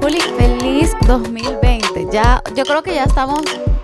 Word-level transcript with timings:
Juli, 0.00 0.20
feliz 0.20 0.92
2020. 1.06 2.08
Ya, 2.12 2.42
yo 2.54 2.64
creo 2.64 2.82
que 2.82 2.94
ya 2.94 3.04
estamos 3.04 3.40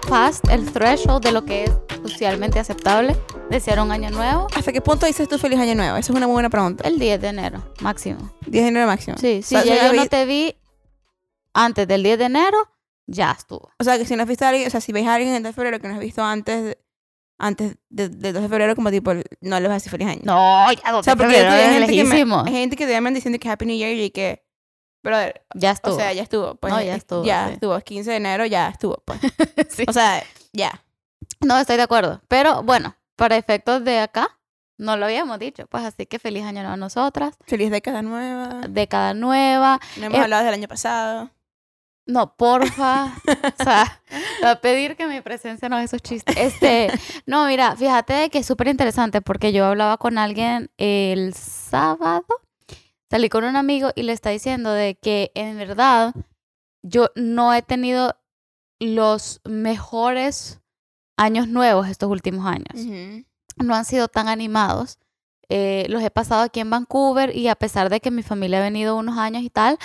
past 0.08 0.48
el 0.48 0.70
threshold 0.72 1.24
de 1.24 1.32
lo 1.32 1.44
que 1.44 1.64
es 1.64 1.70
socialmente 2.02 2.58
aceptable 2.58 3.16
desear 3.50 3.80
un 3.80 3.90
año 3.92 4.10
nuevo. 4.10 4.46
¿Hasta 4.54 4.72
qué 4.72 4.80
punto 4.80 5.06
dices 5.06 5.28
tú 5.28 5.38
feliz 5.38 5.58
año 5.58 5.74
nuevo? 5.74 5.96
Esa 5.96 6.12
es 6.12 6.16
una 6.16 6.26
muy 6.26 6.34
buena 6.34 6.50
pregunta. 6.50 6.86
El 6.86 6.98
10 6.98 7.20
de 7.20 7.28
enero, 7.28 7.62
máximo. 7.80 8.30
10 8.46 8.64
de 8.64 8.68
enero 8.68 8.86
máximo. 8.86 9.16
Sí, 9.18 9.40
O 9.42 9.46
sea, 9.46 9.64
ya 9.64 9.88
yo 9.88 9.92
no 9.94 10.06
te 10.06 10.24
vi 10.26 10.56
antes 11.52 11.86
del 11.86 12.02
10 12.02 12.18
de 12.18 12.24
enero, 12.24 12.68
ya 13.06 13.30
estuvo. 13.32 13.70
O 13.78 13.84
sea, 13.84 13.98
que 13.98 14.04
si 14.06 14.16
no 14.16 14.22
has 14.22 14.28
visto 14.28 14.44
a 14.44 14.48
alguien, 14.48 14.66
o 14.66 14.70
sea, 14.70 14.80
si 14.80 14.92
ves 14.92 15.06
a 15.06 15.14
alguien 15.14 15.30
en 15.30 15.36
el 15.36 15.42
2 15.42 15.50
de 15.50 15.54
febrero 15.54 15.80
que 15.80 15.88
no 15.88 15.94
has 15.94 16.00
visto 16.00 16.22
antes, 16.24 16.64
de- 16.64 16.78
antes 17.38 17.76
de- 17.90 18.08
del 18.08 18.32
2 18.32 18.42
de 18.42 18.48
febrero, 18.48 18.74
como 18.76 18.90
tipo, 18.90 19.12
no 19.40 19.60
le 19.60 19.68
vas 19.68 19.70
a 19.70 19.74
decir 19.74 19.90
feliz 19.90 20.08
año. 20.08 20.20
No, 20.24 20.66
ya 20.72 20.90
2 20.92 21.00
O 21.00 21.02
sea, 21.02 21.14
de 21.14 21.18
porque 21.18 21.34
febrero 21.34 21.52
hay 21.52 21.74
gente, 21.80 21.92
que 21.94 22.04
me, 22.04 22.34
hay 22.46 22.52
gente 22.52 22.76
que 22.76 22.86
te 22.86 22.92
llaman 22.92 23.14
diciendo 23.14 23.38
que 23.38 23.48
Happy 23.50 23.66
New 23.66 23.76
Year 23.76 23.92
y 23.96 24.10
que, 24.10 24.44
brother, 25.02 25.44
Ya 25.54 25.72
estuvo. 25.72 25.94
o 25.94 25.96
sea, 25.98 26.12
ya 26.12 26.22
estuvo. 26.22 26.54
Pues, 26.54 26.72
No, 26.72 26.80
ya 26.80 26.94
eh, 26.94 26.96
estuvo, 26.96 27.24
Ya 27.24 27.46
sí. 27.48 27.54
estuvo. 27.54 27.78
15 27.80 28.10
de 28.10 28.16
enero 28.16 28.46
ya 28.46 28.68
estuvo. 28.68 29.02
Pues. 29.04 29.18
Sí. 29.70 29.84
O 29.88 29.92
sea, 29.92 30.22
ya. 30.52 30.82
No, 31.40 31.58
estoy 31.58 31.76
de 31.76 31.82
acuerdo. 31.82 32.22
Pero 32.28 32.62
bueno, 32.62 32.96
para 33.16 33.36
efectos 33.36 33.84
de 33.84 33.98
acá, 33.98 34.38
no 34.78 34.96
lo 34.96 35.04
habíamos 35.06 35.38
dicho. 35.38 35.66
Pues 35.66 35.84
así 35.84 36.06
que 36.06 36.18
feliz 36.18 36.44
año 36.44 36.60
nuevo 36.62 36.74
a 36.74 36.76
nosotras. 36.76 37.34
Feliz 37.46 37.70
década 37.70 38.00
nueva. 38.02 38.62
Década 38.68 39.12
nueva. 39.14 39.78
No 39.98 40.06
hemos 40.06 40.18
Eh, 40.18 40.22
hablado 40.22 40.44
del 40.44 40.54
año 40.54 40.68
pasado. 40.68 41.30
No, 42.06 42.36
porfa. 42.36 43.14
o 43.60 43.64
sea, 43.64 44.00
va 44.42 44.52
a 44.52 44.60
pedir 44.60 44.96
que 44.96 45.06
mi 45.06 45.20
presencia 45.20 45.68
no 45.68 45.76
haga 45.76 45.84
esos 45.84 46.02
chistes. 46.02 46.36
Este, 46.36 46.90
no, 47.26 47.46
mira, 47.46 47.76
fíjate 47.76 48.12
de 48.12 48.30
que 48.30 48.38
es 48.38 48.46
súper 48.46 48.68
interesante 48.68 49.22
porque 49.22 49.52
yo 49.52 49.64
hablaba 49.64 49.96
con 49.96 50.18
alguien 50.18 50.70
el 50.76 51.34
sábado. 51.34 52.26
Salí 53.10 53.28
con 53.28 53.44
un 53.44 53.56
amigo 53.56 53.90
y 53.94 54.02
le 54.02 54.12
está 54.12 54.30
diciendo 54.30 54.70
de 54.72 54.96
que 54.96 55.30
en 55.34 55.56
verdad 55.56 56.14
yo 56.82 57.10
no 57.14 57.54
he 57.54 57.62
tenido 57.62 58.16
los 58.80 59.40
mejores 59.44 60.60
años 61.16 61.48
nuevos 61.48 61.88
estos 61.88 62.10
últimos 62.10 62.46
años. 62.46 63.24
No 63.56 63.74
han 63.74 63.84
sido 63.84 64.08
tan 64.08 64.28
animados. 64.28 64.98
Eh, 65.48 65.86
los 65.88 66.02
he 66.02 66.10
pasado 66.10 66.42
aquí 66.42 66.60
en 66.60 66.70
Vancouver 66.70 67.36
y 67.36 67.48
a 67.48 67.54
pesar 67.54 67.88
de 67.90 68.00
que 68.00 68.10
mi 68.10 68.22
familia 68.22 68.58
ha 68.58 68.62
venido 68.62 68.96
unos 68.96 69.18
años 69.18 69.42
y 69.42 69.50
tal, 69.50 69.78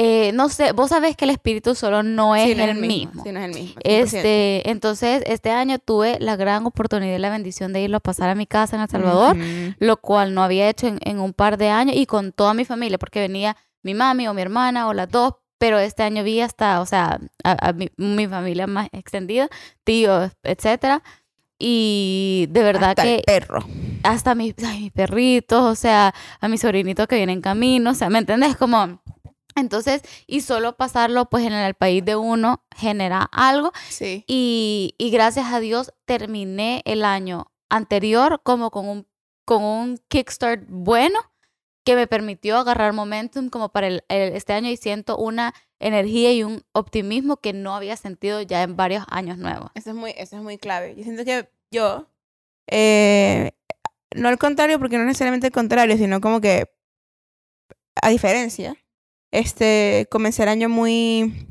eh, 0.00 0.30
no 0.32 0.48
sé, 0.48 0.70
vos 0.70 0.90
sabés 0.90 1.16
que 1.16 1.24
el 1.24 1.32
espíritu 1.32 1.74
solo 1.74 2.04
no 2.04 2.36
es 2.36 2.44
Sí, 2.44 2.54
no 2.54 2.62
el 2.62 2.76
mismo. 2.76 3.24
Sí, 3.24 3.32
no 3.32 3.40
es 3.40 3.44
el 3.46 3.52
mismo. 3.54 3.80
100%. 3.80 3.82
Este, 3.82 4.70
entonces, 4.70 5.24
este 5.26 5.50
año 5.50 5.80
tuve 5.80 6.18
la 6.20 6.36
gran 6.36 6.64
oportunidad 6.66 7.16
y 7.16 7.18
la 7.18 7.30
bendición 7.30 7.72
de 7.72 7.82
irlo 7.82 7.96
a 7.96 8.00
pasar 8.00 8.30
a 8.30 8.36
mi 8.36 8.46
casa 8.46 8.76
en 8.76 8.82
El 8.82 8.88
Salvador, 8.88 9.36
lo 9.80 9.96
cual 9.96 10.34
no 10.34 10.42
había 10.44 10.68
hecho 10.68 10.86
en, 10.86 11.00
en 11.02 11.18
un 11.18 11.32
par 11.32 11.58
de 11.58 11.70
años 11.70 11.96
y 11.96 12.06
con 12.06 12.30
toda 12.30 12.54
mi 12.54 12.64
familia, 12.64 12.96
porque 12.96 13.18
venía 13.18 13.56
mi 13.82 13.94
mami 13.94 14.28
o 14.28 14.34
mi 14.34 14.42
hermana 14.42 14.86
o 14.86 14.94
las 14.94 15.08
dos, 15.10 15.34
pero 15.58 15.80
este 15.80 16.04
año 16.04 16.22
vi 16.22 16.40
hasta, 16.42 16.80
o 16.80 16.86
sea, 16.86 17.18
a, 17.42 17.68
a 17.68 17.72
mi, 17.72 17.90
mi 17.96 18.28
familia 18.28 18.68
más 18.68 18.88
extendida, 18.92 19.48
tíos, 19.82 20.30
etcétera. 20.44 21.02
Y 21.58 22.46
de 22.50 22.62
verdad 22.62 22.90
Hasta 22.90 23.02
que 23.02 23.14
el 23.16 23.22
perro. 23.22 23.64
hasta 24.04 24.36
mis, 24.36 24.54
ay, 24.64 24.82
mis 24.82 24.92
perritos, 24.92 25.60
o 25.60 25.74
sea, 25.74 26.14
a 26.40 26.48
mis 26.48 26.60
sobrinitos 26.60 27.08
que 27.08 27.16
vienen 27.16 27.38
en 27.38 27.42
camino, 27.42 27.90
o 27.90 27.94
sea, 27.94 28.08
¿me 28.10 28.18
entendés? 28.20 28.56
Como, 28.56 29.02
entonces, 29.60 30.02
y 30.26 30.40
solo 30.40 30.76
pasarlo 30.76 31.28
pues 31.28 31.44
en 31.44 31.52
el 31.52 31.74
país 31.74 32.04
de 32.04 32.16
uno 32.16 32.64
genera 32.76 33.28
algo 33.32 33.72
Sí. 33.88 34.24
y, 34.26 34.94
y 34.98 35.10
gracias 35.10 35.52
a 35.52 35.60
Dios 35.60 35.92
terminé 36.04 36.82
el 36.84 37.04
año 37.04 37.52
anterior 37.70 38.40
como 38.42 38.70
con 38.70 38.88
un, 38.88 39.06
con 39.44 39.62
un 39.62 39.98
kickstart 40.08 40.64
bueno 40.68 41.18
que 41.84 41.94
me 41.96 42.06
permitió 42.06 42.58
agarrar 42.58 42.92
momentum 42.92 43.48
como 43.48 43.70
para 43.70 43.86
el- 43.86 44.04
el- 44.08 44.34
este 44.34 44.52
año 44.52 44.68
y 44.70 44.76
siento 44.76 45.16
una 45.16 45.54
energía 45.80 46.32
y 46.32 46.42
un 46.42 46.62
optimismo 46.72 47.38
que 47.38 47.52
no 47.52 47.74
había 47.74 47.96
sentido 47.96 48.42
ya 48.42 48.62
en 48.62 48.76
varios 48.76 49.04
años 49.08 49.38
nuevos. 49.38 49.70
Eso 49.74 49.90
es 49.90 49.96
muy, 49.96 50.12
eso 50.16 50.36
es 50.36 50.42
muy 50.42 50.58
clave. 50.58 50.94
Yo 50.96 51.02
siento 51.04 51.24
que 51.24 51.48
yo, 51.70 52.06
eh, 52.66 53.52
no 54.14 54.28
al 54.28 54.38
contrario, 54.38 54.78
porque 54.78 54.98
no 54.98 55.04
necesariamente 55.04 55.46
al 55.46 55.52
contrario, 55.52 55.96
sino 55.96 56.20
como 56.20 56.40
que, 56.40 56.68
a 58.02 58.08
diferencia, 58.10 58.76
este, 59.30 60.06
comencé 60.10 60.42
el 60.42 60.48
año 60.48 60.68
muy, 60.68 61.46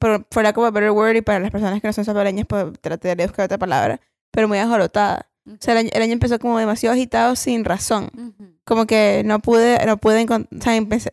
por, 0.00 0.26
for 0.30 0.42
lack 0.42 0.56
of 0.58 0.64
a 0.64 0.70
better 0.70 0.90
word, 0.90 1.16
y 1.16 1.22
para 1.22 1.40
las 1.40 1.50
personas 1.50 1.80
que 1.80 1.86
no 1.86 1.92
son 1.92 2.04
salvadoreñas, 2.04 2.46
pues 2.46 2.66
traté 2.80 3.14
de 3.14 3.26
buscar 3.26 3.46
otra 3.46 3.58
palabra, 3.58 4.00
pero 4.30 4.48
muy 4.48 4.58
ajorotada. 4.58 5.30
O 5.48 5.56
sea, 5.60 5.72
el 5.72 5.78
año, 5.78 5.90
el 5.92 6.02
año 6.02 6.12
empezó 6.12 6.38
como 6.38 6.58
demasiado 6.58 6.94
agitado 6.94 7.36
sin 7.36 7.64
razón. 7.64 8.10
Ujú. 8.16 8.56
Como 8.64 8.86
que 8.86 9.22
no 9.24 9.38
pude, 9.38 9.78
no 9.86 9.96
pude 9.96 10.20
encontrar, 10.20 10.58
o 10.58 10.62
sea, 10.62 10.76
empecé- 10.76 11.10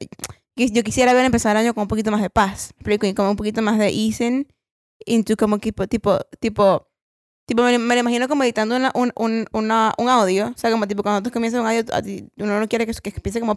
yo 0.55 0.83
quisiera 0.83 1.11
haber 1.11 1.25
empezado 1.25 1.53
el 1.53 1.65
año 1.65 1.73
con 1.73 1.83
un 1.83 1.87
poquito 1.87 2.11
más 2.11 2.21
de 2.21 2.29
paz, 2.29 2.73
como 3.15 3.29
un 3.31 3.35
poquito 3.35 3.61
más 3.61 3.77
de 3.79 3.89
easing 3.91 4.47
into 5.05 5.35
como 5.35 5.59
tipo, 5.59 5.87
tipo, 5.87 6.19
tipo, 6.39 6.87
tipo, 7.45 7.63
me, 7.63 7.77
me 7.77 7.95
lo 7.95 8.01
imagino 8.01 8.27
como 8.27 8.43
editando 8.43 8.75
una, 8.75 8.91
un, 8.95 9.11
un, 9.15 9.45
una, 9.51 9.93
un 9.97 10.09
audio, 10.09 10.47
o 10.47 10.57
sea, 10.57 10.71
como 10.71 10.87
tipo 10.87 11.03
cuando 11.03 11.21
tú 11.21 11.31
comienzas 11.31 11.61
un 11.61 11.67
audio, 11.67 11.83
a 11.93 12.01
ti- 12.01 12.25
uno 12.37 12.59
no 12.59 12.67
quiere 12.67 12.85
que, 12.85 12.93
que 12.93 13.09
empiece 13.15 13.39
como, 13.39 13.55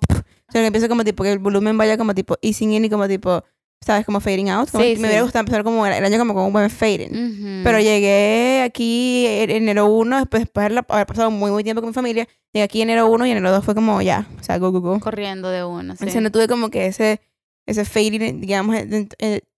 sino 0.49 0.63
que 0.63 0.67
empiece 0.67 0.89
como 0.89 1.05
tipo, 1.05 1.23
que 1.23 1.33
el 1.33 1.39
volumen 1.39 1.77
vaya 1.79 1.97
como 1.97 2.15
tipo 2.15 2.37
easing 2.43 2.73
in 2.73 2.85
y 2.87 2.91
como 2.91 3.07
tipo, 3.09 3.45
¿sabes? 3.85 4.05
Como 4.07 4.21
fading 4.21 4.49
out. 4.51 4.71
Como 4.71 4.83
Sí. 4.83 4.95
Me 4.97 5.07
hubiera 5.09 5.23
gustado 5.23 5.41
empezar 5.41 5.63
como 5.63 5.87
el, 5.87 5.93
el 5.93 6.05
año 6.05 6.19
como 6.19 6.35
con 6.35 6.45
un 6.45 6.53
buen 6.53 6.69
fading. 6.71 7.11
Ujú. 7.11 7.61
Pero 7.65 7.79
llegué 7.79 8.63
aquí 8.65 9.27
en 9.27 9.51
enero 9.51 9.87
1, 9.87 10.19
después, 10.19 10.43
después 10.43 10.69
de 10.71 10.83
haber 10.89 11.07
pasado 11.07 11.31
muy, 11.31 11.51
muy 11.51 11.63
tiempo 11.63 11.81
con 11.83 11.91
mi 11.91 11.95
familia. 11.95 12.27
Llegué 12.53 12.65
aquí 12.65 12.83
enero 12.83 13.07
1 13.09 13.27
y 13.27 13.31
enero 13.31 13.51
2 13.53 13.65
fue 13.65 13.75
como 13.75 14.01
ya, 14.03 14.27
o 14.41 14.43
sea, 14.43 14.59
go, 14.59 14.73
go, 14.73 14.81
go. 14.81 14.99
corriendo 15.01 15.51
de 15.51 15.63
uno, 15.65 15.93
sí. 15.95 15.99
Entonces 16.01 16.23
no 16.23 16.33
tuve 16.33 16.49
como 16.49 16.71
que 16.71 16.87
ese, 16.87 17.21
ese 17.67 17.85
fading, 17.85 18.41
digamos, 18.41 18.77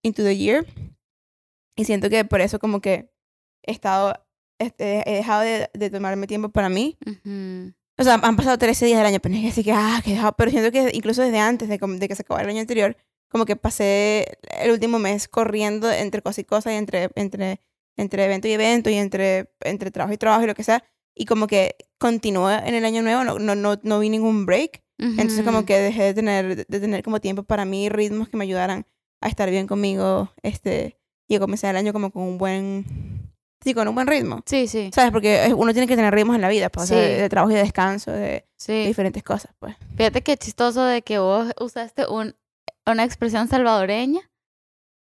into 0.02 0.22
the 0.22 0.36
year. 0.36 0.66
Y 1.76 1.84
siento 1.84 2.10
que 2.10 2.24
por 2.24 2.40
eso 2.40 2.58
como 2.58 2.80
que 2.80 3.08
he 3.68 3.72
estado, 3.72 4.14
este, 4.58 5.02
he 5.08 5.14
dejado 5.16 5.42
de, 5.42 5.70
de 5.72 5.90
tomarme 5.90 6.26
tiempo 6.26 6.48
para 6.48 6.68
mí. 6.68 6.96
Ujú. 7.06 7.72
O 8.00 8.04
sea, 8.04 8.14
han 8.14 8.36
pasado 8.36 8.58
13 8.58 8.86
días 8.86 8.98
del 8.98 9.06
año, 9.06 9.18
pero 9.20 9.34
así 9.48 9.62
que, 9.64 9.72
ah, 9.72 10.00
que 10.04 10.10
he 10.10 10.14
dejado- 10.14 10.34
pero 10.36 10.50
siento 10.50 10.70
que 10.72 10.90
incluso 10.92 11.22
desde 11.22 11.38
antes 11.40 11.68
de, 11.68 11.78
de 11.78 12.08
que 12.08 12.14
se 12.14 12.22
acabara 12.22 12.44
el 12.44 12.50
año 12.50 12.60
anterior, 12.60 12.96
como 13.30 13.44
que 13.44 13.56
pasé 13.56 14.38
el 14.60 14.70
último 14.70 14.98
mes 14.98 15.28
corriendo 15.28 15.90
entre 15.90 16.22
cosa 16.22 16.40
y 16.40 16.44
cosa 16.44 16.72
y 16.72 16.76
entre, 16.76 17.10
entre, 17.16 17.60
entre 17.96 18.24
evento 18.24 18.48
y 18.48 18.52
evento 18.52 18.88
y 18.88 18.94
entre, 18.94 19.50
entre 19.60 19.90
trabajo 19.90 20.14
y 20.14 20.18
trabajo 20.18 20.44
y 20.44 20.46
lo 20.46 20.54
que 20.54 20.64
sea. 20.64 20.82
Y 21.14 21.24
como 21.26 21.46
que 21.48 21.74
continué 21.98 22.56
en 22.66 22.74
el 22.74 22.84
año 22.84 23.02
nuevo, 23.02 23.24
no, 23.24 23.38
no, 23.40 23.54
no, 23.56 23.78
no 23.82 23.98
vi 23.98 24.08
ningún 24.08 24.46
break. 24.46 24.82
Entonces 25.00 25.44
como 25.44 25.64
que 25.64 25.78
dejé 25.78 26.02
de 26.04 26.14
tener, 26.14 26.66
de 26.66 26.80
tener 26.80 27.02
como 27.04 27.20
tiempo 27.20 27.42
para 27.44 27.64
mí, 27.64 27.88
ritmos 27.88 28.28
que 28.28 28.36
me 28.36 28.44
ayudaran 28.44 28.86
a 29.20 29.28
estar 29.28 29.50
bien 29.50 29.66
conmigo, 29.66 30.32
este, 30.42 30.98
y 31.28 31.34
a 31.36 31.40
comenzar 31.40 31.70
el 31.70 31.76
año 31.76 31.92
como 31.92 32.10
con 32.12 32.22
un 32.22 32.38
buen, 32.38 32.84
sí, 33.68 33.74
con 33.74 33.86
un 33.88 33.94
buen 33.94 34.06
ritmo. 34.06 34.42
Sí, 34.46 34.66
sí, 34.68 34.90
¿Sabes? 34.94 35.10
Porque 35.12 35.52
uno 35.56 35.72
tiene 35.72 35.86
que 35.86 35.96
tener 35.96 36.12
ritmos 36.14 36.36
en 36.36 36.42
la 36.42 36.48
vida, 36.48 36.68
pues, 36.70 36.84
o 36.84 36.94
sea, 36.94 37.02
Sí. 37.02 37.08
de, 37.08 37.20
de 37.22 37.28
trabajo 37.28 37.50
y 37.52 37.54
de 37.54 37.62
descanso, 37.62 38.10
de, 38.10 38.44
diferentes 38.66 39.22
cosas, 39.22 39.52
pues. 39.58 39.76
Fíjate 39.96 40.22
qué 40.22 40.36
chistoso 40.36 40.84
de 40.84 41.02
que 41.02 41.18
vos 41.18 41.52
usaste 41.60 42.06
un, 42.06 42.34
una 42.86 43.04
expresión 43.04 43.48
salvadoreña 43.48 44.20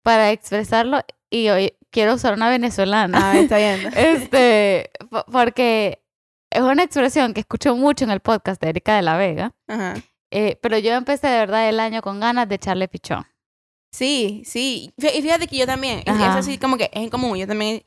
para 0.02 0.30
expresarlo 0.32 1.00
y 1.30 1.48
hoy 1.48 1.72
quiero 1.90 2.14
usar 2.14 2.34
una 2.34 2.48
venezolana. 2.50 3.18
Ah, 3.32 3.38
está 3.38 3.56
bien. 3.58 3.80
este, 3.96 4.90
po- 5.10 5.24
porque 5.30 6.02
es 6.50 6.60
una 6.62 6.82
expresión 6.84 7.34
que 7.34 7.40
escucho 7.40 7.74
mucho 7.76 8.04
en 8.04 8.10
el 8.10 8.20
podcast 8.20 8.60
de 8.60 8.68
Erika 8.70 8.96
de 8.96 9.02
la 9.02 9.16
Vega, 9.16 9.52
Ajá. 9.66 9.94
eh, 10.30 10.58
pero 10.62 10.78
yo 10.78 10.92
empecé 10.92 11.26
de 11.28 11.38
verdad 11.38 11.68
el 11.68 11.80
año 11.80 12.02
con 12.02 12.20
ganas 12.20 12.48
de 12.48 12.54
echarle 12.56 12.86
pichón. 12.88 13.24
Sí, 13.92 14.42
sí. 14.44 14.92
Y 14.96 15.22
fíjate 15.22 15.46
que 15.46 15.56
yo 15.56 15.66
también, 15.66 16.00
es- 16.00 16.08
Ajá. 16.08 16.38
eso 16.38 16.48
sí 16.50 16.58
como 16.58 16.76
que 16.76 16.84
es 16.84 16.90
en 17.02 17.10
común, 17.10 17.36
yo 17.38 17.46
también 17.46 17.82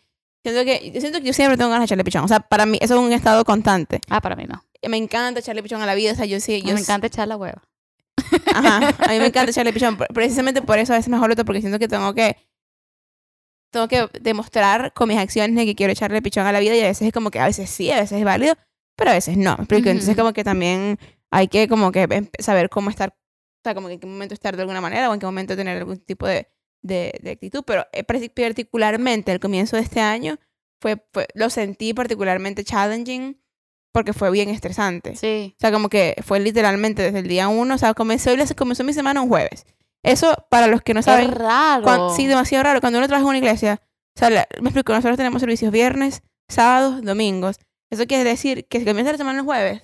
siento 0.52 0.66
que, 0.66 0.92
yo 0.92 1.00
siento 1.02 1.20
que 1.20 1.26
yo 1.26 1.34
siempre 1.34 1.58
tengo 1.58 1.70
ganas 1.70 1.82
de 1.84 1.86
echarle 1.86 2.04
pichón, 2.04 2.24
o 2.24 2.28
sea, 2.28 2.40
para 2.40 2.66
mí 2.66 2.78
eso 2.82 2.96
es 2.96 3.00
un 3.00 3.14
estado 3.14 3.44
constante. 3.46 4.02
Ah, 4.10 4.22
para 4.22 4.36
mí 4.36 4.46
no. 4.46 4.64
Me 4.88 4.98
encanta 4.98 5.40
echarle 5.40 5.64
pichón 5.64 5.82
a 5.82 5.86
la 5.86 5.96
vida, 5.96 6.12
o 6.12 6.16
sea, 6.16 6.26
yo 6.26 6.40
sí, 6.40 6.62
yo 6.62 6.74
me 6.74 6.80
encanta 6.80 7.08
echar 7.08 7.28
la 7.28 7.36
hueva. 7.38 7.62
Ajá, 8.54 8.78
a 9.00 9.08
mí 9.12 9.20
me 9.20 9.28
encanta 9.28 9.52
echarle 9.52 9.74
pichón. 9.74 9.98
pre- 9.98 10.08
Precisamente 10.14 10.62
por 10.62 10.78
eso 10.80 10.94
a 10.94 10.98
veces 10.98 11.10
me 11.10 11.18
joroto, 11.18 11.46
porque 11.46 11.62
siento 11.62 11.80
que 11.80 11.88
tengo 11.88 12.14
que 12.14 12.36
tengo 13.72 13.88
que 13.88 14.08
demostrar 14.22 14.94
con 14.94 15.10
mis 15.10 15.18
acciones 15.18 15.56
de 15.56 15.66
que 15.66 15.76
quiero 15.76 15.92
echarle 15.92 16.22
pichón 16.22 16.46
a 16.48 16.52
la 16.52 16.60
vida 16.60 16.76
y 16.76 16.82
a 16.82 16.88
veces 16.88 17.08
es 17.08 17.14
como 17.14 17.32
que 17.32 17.40
a 17.40 17.46
veces 17.46 17.70
sí, 17.70 17.92
a 17.92 17.96
veces 18.00 18.18
es 18.18 18.24
válido, 18.24 18.56
pero 18.96 19.12
a 19.12 19.14
veces 19.14 19.38
no. 19.38 19.56
¿me 19.58 19.64
explico? 19.64 19.90
Entonces 19.90 20.16
como 20.16 20.34
que 20.34 20.44
también 20.44 20.98
hay 21.32 21.48
que 21.48 21.68
como 21.68 21.92
que 21.92 22.04
em- 22.10 22.30
saber 22.40 22.70
cómo 22.70 22.90
estar, 22.90 23.10
o 23.10 23.62
sea, 23.64 23.76
como 23.76 23.88
que 23.88 23.96
en 23.96 24.00
qué 24.00 24.08
momento 24.08 24.34
estar 24.34 24.56
de 24.56 24.62
alguna 24.62 24.82
manera 24.82 25.10
o 25.10 25.14
en 25.14 25.20
qué 25.20 25.26
momento 25.26 25.56
tener 25.56 25.78
algún 25.78 25.98
tipo 26.00 26.26
de, 26.26 26.48
de, 26.88 27.14
de 27.22 27.32
actitud. 27.32 27.64
Pero 27.66 27.86
eh, 27.92 28.06
partic- 28.06 28.34
particularmente 28.34 29.32
el 29.32 29.40
comienzo 29.40 29.76
de 29.76 29.84
este 29.84 30.00
año 30.02 30.38
fue, 30.82 30.98
fue, 31.14 31.28
lo 31.34 31.50
sentí 31.50 31.94
particularmente 31.94 32.64
challenging 32.64 33.40
porque 33.94 34.14
fue 34.14 34.30
bien 34.32 34.50
estresante. 34.50 35.16
Sí. 35.16 35.54
O 35.58 35.60
sea, 35.60 35.72
como 35.72 35.90
que 35.90 36.16
fue 36.24 36.40
literalmente 36.40 37.02
desde 37.02 37.20
el 37.20 37.28
día 37.28 37.48
uno. 37.48 37.76
O 37.76 37.78
sea, 37.78 37.94
comenzó, 37.94 38.32
comenzó 38.56 38.84
mi 38.84 38.94
semana 38.94 39.22
un 39.22 39.30
jueves. 39.30 39.66
Eso, 40.04 40.34
para 40.50 40.68
los 40.68 40.82
que 40.84 40.94
no 40.94 41.02
saben, 41.02 41.30
es 41.32 41.36
raro. 41.36 41.84
cuan- 41.84 42.16
sí, 42.16 42.28
demasiado 42.28 42.64
raro. 42.64 42.80
Cuando 42.82 43.00
uno 43.00 43.08
trabaja 43.08 43.24
en 43.24 43.30
una 43.30 43.38
iglesia, 43.40 43.82
O 44.16 44.20
sea, 44.20 44.30
la- 44.32 44.48
me 44.62 44.70
explico, 44.70 44.94
nosotros 44.94 45.18
tenemos 45.18 45.40
servicios 45.42 45.72
viernes, 45.72 46.24
sábados, 46.50 47.04
domingos. 47.04 47.58
Eso 47.92 48.06
quiere 48.08 48.24
decir 48.24 48.68
que 48.68 48.80
si 48.80 48.86
comienza 48.86 49.12
la 49.12 49.18
semana 49.20 49.40
el 49.40 49.46
jueves, 49.46 49.84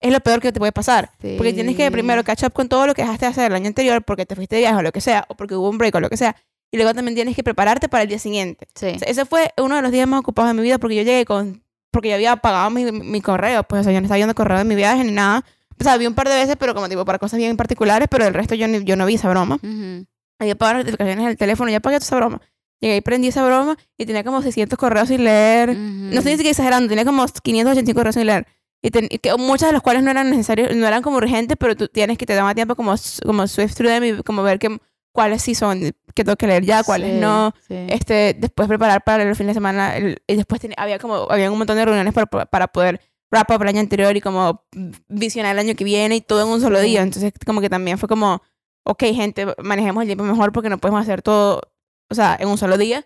es 0.00 0.12
lo 0.12 0.20
peor 0.20 0.40
que 0.40 0.52
te 0.52 0.58
puede 0.58 0.72
pasar. 0.72 1.10
Porque 1.36 1.52
tienes 1.52 1.76
que 1.76 1.90
primero 1.90 2.22
catch 2.24 2.44
up 2.44 2.52
con 2.52 2.68
todo 2.68 2.86
lo 2.86 2.94
que 2.94 3.02
dejaste 3.02 3.26
de 3.26 3.30
hacer 3.30 3.46
el 3.50 3.54
año 3.56 3.66
anterior 3.68 4.02
porque 4.02 4.26
te 4.26 4.34
fuiste 4.36 4.56
de 4.56 4.62
viaje 4.62 4.76
o 4.76 4.82
lo 4.82 4.92
que 4.92 5.00
sea, 5.00 5.24
o 5.28 5.34
porque 5.36 5.54
hubo 5.54 5.68
un 5.70 5.78
break 5.78 5.94
o 5.94 6.00
lo 6.00 6.10
que 6.10 6.16
sea. 6.16 6.36
Y 6.72 6.76
luego 6.76 6.92
también 6.94 7.14
tienes 7.14 7.34
que 7.36 7.42
prepararte 7.44 7.88
para 7.88 8.02
el 8.02 8.08
día 8.08 8.18
siguiente. 8.18 8.66
Sí. 8.74 8.86
O 8.96 8.98
sea, 8.98 9.08
ese 9.08 9.24
fue 9.24 9.50
uno 9.56 9.76
de 9.76 9.82
los 9.82 9.92
días 9.92 10.06
más 10.08 10.20
ocupados 10.20 10.50
de 10.50 10.54
mi 10.54 10.62
vida 10.62 10.78
porque 10.78 10.96
yo 10.96 11.02
llegué 11.02 11.24
con... 11.24 11.62
Porque 11.92 12.08
yo 12.10 12.16
había 12.16 12.36
pagado 12.36 12.68
mi, 12.70 12.90
mi 12.92 13.20
correo, 13.22 13.62
pues 13.62 13.80
o 13.80 13.84
sea, 13.84 13.92
yo 13.92 14.00
no 14.00 14.04
estaba 14.06 14.16
viendo 14.16 14.34
correo 14.34 14.58
de 14.58 14.64
mi 14.64 14.74
viaje 14.74 15.02
ni 15.04 15.12
nada. 15.12 15.44
O 15.80 15.84
sea, 15.84 15.96
vi 15.96 16.06
un 16.06 16.14
par 16.14 16.28
de 16.28 16.34
veces, 16.34 16.56
pero 16.58 16.74
como 16.74 16.88
tipo 16.88 17.04
para 17.06 17.18
cosas 17.18 17.38
bien 17.38 17.56
particulares, 17.56 18.08
pero 18.10 18.26
el 18.26 18.34
resto 18.34 18.54
yo, 18.54 18.68
ni- 18.68 18.84
yo 18.84 18.96
no 18.96 19.06
vi 19.06 19.14
esa 19.14 19.30
broma. 19.30 19.54
Ujú. 19.62 20.04
Había 20.38 20.54
pagado 20.56 20.78
las 20.78 20.84
notificaciones 20.84 21.24
del 21.26 21.36
teléfono, 21.38 21.70
ya 21.70 21.80
pagué 21.80 21.96
toda 21.96 22.06
esa 22.06 22.16
broma. 22.16 22.42
Llegué 22.80 22.96
y 22.96 23.00
prendí 23.00 23.28
esa 23.28 23.46
broma 23.46 23.78
y 23.96 24.04
tenía 24.04 24.22
como 24.24 24.42
600 24.42 24.78
correos 24.78 25.08
sin 25.08 25.24
leer. 25.24 25.74
No 25.74 26.10
estoy 26.18 26.32
ni 26.32 26.36
siquiera 26.38 26.50
exagerando, 26.50 26.88
tenía 26.88 27.06
como 27.06 27.24
585 27.26 27.98
correos 27.98 28.14
sin 28.16 28.26
leer. 28.26 28.46
Y, 28.82 28.90
ten- 28.90 29.08
y 29.10 29.18
que 29.18 29.34
muchos 29.36 29.66
de 29.68 29.72
los 29.72 29.82
cuales 29.82 30.02
no 30.02 30.10
eran 30.10 30.30
necesarios, 30.30 30.74
no 30.76 30.86
eran 30.86 31.02
como 31.02 31.16
urgentes, 31.16 31.56
pero 31.58 31.74
tú 31.76 31.88
tienes 31.88 32.18
que 32.18 32.26
te 32.26 32.34
daba 32.34 32.54
tiempo 32.54 32.76
como, 32.76 32.94
como 33.24 33.46
swift 33.48 33.74
through 33.74 33.88
them 33.90 34.04
y 34.04 34.22
como 34.22 34.42
ver 34.42 34.58
que, 34.58 34.78
cuáles 35.12 35.42
sí 35.42 35.54
son, 35.54 35.80
que 36.14 36.24
tengo 36.24 36.36
que 36.36 36.46
leer 36.46 36.64
ya, 36.64 36.84
cuáles 36.84 37.14
Sí, 37.14 37.20
no. 37.20 37.52
sí. 37.66 37.74
Este, 37.88 38.36
después 38.38 38.68
preparar 38.68 39.02
para 39.02 39.22
el 39.22 39.34
fin 39.34 39.46
de 39.46 39.54
semana. 39.54 39.96
el- 39.96 40.22
y 40.26 40.36
después 40.36 40.60
tenía- 40.60 40.76
había 40.78 40.98
como, 40.98 41.26
había 41.30 41.50
un 41.50 41.58
montón 41.58 41.76
de 41.76 41.84
reuniones 41.84 42.12
para, 42.12 42.26
para 42.26 42.68
poder 42.68 43.00
wrap 43.32 43.50
up 43.50 43.62
el 43.62 43.68
año 43.68 43.80
anterior 43.80 44.14
y 44.16 44.20
como 44.20 44.62
visionar 45.08 45.52
el 45.52 45.58
año 45.58 45.74
que 45.74 45.84
viene 45.84 46.16
y 46.16 46.20
todo 46.20 46.42
en 46.42 46.48
un 46.48 46.60
solo 46.60 46.78
día. 46.80 47.02
Entonces 47.02 47.32
como 47.44 47.60
que 47.60 47.70
también 47.70 47.98
fue 47.98 48.08
como, 48.08 48.42
ok 48.84 49.02
gente, 49.14 49.46
manejemos 49.62 50.02
el 50.02 50.08
tiempo 50.08 50.24
mejor 50.24 50.52
porque 50.52 50.68
no 50.68 50.78
podemos 50.78 51.00
hacer 51.00 51.22
todo, 51.22 51.62
o 52.10 52.14
sea, 52.14 52.36
en 52.38 52.48
un 52.48 52.58
solo 52.58 52.76
día. 52.78 53.04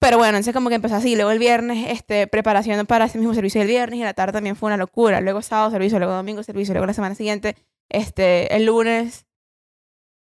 Pero 0.00 0.16
bueno, 0.16 0.30
entonces 0.38 0.54
como 0.54 0.70
que 0.70 0.76
empezó 0.76 0.94
así. 0.96 1.14
Luego 1.14 1.30
el 1.30 1.38
viernes, 1.38 1.90
este, 1.90 2.26
preparación 2.26 2.86
para 2.86 3.04
ese 3.04 3.18
mismo 3.18 3.34
servicio 3.34 3.60
del 3.60 3.68
viernes 3.68 4.00
y 4.00 4.02
la 4.02 4.14
tarde 4.14 4.32
también 4.32 4.56
fue 4.56 4.68
una 4.68 4.76
locura. 4.78 5.20
Luego 5.20 5.42
sábado 5.42 5.70
servicio, 5.70 5.98
luego 5.98 6.14
domingo 6.14 6.42
servicio, 6.42 6.72
luego 6.74 6.86
la 6.86 6.94
semana 6.94 7.14
siguiente, 7.14 7.54
este, 7.90 8.54
el 8.56 8.64
lunes 8.64 9.26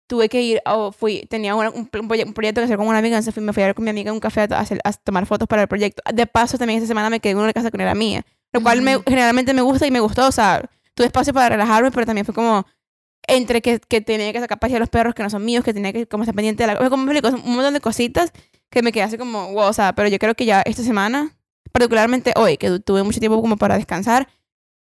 tuve 0.09 0.29
que 0.29 0.41
ir, 0.41 0.63
o 0.67 0.93
fui, 0.93 1.27
tenía 1.29 1.55
una- 1.57 1.71
un, 1.71 1.81
un 1.81 1.91
proye- 2.09 2.25
un 2.25 2.33
proyecto 2.33 2.61
que 2.61 2.67
hacer 2.67 2.77
con 2.77 2.87
una 2.87 2.99
amiga, 2.99 3.17
entonces 3.17 3.35
fui, 3.35 3.43
me 3.43 3.53
fui 3.53 3.63
a 3.65 3.67
ver 3.67 3.75
con 3.75 3.85
mi 3.85 3.91
amiga 3.91 4.11
en 4.11 4.15
un 4.15 4.21
café 4.21 4.43
a, 4.43 4.45
hacer- 4.61 4.81
a 4.85 4.93
tomar 4.93 5.27
fotos 5.27 5.49
para 5.49 5.63
el 5.63 5.69
proyecto. 5.69 6.01
De 6.15 6.27
paso, 6.27 6.57
también 6.59 6.79
esta 6.79 6.87
semana 6.87 7.11
me 7.11 7.19
quedé 7.21 7.33
en 7.33 7.39
una 7.39 7.53
casa 7.53 7.71
que 7.71 7.77
no 7.77 7.83
era 7.83 7.95
mía, 7.95 8.25
lo 8.53 8.63
cual 8.63 8.83
me, 8.83 8.99
generalmente 9.05 9.53
me 9.53 9.63
gusta 9.63 9.87
y 9.87 9.91
me 9.91 9.99
gustó, 10.01 10.29
o 10.29 10.33
sea, 10.33 10.63
tuve 10.95 11.07
espacio 11.09 11.35
para 11.35 11.49
relajarme, 11.51 11.91
pero 11.91 12.07
también 12.07 12.25
fue 12.25 12.35
como 12.35 12.65
entre 13.29 13.63
que, 13.63 13.81
que 13.81 14.01
tenía 14.01 14.33
que 14.33 14.41
sacar 14.41 14.59
pasear 14.59 14.77
a 14.79 14.81
los 14.81 14.89
perros 14.89 15.15
que 15.15 15.23
no 15.23 15.31
son 15.31 15.45
míos, 15.45 15.65
que 15.65 15.75
tenía 15.75 15.93
que 15.93 16.07
como 16.07 16.23
estar 16.25 16.35
pendiente 16.35 16.63
de 16.63 16.67
la... 16.69 16.75
o 16.75 16.81
sea, 16.81 16.91
como 16.91 17.05
me 17.05 17.13
explico, 17.13 17.37
un 17.45 17.55
montón 17.55 17.75
de 17.75 17.81
cositas 17.81 18.33
que 18.71 18.83
me 18.83 18.93
quedé 18.93 19.05
así 19.05 19.17
como, 19.19 19.53
wow, 19.53 19.67
o 19.69 19.73
sea, 19.73 19.95
pero 19.95 20.09
yo 20.09 20.19
creo 20.19 20.35
que 20.35 20.45
ya 20.45 20.63
esta 20.63 20.83
semana, 20.83 21.37
particularmente 21.73 22.33
hoy, 22.37 22.57
que 22.57 22.81
tuve 22.81 23.03
mucho 23.03 23.21
tiempo 23.21 23.41
como 23.41 23.57
para 23.57 23.77
descansar, 23.77 24.29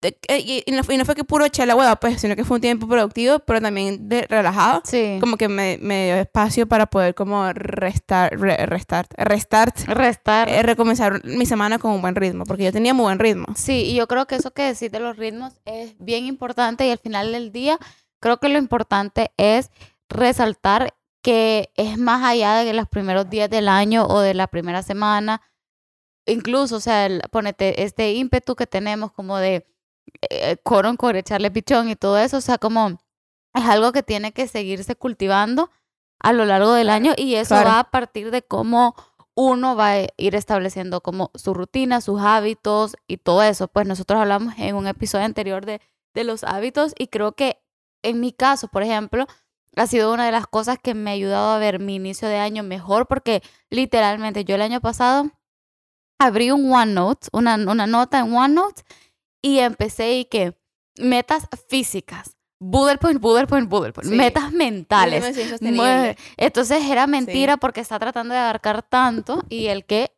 de- 0.01 0.17
eh, 0.29 0.39
y, 0.39 0.63
y 0.65 0.71
no, 0.71 0.83
fue- 0.83 0.95
y 0.95 0.97
no 0.97 1.05
fue 1.05 1.13
que 1.13 1.23
puro 1.23 1.45
eché 1.45 1.63
la 1.67 1.75
hueva, 1.75 1.95
pues, 1.97 2.19
sino 2.19 2.35
que 2.35 2.43
fue 2.43 2.55
un 2.57 2.61
tiempo 2.61 2.87
productivo, 2.87 3.37
pero 3.39 3.61
también 3.61 4.09
de, 4.09 4.23
relajado. 4.27 4.81
Sí. 4.83 5.17
Como 5.19 5.37
que 5.37 5.47
me, 5.47 5.77
me 5.79 6.05
dio 6.05 6.15
espacio 6.15 6.67
para 6.67 6.87
poder 6.87 7.13
como 7.13 7.53
restar, 7.53 8.35
re- 8.39 8.65
restart, 8.65 9.11
restart, 9.15 9.77
Restar. 9.87 10.49
eh, 10.49 10.63
recomenzar 10.63 11.23
mi 11.23 11.45
semana 11.45 11.77
con 11.77 11.91
un 11.91 12.01
buen 12.01 12.15
ritmo, 12.15 12.45
porque 12.45 12.63
yo 12.63 12.71
tenía 12.71 12.95
muy 12.95 13.03
buen 13.03 13.19
ritmo. 13.19 13.45
Sí, 13.55 13.83
y 13.85 13.93
yo 13.95 14.07
creo 14.07 14.25
que 14.25 14.35
eso 14.35 14.51
que 14.51 14.63
decís 14.63 14.91
de 14.91 14.99
los 14.99 15.17
ritmos 15.17 15.53
es 15.65 15.93
bien 15.99 16.25
importante 16.25 16.87
y 16.87 16.89
al 16.89 16.97
final 16.99 17.31
del 17.31 17.51
día 17.51 17.77
creo 18.21 18.37
que 18.37 18.47
lo 18.47 18.57
importante 18.57 19.31
es 19.35 19.69
resaltar 20.09 20.93
que 21.21 21.71
es 21.75 21.97
más 21.97 22.23
allá 22.23 22.55
de 22.63 22.73
los 22.73 22.87
primeros 22.87 23.29
días 23.29 23.49
del 23.49 23.67
año 23.67 24.05
o 24.07 24.21
de 24.21 24.33
la 24.33 24.47
primera 24.47 24.81
semana, 24.83 25.41
incluso, 26.25 26.77
o 26.77 26.79
sea, 26.79 27.05
el- 27.05 27.21
ponete 27.31 27.83
este 27.83 28.13
ímpetu 28.13 28.55
que 28.55 28.67
tenemos 28.67 29.11
como 29.11 29.37
de 29.37 29.67
eh, 30.29 30.57
coron, 30.63 30.97
core, 30.97 31.19
echarle 31.19 31.51
pichón 31.51 31.89
y 31.89 31.95
todo 31.95 32.17
eso, 32.17 32.37
o 32.37 32.41
sea, 32.41 32.57
como 32.57 32.89
es 33.53 33.65
algo 33.65 33.91
que 33.91 34.03
tiene 34.03 34.31
que 34.33 34.47
seguirse 34.47 34.95
cultivando 34.95 35.69
a 36.19 36.33
lo 36.33 36.43
largo 36.45 36.73
del 36.73 36.89
año 36.89 37.13
y 37.17 37.35
eso 37.35 37.55
Claro. 37.55 37.69
va 37.69 37.79
a 37.79 37.91
partir 37.91 38.31
de 38.31 38.41
cómo 38.41 38.95
uno 39.35 39.75
va 39.75 39.91
a 39.93 39.97
ir 40.17 40.35
estableciendo 40.35 41.01
como 41.01 41.31
su 41.35 41.53
rutina, 41.53 42.01
sus 42.01 42.19
hábitos 42.21 42.95
y 43.07 43.17
todo 43.17 43.43
eso. 43.43 43.67
Pues 43.67 43.87
nosotros 43.87 44.19
hablamos 44.19 44.53
en 44.57 44.75
un 44.75 44.87
episodio 44.87 45.25
anterior 45.25 45.65
de, 45.65 45.81
de 46.13 46.23
los 46.23 46.43
hábitos 46.43 46.93
y 46.97 47.07
creo 47.07 47.33
que 47.33 47.60
en 48.03 48.19
mi 48.19 48.31
caso, 48.31 48.67
por 48.67 48.83
ejemplo, 48.83 49.27
ha 49.75 49.87
sido 49.87 50.13
una 50.13 50.25
de 50.25 50.31
las 50.31 50.47
cosas 50.47 50.77
que 50.81 50.93
me 50.93 51.11
ha 51.11 51.13
ayudado 51.13 51.51
a 51.51 51.59
ver 51.59 51.79
mi 51.79 51.95
inicio 51.95 52.27
de 52.27 52.37
año 52.37 52.63
mejor 52.63 53.07
porque 53.07 53.41
literalmente 53.69 54.43
yo 54.43 54.55
el 54.55 54.61
año 54.61 54.81
pasado 54.81 55.31
abrí 56.19 56.51
un 56.51 56.71
OneNote, 56.71 57.29
una, 57.31 57.55
una 57.55 57.87
nota 57.87 58.19
en 58.19 58.33
OneNote 58.33 58.83
y 59.41 59.59
empecé 59.59 60.13
y 60.19 60.25
que 60.25 60.57
metas 60.99 61.47
físicas. 61.67 62.35
Bullet 62.59 62.97
point, 62.97 63.19
bullet 63.19 63.47
point, 63.47 63.67
bullet 63.67 63.91
point. 63.91 64.09
Sí. 64.09 64.15
Metas 64.15 64.51
mentales. 64.51 65.35
Entonces 66.37 66.83
era 66.85 67.07
mentira 67.07 67.57
porque 67.57 67.81
está 67.81 67.97
tratando 67.97 68.35
de 68.35 68.39
abarcar 68.39 68.83
tanto 68.83 69.43
y 69.49 69.67
el 69.67 69.85
que 69.85 70.11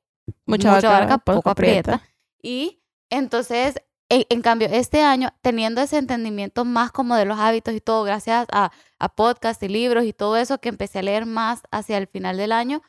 mucho 0.46 0.70
vaca, 0.70 0.90
abarca, 0.90 1.18
poco 1.20 1.38
poco 1.38 1.50
aprieta. 1.52 1.96
aprieta. 1.96 2.14
Y 2.42 2.82
entonces, 3.10 3.76
en, 4.14 4.26
en 4.30 4.42
cambio, 4.42 4.68
este 4.72 5.02
año, 5.02 5.30
teniendo 5.42 5.82
ese 5.82 5.98
entendimiento 5.98 6.66
más 6.66 6.92
como 6.92 7.16
de 7.16 7.26
los 7.26 7.40
hábitos 7.40 7.74
y 7.74 7.82
todo, 7.82 8.04
gracias 8.04 8.46
a, 8.52 8.72
a 9.00 9.10
podcasts 9.10 9.64
y 9.64 9.68
libros 9.68 10.06
y 10.06 10.14
todo 10.14 10.38
eso 10.38 10.60
que 10.60 10.70
empecé 10.70 11.00
a 11.00 11.04
leer 11.04 11.26
más 11.26 11.64
hacia 11.72 11.98
el 11.98 12.08
final 12.08 12.38
del 12.38 12.52
año, 12.52 12.84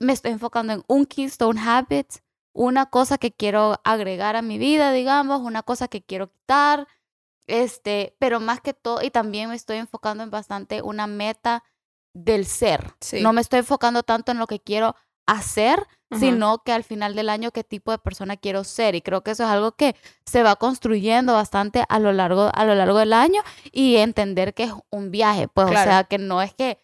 me 0.00 0.12
estoy 0.14 0.32
enfocando 0.32 0.72
en 0.72 0.84
un 0.86 1.04
Keystone 1.04 1.60
Habit, 1.60 2.06
una 2.54 2.86
cosa 2.86 3.18
que 3.18 3.30
quiero 3.30 3.80
agregar 3.84 4.36
a 4.36 4.42
mi 4.42 4.56
vida, 4.56 4.90
digamos, 4.92 5.42
una 5.42 5.62
cosa 5.62 5.86
que 5.86 6.02
quiero 6.02 6.30
quitar, 6.32 6.88
este, 7.46 8.16
pero 8.18 8.40
más 8.40 8.60
que 8.60 8.72
todo, 8.72 9.02
y 9.02 9.10
también 9.10 9.50
me 9.50 9.56
estoy 9.56 9.76
enfocando 9.76 10.22
en 10.22 10.30
bastante 10.30 10.80
una 10.80 11.06
meta 11.06 11.62
del 12.14 12.46
ser. 12.46 12.94
Sí. 13.00 13.20
No 13.20 13.34
me 13.34 13.42
estoy 13.42 13.60
enfocando 13.60 14.02
tanto 14.02 14.32
en 14.32 14.38
lo 14.38 14.46
que 14.46 14.60
quiero 14.60 14.96
hacer, 15.26 15.86
Ajá. 16.10 16.20
sino 16.20 16.62
que 16.64 16.72
al 16.72 16.84
final 16.84 17.14
del 17.14 17.28
año 17.28 17.50
qué 17.50 17.64
tipo 17.64 17.90
de 17.90 17.98
persona 17.98 18.36
quiero 18.38 18.64
ser. 18.64 18.94
Y 18.94 19.02
creo 19.02 19.22
que 19.22 19.32
eso 19.32 19.42
es 19.44 19.48
algo 19.50 19.72
que 19.72 19.94
se 20.24 20.42
va 20.42 20.56
construyendo 20.56 21.34
bastante 21.34 21.84
a 21.88 21.98
lo 21.98 22.12
largo, 22.12 22.50
a 22.54 22.64
lo 22.64 22.74
largo 22.74 22.98
del 22.98 23.12
año 23.12 23.42
y 23.72 23.96
entender 23.96 24.54
que 24.54 24.64
es 24.64 24.72
un 24.90 25.10
viaje. 25.10 25.48
Pues, 25.48 25.68
Claro. 25.68 25.90
o 25.90 25.92
sea, 25.92 26.04
que 26.04 26.16
no 26.18 26.40
es 26.40 26.54
que 26.54 26.78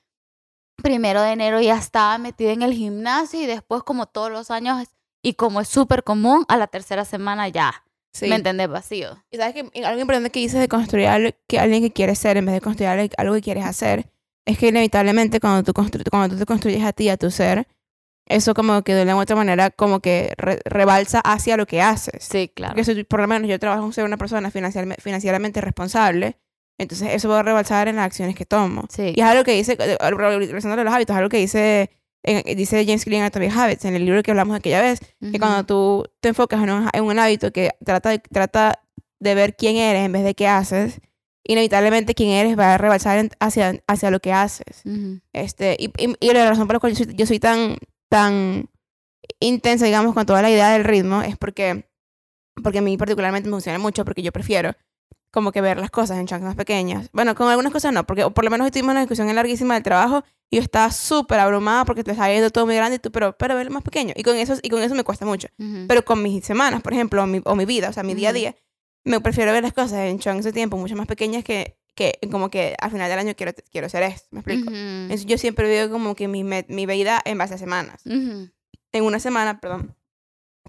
primero 0.82 1.22
de 1.22 1.32
enero 1.32 1.60
ya 1.60 1.76
estaba 1.78 2.18
metida 2.18 2.52
en 2.52 2.62
el 2.62 2.72
gimnasio 2.74 3.40
y 3.40 3.46
después, 3.46 3.82
como 3.82 4.06
todos 4.06 4.30
los 4.30 4.50
años, 4.50 4.86
y 5.22 5.34
como 5.34 5.60
es 5.60 5.68
súper 5.68 6.04
común, 6.04 6.44
a 6.48 6.56
la 6.56 6.66
tercera 6.66 7.04
semana 7.04 7.48
ya. 7.48 7.84
Sí. 8.12 8.26
¿Me 8.28 8.36
entendés? 8.36 8.68
Vacío. 8.68 9.16
Y 9.30 9.38
sabes 9.38 9.54
que 9.54 9.84
algo 9.84 10.00
importante 10.00 10.30
que 10.30 10.40
dices 10.40 10.60
de 10.60 10.68
construir 10.68 11.06
algo 11.08 11.30
que 11.48 11.58
alguien 11.58 11.82
que 11.82 11.90
quieres 11.92 12.18
ser 12.18 12.36
en 12.36 12.46
vez 12.46 12.54
de 12.54 12.60
construir 12.60 12.90
algo- 12.90 13.14
algo 13.16 13.34
que 13.34 13.40
quieres 13.42 13.64
hacer, 13.64 14.06
es 14.44 14.58
que 14.58 14.68
inevitablemente 14.68 15.40
cuando 15.40 15.62
tú, 15.64 15.72
constru- 15.72 16.08
cuando 16.10 16.34
tú 16.34 16.38
te 16.38 16.46
construyes 16.46 16.84
a 16.84 16.92
ti, 16.92 17.08
a 17.08 17.16
tu 17.16 17.30
ser, 17.30 17.66
eso 18.26 18.54
como 18.54 18.82
que 18.82 18.94
de 18.94 19.02
una 19.02 19.16
u 19.16 19.20
otra 19.20 19.36
manera 19.36 19.70
como 19.70 20.00
que 20.00 20.32
re- 20.38 20.60
rebalsa 20.64 21.20
hacia 21.20 21.56
lo 21.56 21.66
que 21.66 21.82
haces. 21.82 22.24
Sí, 22.24 22.50
claro. 22.54 22.74
Porque 22.74 22.84
si 22.84 23.04
por 23.04 23.20
lo 23.20 23.26
menos 23.28 23.48
yo 23.48 23.58
trabajo 23.58 23.84
en 23.84 23.92
ser 23.92 24.04
una 24.04 24.16
persona 24.16 24.50
financiarme- 24.50 24.96
financieramente 25.00 25.60
responsable, 25.60 26.38
entonces 26.78 27.08
eso 27.12 27.28
va 27.28 27.40
a 27.40 27.42
rebalsar 27.42 27.86
en 27.88 27.96
las 27.96 28.06
acciones 28.06 28.34
que 28.34 28.46
tomo. 28.46 28.84
Sí. 28.88 29.12
Y 29.14 29.20
es 29.20 29.26
algo 29.26 29.44
que 29.44 29.52
dice, 29.52 29.76
eh, 29.78 29.96
regresando 30.10 30.80
a 30.80 30.84
los 30.84 30.92
hábitos, 30.94 31.14
es 31.14 31.18
algo 31.18 31.28
que 31.28 31.36
dice, 31.38 31.90
en- 32.22 32.56
dice 32.56 32.84
James 32.86 33.04
Clear 33.04 33.20
en 33.20 33.26
Atomic 33.26 33.54
Habits, 33.56 33.84
en 33.84 33.94
el 33.94 34.04
libro 34.06 34.22
que 34.22 34.30
hablamos 34.30 34.56
aquella 34.56 34.80
vez, 34.80 35.00
que 35.20 35.28
Ujú. 35.28 35.38
cuando 35.38 35.64
tú 35.66 36.04
te 36.20 36.30
enfocas 36.30 36.62
en 36.62 36.70
un, 36.70 36.88
en 36.92 37.04
un 37.04 37.18
hábito 37.18 37.52
que 37.52 37.72
trata 37.84 38.08
de, 38.10 38.18
trata 38.18 38.80
de 39.20 39.34
ver 39.34 39.54
quién 39.54 39.76
eres 39.76 40.04
en 40.04 40.12
vez 40.12 40.24
de 40.24 40.34
qué 40.34 40.48
haces, 40.48 41.00
inevitablemente 41.46 42.14
quién 42.14 42.30
eres 42.30 42.58
va 42.58 42.74
a 42.74 42.78
rebalsar 42.78 43.28
hacia, 43.38 43.80
hacia 43.86 44.10
lo 44.10 44.20
que 44.20 44.32
haces. 44.32 44.80
Ujú. 44.86 45.20
Este, 45.32 45.76
y, 45.78 45.92
y, 46.02 46.14
y 46.18 46.32
la 46.32 46.48
razón 46.48 46.66
por 46.66 46.76
la 46.76 46.80
cual 46.80 46.94
yo 46.94 47.04
soy, 47.04 47.14
yo 47.14 47.26
soy 47.26 47.38
tan, 47.38 47.76
tan 48.08 48.68
intensa, 49.40 49.84
digamos, 49.84 50.14
con 50.14 50.26
toda 50.26 50.42
la 50.42 50.50
idea 50.50 50.70
del 50.70 50.84
ritmo 50.84 51.22
es 51.22 51.36
porque, 51.36 51.88
porque 52.62 52.78
a 52.78 52.82
mí 52.82 52.96
particularmente 52.96 53.48
me 53.48 53.54
funciona 53.54 53.78
mucho 53.78 54.04
porque 54.04 54.22
yo 54.22 54.32
prefiero 54.32 54.74
como 55.30 55.50
que 55.50 55.60
ver 55.60 55.78
las 55.78 55.90
cosas 55.90 56.18
en 56.18 56.26
chunks 56.26 56.44
más 56.44 56.54
pequeñas. 56.54 57.10
Bueno, 57.12 57.34
con 57.34 57.48
algunas 57.48 57.72
cosas 57.72 57.92
no, 57.92 58.06
porque 58.06 58.30
por 58.30 58.44
lo 58.44 58.50
menos 58.50 58.66
hoy 58.66 58.70
tuvimos 58.70 58.92
una 58.92 59.00
discusión 59.00 59.34
larguísima 59.34 59.74
del 59.74 59.82
trabajo 59.82 60.22
y 60.48 60.56
yo 60.56 60.62
estaba 60.62 60.92
súper 60.92 61.40
abrumada 61.40 61.84
porque 61.84 62.04
te 62.04 62.12
estaba 62.12 62.32
yendo 62.32 62.50
todo 62.50 62.66
muy 62.66 62.76
grande 62.76 62.96
y 62.96 62.98
tú, 63.00 63.10
pero, 63.10 63.36
pero 63.36 63.56
verlo 63.56 63.72
más 63.72 63.82
pequeño. 63.82 64.14
Y 64.16 64.22
con, 64.22 64.36
eso, 64.36 64.54
y 64.62 64.68
con 64.68 64.80
eso 64.80 64.94
me 64.94 65.02
cuesta 65.02 65.26
mucho. 65.26 65.48
Ujú. 65.58 65.86
Pero 65.88 66.04
con 66.04 66.22
mis 66.22 66.44
semanas, 66.44 66.82
por 66.82 66.92
ejemplo, 66.92 67.22
o 67.24 67.26
mi, 67.26 67.42
o 67.44 67.56
mi 67.56 67.64
vida, 67.64 67.88
o 67.88 67.92
sea, 67.92 68.04
mi 68.04 68.14
día 68.14 68.30
a 68.30 68.32
día, 68.32 68.54
me 69.02 69.20
prefiero 69.20 69.52
ver 69.52 69.64
las 69.64 69.72
cosas 69.72 69.98
en 69.98 70.20
chunks 70.20 70.44
de 70.44 70.52
tiempo 70.52 70.76
mucho 70.76 70.94
más 70.94 71.08
pequeñas 71.08 71.42
que, 71.42 71.76
que 71.94 72.18
como 72.30 72.50
que 72.50 72.74
al 72.80 72.90
final 72.90 73.08
del 73.08 73.18
año 73.18 73.34
quiero, 73.36 73.52
quiero 73.70 73.86
hacer 73.86 74.02
esto, 74.02 74.26
¿me 74.32 74.40
explico? 74.40 74.64
Ujú. 74.70 74.74
Entonces, 74.76 75.26
yo 75.26 75.38
siempre 75.38 75.68
veo 75.68 75.90
como 75.90 76.14
que 76.14 76.28
mi, 76.28 76.42
mi 76.44 76.86
vida 76.86 77.20
en 77.24 77.38
base 77.38 77.54
a 77.54 77.58
semanas. 77.58 78.02
Ujú. 78.06 78.50
En 78.92 79.04
una 79.04 79.20
semana, 79.20 79.60
perdón, 79.60 79.96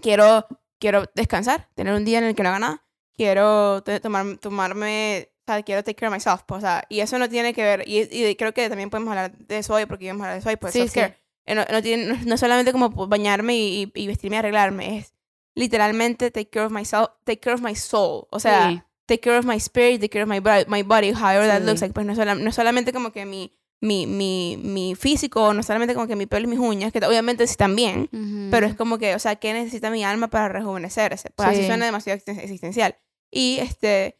quiero, 0.00 0.46
quiero 0.78 1.04
descansar, 1.14 1.68
tener 1.74 1.94
un 1.94 2.04
día 2.04 2.18
en 2.18 2.24
el 2.24 2.34
que 2.34 2.42
no 2.42 2.50
haga 2.50 2.58
nada. 2.58 2.82
Quiero 3.16 3.82
tomar, 4.02 4.36
tomarme, 4.38 5.30
o 5.46 5.52
sea, 5.52 5.62
quiero 5.62 5.82
take 5.82 5.94
care 5.96 6.08
of 6.08 6.14
myself. 6.14 6.42
pues, 6.46 6.58
o 6.58 6.60
sea, 6.60 6.84
y 6.88 7.00
eso 7.00 7.18
no 7.18 7.28
tiene 7.28 7.54
que 7.54 7.62
ver, 7.62 7.88
y, 7.88 8.02
y 8.14 8.36
creo 8.36 8.52
que 8.52 8.68
también 8.68 8.90
podemos 8.90 9.10
hablar 9.10 9.36
de 9.36 9.58
eso 9.58 9.74
hoy, 9.74 9.86
porque 9.86 10.04
íbamos 10.04 10.22
a 10.22 10.24
hablar 10.26 10.34
de 10.36 10.40
eso 10.40 10.48
hoy, 10.50 10.56
pues 10.56 10.72
Sí, 10.74 10.86
eh, 11.48 11.54
no, 11.54 11.64
no, 11.70 11.80
tiene, 11.82 12.04
no, 12.04 12.16
no 12.24 12.36
solamente 12.36 12.72
como 12.72 12.90
bañarme 12.90 13.56
y, 13.56 13.90
y 13.94 14.06
vestirme 14.06 14.36
y 14.36 14.38
arreglarme, 14.40 14.98
es 14.98 15.14
literalmente 15.54 16.30
take 16.30 16.50
care 16.50 16.66
of 16.66 16.72
myself, 16.72 17.08
take 17.24 17.40
care 17.40 17.54
of 17.54 17.62
my 17.62 17.74
soul. 17.74 18.26
O 18.30 18.38
sea, 18.40 18.68
Sí. 18.70 18.82
Take 19.06 19.20
care 19.20 19.38
of 19.38 19.44
my 19.44 19.58
spirit, 19.58 20.00
take 20.00 20.10
care 20.10 20.22
of 20.22 20.28
my, 20.28 20.40
body, 20.40 20.64
my 20.68 20.82
body 20.82 21.12
however 21.12 21.46
that 21.46 21.62
looks 21.62 21.80
like. 21.80 21.92
Pues 21.94 22.06
no, 22.06 22.14
sola- 22.14 22.34
no 22.34 22.48
es 22.48 22.54
solamente 22.54 22.92
como 22.92 23.12
que 23.12 23.24
mi, 23.24 23.52
mi, 23.80 24.06
mi, 24.06 24.58
mi 24.62 24.94
físico, 24.94 25.52
no 25.54 25.62
solamente 25.62 25.94
como 25.94 26.06
que 26.06 26.16
mi 26.16 26.26
pelo 26.26 26.46
y 26.46 26.50
mis 26.50 26.58
uñas, 26.58 26.92
que 26.92 26.98
obviamente 27.04 27.46
sí 27.46 27.56
también, 27.56 28.08
pero 28.50 28.66
es 28.66 28.74
como 28.74 28.98
que, 28.98 29.14
o 29.14 29.18
sea, 29.18 29.36
¿qué 29.36 29.52
necesita 29.52 29.90
mi 29.90 30.02
alma 30.04 30.28
para 30.28 30.48
rejuvenecerse? 30.48 31.30
Pues 31.36 31.48
así 31.48 31.60
Sí. 31.60 31.66
suena 31.66 31.84
demasiado 31.86 32.18
existen- 32.18 32.38
existencial. 32.40 32.96
Y 33.30 33.58
este, 33.60 34.18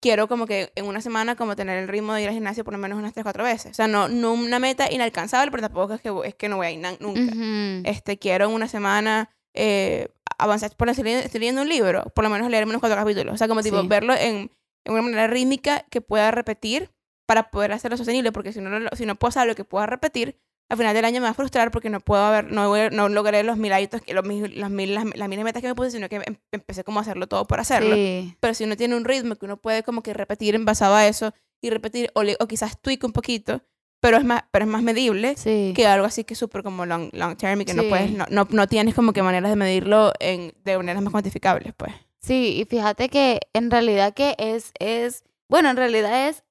quiero 0.00 0.28
como 0.28 0.46
que 0.46 0.70
en 0.76 0.84
una 0.86 1.00
semana 1.00 1.34
como 1.34 1.56
tener 1.56 1.78
el 1.78 1.88
ritmo 1.88 2.14
de 2.14 2.22
ir 2.22 2.28
al 2.28 2.34
gimnasio 2.34 2.62
por 2.62 2.72
lo 2.74 2.78
menos 2.78 2.98
unas 2.98 3.12
3, 3.14 3.24
4 3.24 3.42
veces. 3.42 3.72
O 3.72 3.74
sea, 3.74 3.88
no, 3.88 4.08
no 4.08 4.32
una 4.32 4.58
meta 4.58 4.90
inalcanzable, 4.92 5.50
pero 5.50 5.62
tampoco 5.62 5.94
es 5.94 6.00
que, 6.00 6.12
es 6.26 6.34
que 6.34 6.48
no 6.48 6.56
voy 6.58 6.66
a 6.66 6.70
ir 6.70 6.80
nunca. 7.00 7.88
Este, 7.88 8.18
quiero 8.18 8.44
en 8.46 8.52
una 8.52 8.68
semana 8.68 9.30
eh, 9.54 10.08
avanzar, 10.38 10.74
por 10.76 10.88
estoy 10.88 11.04
leyendo, 11.04 11.24
estoy 11.24 11.40
leyendo 11.40 11.62
un 11.62 11.68
libro, 11.68 12.04
por 12.14 12.24
lo 12.24 12.30
menos 12.30 12.50
leerme 12.50 12.70
unos 12.70 12.80
cuatro 12.80 12.98
capítulos. 12.98 13.34
O 13.34 13.36
sea, 13.36 13.48
como 13.48 13.62
tipo 13.62 13.80
Sí. 13.80 13.86
verlo 13.88 14.14
en, 14.14 14.50
en 14.86 14.92
una 14.92 15.02
manera 15.02 15.26
rítmica 15.26 15.84
que 15.90 16.00
pueda 16.00 16.30
repetir 16.30 16.90
para 17.26 17.50
poder 17.50 17.72
hacerlo 17.72 17.96
sostenible, 17.96 18.32
porque 18.32 18.52
si 18.52 18.60
no, 18.60 18.70
si 18.96 19.06
no 19.06 19.14
puedo 19.14 19.30
hacer 19.30 19.46
lo 19.46 19.54
que 19.54 19.64
pueda 19.64 19.86
repetir, 19.86 20.36
al 20.70 20.78
final 20.78 20.94
del 20.94 21.04
año 21.04 21.20
me 21.20 21.24
va 21.24 21.30
a 21.30 21.34
frustrar 21.34 21.70
porque 21.70 21.90
no 21.90 22.00
puedo 22.00 22.22
haber, 22.22 22.50
no, 22.50 22.68
voy 22.68 22.88
no 22.90 23.08
logré 23.08 23.42
los 23.44 23.56
mil 23.58 23.72
hábitos, 23.72 24.00
los, 24.08 24.24
mil- 24.24 24.58
las, 24.58 24.70
mil, 24.70 24.94
las, 24.94 25.04
las 25.14 25.28
mil 25.28 25.42
metas 25.44 25.60
que 25.62 25.68
me 25.68 25.74
puse, 25.74 25.90
sino 25.90 26.08
que 26.08 26.16
em- 26.16 26.36
empecé 26.52 26.84
como 26.84 26.98
a 26.98 27.02
hacerlo 27.02 27.26
todo 27.26 27.46
por 27.46 27.60
hacerlo. 27.60 27.94
Sí. 27.94 28.34
Pero 28.40 28.54
si 28.54 28.64
uno 28.64 28.76
tiene 28.76 28.96
un 28.96 29.04
ritmo 29.04 29.36
que 29.36 29.44
uno 29.44 29.56
puede 29.58 29.82
como 29.82 30.02
que 30.02 30.14
repetir 30.14 30.54
en 30.54 30.64
basado 30.64 30.94
a 30.94 31.06
eso 31.06 31.34
y 31.62 31.70
repetir, 31.70 32.10
o, 32.14 32.22
le- 32.22 32.36
o 32.40 32.46
quizás 32.46 32.80
tweak 32.80 33.04
un 33.04 33.12
poquito, 33.12 33.62
pero 34.04 34.18
es 34.18 34.24
más, 34.24 34.42
pero 34.50 34.66
es 34.66 34.70
más 34.70 34.82
medible, 34.82 35.34
Sí. 35.36 35.72
que 35.74 35.86
algo 35.86 36.04
así 36.04 36.24
que 36.24 36.34
es 36.34 36.38
súper 36.38 36.62
como 36.62 36.84
long, 36.84 37.08
long 37.14 37.36
term 37.36 37.62
y 37.62 37.64
que 37.64 37.72
no 37.72 37.84
puedes, 37.88 38.10
no, 38.12 38.26
no, 38.28 38.46
no 38.50 38.66
tienes 38.66 38.94
como 38.94 39.14
que 39.14 39.22
maneras 39.22 39.48
de 39.50 39.56
medirlo 39.56 40.12
en, 40.20 40.52
de 40.62 40.76
maneras 40.76 41.02
más 41.02 41.10
cuantificables, 41.10 41.72
pues. 41.74 41.92
Sí, 42.20 42.58
y 42.60 42.64
fíjate 42.66 43.08
que 43.08 43.40
en 43.54 43.70
realidad 43.70 44.12
que 44.12 44.34
es, 44.38 44.72
es, 44.78 45.24
bueno, 45.48 45.70
en 45.70 45.76
realidad 45.78 46.28
es 46.28 46.42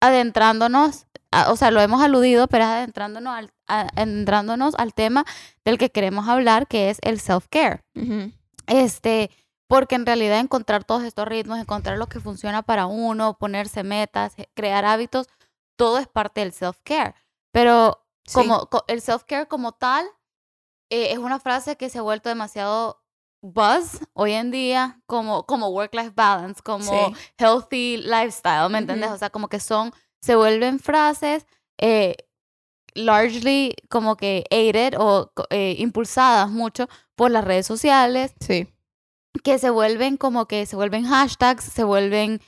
adentrándonos, 0.00 1.06
a- 1.30 1.50
o 1.52 1.56
sea, 1.56 1.70
lo 1.70 1.80
hemos 1.80 2.02
aludido, 2.02 2.46
pero 2.48 2.64
es 2.64 2.70
adentrándonos 2.70 3.34
al, 3.34 3.50
a- 3.66 3.88
adentrándonos 3.96 4.74
al 4.76 4.92
tema 4.94 5.24
del 5.64 5.78
que 5.78 5.90
queremos 5.90 6.28
hablar, 6.28 6.66
que 6.66 6.90
es 6.90 6.98
el 7.02 7.18
self-care. 7.20 7.80
Este, 8.66 9.30
porque 9.66 9.94
en 9.94 10.06
realidad 10.06 10.38
encontrar 10.40 10.84
todos 10.84 11.02
estos 11.04 11.26
ritmos, 11.26 11.58
encontrar 11.58 11.96
lo 11.98 12.06
que 12.08 12.20
funciona 12.20 12.62
para 12.62 12.86
uno, 12.86 13.36
ponerse 13.38 13.82
metas, 13.82 14.34
crear 14.54 14.84
hábitos, 14.84 15.28
todo 15.76 15.98
es 15.98 16.08
parte 16.08 16.40
del 16.40 16.52
self-care. 16.52 17.14
Pero 17.52 18.04
como 18.32 18.66
co- 18.68 18.84
el 18.88 19.00
self-care 19.00 19.46
como 19.48 19.72
tal 19.72 20.06
eh, 20.90 21.12
es 21.12 21.18
una 21.18 21.38
frase 21.40 21.76
que 21.76 21.88
se 21.90 21.98
ha 21.98 22.02
vuelto 22.02 22.28
demasiado 22.28 23.02
buzz 23.42 24.00
hoy 24.14 24.32
en 24.32 24.50
día, 24.50 25.00
como, 25.06 25.44
como 25.46 25.68
work-life 25.68 26.12
balance, 26.14 26.62
como 26.62 26.84
Sí. 26.84 27.14
healthy 27.38 27.96
lifestyle, 27.98 28.70
¿me 28.70 28.78
entiendes? 28.78 29.10
O 29.10 29.18
sea, 29.18 29.30
como 29.30 29.48
que 29.48 29.60
son, 29.60 29.92
se 30.22 30.34
vuelven 30.36 30.78
frases 30.78 31.46
eh, 31.78 32.16
largely 32.94 33.74
como 33.90 34.16
que 34.16 34.44
aided 34.50 34.94
o 34.98 35.32
eh, 35.50 35.74
impulsadas 35.78 36.48
mucho 36.50 36.88
por 37.16 37.30
las 37.30 37.44
redes 37.44 37.66
sociales, 37.66 38.32
Sí. 38.40 38.68
que 39.42 39.58
se 39.58 39.70
vuelven 39.70 40.16
como 40.16 40.46
que 40.46 40.64
se 40.66 40.76
vuelven 40.76 41.04
hashtags, 41.04 41.64
se 41.64 41.84
vuelven 41.84 42.40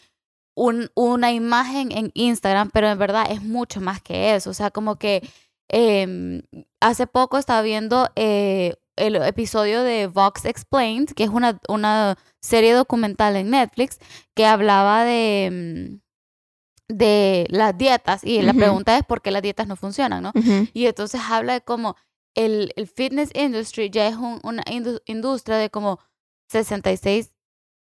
un, 0.57 0.91
una 0.95 1.33
imagen 1.33 1.93
en 1.93 2.11
Instagram, 2.15 2.71
pero 2.73 2.89
en 2.89 2.99
verdad 2.99 3.27
es 3.31 3.43
mucho 3.43 3.81
más 3.81 4.01
que 4.03 4.35
eso. 4.35 4.51
O 4.51 4.55
sea, 4.55 4.71
como 4.71 4.97
que 4.97 5.23
em, 5.69 6.43
hace 6.81 7.07
poco 7.07 7.37
estaba 7.39 7.61
viendo 7.63 8.09
eh, 8.17 8.75
el 8.97 9.17
episodio 9.17 9.83
de 9.83 10.07
Vox 10.07 10.45
Explained, 10.47 11.11
que 11.15 11.25
es 11.25 11.31
una, 11.31 11.61
una 11.69 12.17
serie 12.41 12.73
documental 12.73 13.37
en 13.37 13.51
Netflix, 13.51 13.99
que 14.35 14.47
hablaba 14.47 15.05
de, 15.05 15.51
mm, 15.99 16.01
de 16.89 17.47
las 17.51 17.77
dietas. 17.77 18.25
Y 18.25 18.41
la 18.43 18.53
pregunta 18.59 18.97
es 18.97 19.05
por 19.05 19.21
qué 19.21 19.31
las 19.31 19.43
dietas 19.43 19.67
no 19.67 19.77
funcionan, 19.77 20.23
¿no? 20.23 20.33
Y 20.73 20.87
entonces 20.87 21.21
habla 21.29 21.53
de 21.55 21.61
cómo 21.61 21.97
el, 22.35 22.73
el 22.77 22.87
fitness 22.87 23.31
industry 23.35 23.91
ya 23.91 24.09
es 24.09 24.17
un- 24.17 24.41
una 24.43 24.63
indu- 24.65 25.03
industria 25.07 25.57
de 25.59 25.69
como 25.71 25.99
66, 26.49 27.31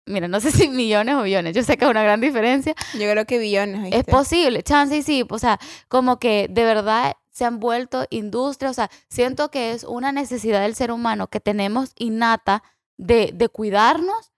mira, 0.07 0.29
no 0.29 0.41
sé 0.41 0.51
si 0.53 0.69
millones 0.69 1.15
o 1.17 1.23
billones, 1.23 1.55
yo 1.55 1.63
sé 1.63 1.77
que 1.77 1.85
es 1.85 1.91
una 1.91 2.03
gran 2.03 2.21
diferencia. 2.21 2.75
Yo 2.95 3.11
creo 3.11 3.25
que 3.27 3.39
billones. 3.39 3.87
Es 3.87 3.99
¿viste? 3.99 4.11
posible, 4.11 4.63
chance 4.63 4.97
y 4.97 5.03
sí, 5.03 5.25
o 5.29 5.39
sea, 5.39 5.59
como 5.89 6.19
que 6.19 6.47
de 6.51 6.65
verdad 6.65 7.17
se 7.31 7.45
han 7.45 7.59
vuelto 7.59 8.07
industria, 8.11 8.71
o 8.71 8.75
sea, 8.75 8.91
siento 9.09 9.51
que 9.51 9.73
es 9.73 9.85
una 9.85 10.13
necesidad 10.13 10.63
del 10.63 10.75
ser 10.77 10.93
humano 10.93 11.27
que 11.29 11.41
tenemos 11.41 11.93
innata 11.97 12.63
de, 12.97 13.31
de 13.35 13.49
cuidarnos 13.49 14.33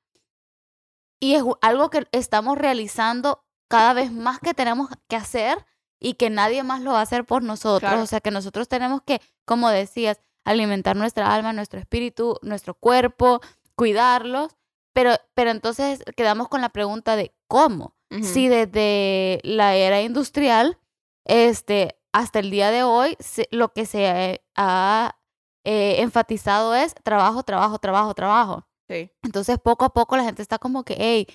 y 1.21 1.35
es 1.35 1.43
algo 1.61 1.91
que 1.91 2.07
estamos 2.13 2.57
realizando 2.57 3.45
cada 3.69 3.93
vez 3.93 4.13
más 4.13 4.39
que 4.39 4.55
tenemos 4.55 4.89
que 5.09 5.17
hacer 5.17 5.65
y 5.99 6.15
que 6.15 6.31
nadie 6.31 6.63
más 6.63 6.83
lo 6.83 6.93
va 6.93 7.01
a 7.01 7.03
hacer 7.03 7.25
por 7.25 7.43
nosotros. 7.43 7.81
Claro. 7.91 8.03
O 8.03 8.07
sea, 8.07 8.21
que 8.21 8.31
nosotros 8.31 8.69
tenemos 8.69 9.03
que, 9.03 9.21
como 9.45 9.71
decías, 9.71 10.21
alimentar 10.45 10.97
nuestra 10.97 11.35
alma, 11.35 11.53
nuestro 11.53 11.81
espíritu, 11.81 12.39
nuestro 12.43 12.75
cuerpo, 12.75 13.41
cuidarlos. 13.75 14.57
Pero, 14.97 15.13
pero 15.35 15.51
entonces 15.51 16.03
quedamos 16.17 16.49
con 16.49 16.63
la 16.63 16.71
pregunta 16.71 17.17
de 17.17 17.35
cómo. 17.49 17.95
Si 18.23 18.49
desde 18.49 19.41
la 19.43 19.75
era 19.75 20.01
industrial 20.01 20.79
este, 21.27 21.99
hasta 22.13 22.39
el 22.39 22.51
día 22.51 22.71
de 22.71 22.83
hoy 22.83 23.15
se- 23.21 23.47
lo 23.51 23.75
que 23.75 23.85
se 23.85 24.41
ha 24.57 25.17
eh, 25.65 25.97
enfatizado 26.01 26.75
es 26.75 26.95
trabajo, 27.03 27.43
trabajo, 27.43 27.79
trabajo, 27.79 28.15
trabajo. 28.15 28.67
Sí. 28.89 29.11
Entonces, 29.23 29.59
poco 29.59 29.85
a 29.85 29.93
poco 29.93 30.17
la 30.17 30.25
gente 30.25 30.41
está 30.41 30.59
como 30.59 30.83
que, 30.85 30.97
hey, 30.99 31.27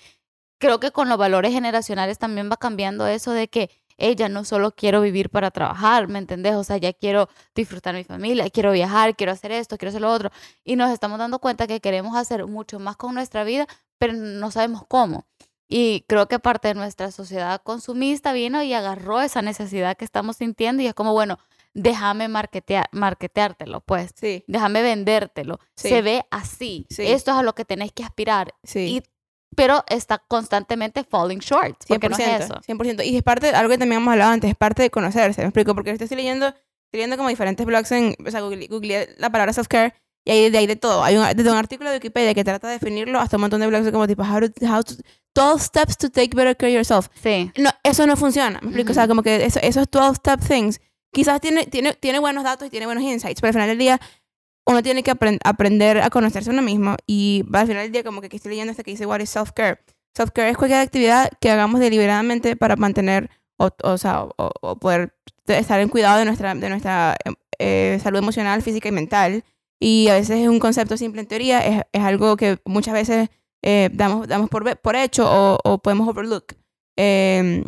creo 0.60 0.80
que 0.80 0.92
con 0.92 1.08
los 1.10 1.18
valores 1.20 1.52
generacionales 1.54 2.18
también 2.18 2.50
va 2.50 2.58
cambiando 2.58 3.06
eso 3.06 3.32
de 3.32 3.48
que, 3.48 3.70
ya 4.16 4.30
no 4.30 4.44
solo 4.44 4.72
quiero 4.76 5.02
vivir 5.02 5.30
para 5.30 5.52
trabajar, 5.52 6.08
¿me 6.08 6.20
entendés? 6.20 6.56
O 6.56 6.64
sea, 6.64 6.78
ya 6.78 6.94
quiero 6.94 7.30
disfrutar 7.56 7.94
mi 7.96 8.04
familia, 8.04 8.50
quiero 8.50 8.72
viajar, 8.72 9.16
quiero 9.16 9.32
hacer 9.32 9.52
esto, 9.52 9.78
quiero 9.78 9.90
hacer 9.90 10.02
lo 10.02 10.12
otro. 10.12 10.32
Y 10.64 10.76
nos 10.76 10.92
estamos 10.92 11.20
dando 11.20 11.40
cuenta 11.40 11.68
que 11.68 11.80
queremos 11.80 12.16
hacer 12.16 12.46
mucho 12.48 12.80
más 12.80 12.98
con 12.98 13.14
nuestra 13.14 13.44
vida, 13.44 13.68
pero 13.98 14.14
no 14.14 14.52
sabemos 14.52 14.84
cómo. 14.88 15.26
Y 15.68 16.04
creo 16.08 16.28
que 16.28 16.40
parte 16.40 16.68
de 16.70 16.74
nuestra 16.74 17.12
sociedad 17.12 17.62
consumista 17.64 18.34
vino 18.34 18.62
y 18.62 18.74
agarró 18.74 19.22
esa 19.22 19.42
necesidad 19.42 19.96
que 19.96 20.04
estamos 20.04 20.36
sintiendo 20.38 20.84
y 20.84 20.88
es 20.88 20.94
como, 20.94 21.14
bueno, 21.14 21.38
déjame 21.74 22.28
marketear, 22.28 22.90
marketeártelo, 22.92 23.80
pues 23.82 24.12
Sí. 24.16 24.44
déjame 24.48 24.82
vendértelo. 24.82 25.60
Sí. 25.78 25.88
Se 25.90 26.02
ve 26.02 26.26
así. 26.30 26.88
Sí. 26.90 27.04
Esto 27.08 27.32
es 27.32 27.38
a 27.38 27.44
lo 27.44 27.56
que 27.56 27.64
tenés 27.64 27.94
que 27.94 28.04
aspirar. 28.04 28.54
Sí. 28.64 28.98
Y, 28.98 29.04
pero 29.56 29.84
está 29.88 30.20
constantemente 30.20 31.04
falling 31.04 31.40
short. 31.40 31.78
Porque 31.88 32.10
no 32.10 32.18
es 32.18 32.24
100%, 32.24 32.40
eso. 32.40 32.54
100%. 32.56 33.06
Y 33.06 33.18
es 33.18 33.24
parte, 33.24 33.50
algo 33.50 33.70
que 33.70 33.78
también 33.78 34.02
hemos 34.02 34.12
hablado 34.12 34.32
antes, 34.32 34.50
es 34.50 34.56
parte 34.56 34.82
de 34.82 34.90
conocerse, 34.90 35.42
me 35.42 35.48
explico, 35.48 35.74
porque 35.76 35.92
estoy 35.92 36.08
leyendo, 36.16 36.48
estoy 36.48 36.94
leyendo 36.94 37.18
como 37.18 37.30
diferentes 37.30 37.66
blogs 37.66 37.92
en, 37.92 38.16
o 38.26 38.32
sea, 38.32 38.42
googleé, 38.42 38.68
googleé 38.68 39.16
la 39.18 39.30
palabra 39.30 39.54
self-care 39.54 39.94
y 40.24 40.32
hay 40.32 40.50
de 40.50 40.58
ahí 40.58 40.68
de 40.68 40.76
todo. 40.76 41.04
Hay 41.04 41.18
un, 41.18 41.26
desde 41.36 41.52
un 41.52 41.58
artículo 41.58 41.90
de 41.90 41.98
Wikipedia 41.98 42.34
que 42.34 42.44
trata 42.44 42.68
de 42.68 42.74
definirlo 42.74 43.20
hasta 43.20 43.38
un 43.38 43.42
montón 43.42 43.60
de 43.60 43.68
blogs 43.68 43.86
de 43.86 43.92
como 43.92 44.08
tipo, 44.08 44.24
how 44.24 44.40
to, 44.40 44.66
how 44.66 44.84
to, 44.84 44.94
12 45.34 45.64
steps 45.64 45.98
to 45.98 46.10
take 46.10 46.36
better 46.36 46.56
care 46.56 46.72
of 46.72 46.76
yourself. 46.76 47.08
Sí. 47.22 47.52
No, 47.58 47.72
eso 47.84 48.06
no 48.06 48.16
funciona, 48.16 48.60
me 48.62 48.68
explico, 48.68 48.92
o 48.92 48.96
sea, 48.96 49.08
como 49.08 49.24
que 49.24 49.46
eso, 49.46 49.60
esos 49.62 49.90
12 49.90 50.18
step 50.18 50.40
things, 50.46 50.82
quizás 51.12 51.42
tiene, 51.42 51.66
tiene, 51.66 51.94
tiene 51.94 52.20
buenos 52.20 52.44
datos 52.44 52.68
y 52.68 52.70
tiene 52.70 52.86
buenos 52.86 53.04
insights, 53.04 53.42
pero 53.42 53.50
al 53.50 53.54
final 53.54 53.68
del 53.70 53.78
día 53.78 54.00
uno 54.66 54.84
tiene 54.84 55.04
que 55.04 55.12
apren- 55.12 55.40
aprender 55.44 56.02
a 56.02 56.10
conocerse 56.10 56.50
a 56.50 56.54
uno 56.54 56.62
mismo 56.62 56.96
y 57.08 57.44
al 57.54 57.68
final 57.68 57.84
del 57.84 57.92
día 57.92 58.04
como 58.04 58.22
que 58.22 58.28
aquí 58.28 58.38
estoy 58.38 58.52
leyendo 58.52 58.72
este 58.72 58.84
que 58.84 58.92
dice 58.92 59.06
what 59.06 59.20
is 59.20 59.30
self-care. 59.30 59.80
Self-care 60.16 60.50
es 60.50 60.58
cualquier 60.58 60.82
actividad 60.82 61.30
que 61.40 61.50
hagamos 61.50 61.80
deliberadamente 61.80 62.56
para 62.56 62.76
mantener 62.76 63.30
o, 63.58 63.70
o, 63.84 63.98
sea, 63.98 64.24
o, 64.24 64.52
o 64.62 64.76
poder 64.78 65.16
estar 65.48 65.80
en 65.80 65.90
cuidado 65.90 66.20
de 66.20 66.26
nuestra, 66.26 66.54
de 66.54 66.70
nuestra 66.70 67.16
eh, 67.60 68.00
salud 68.04 68.20
emocional, 68.20 68.62
física 68.62 68.90
y 68.90 68.92
mental. 68.92 69.44
Y 69.80 70.10
a 70.10 70.14
veces 70.14 70.42
es 70.42 70.48
un 70.48 70.60
concepto 70.60 70.96
simple 70.98 71.22
en 71.22 71.28
teoría, 71.28 71.66
es, 71.66 71.82
es 71.92 72.04
algo 72.04 72.38
que 72.38 72.60
muchas 72.66 72.94
veces 72.94 73.30
eh, 73.64 73.90
damos, 73.94 74.28
damos 74.28 74.50
por, 74.50 74.78
por 74.80 74.96
hecho 74.96 75.26
o, 75.28 75.78
podemos 75.80 76.08
overlook. 76.08 76.54
Eh, 76.98 77.64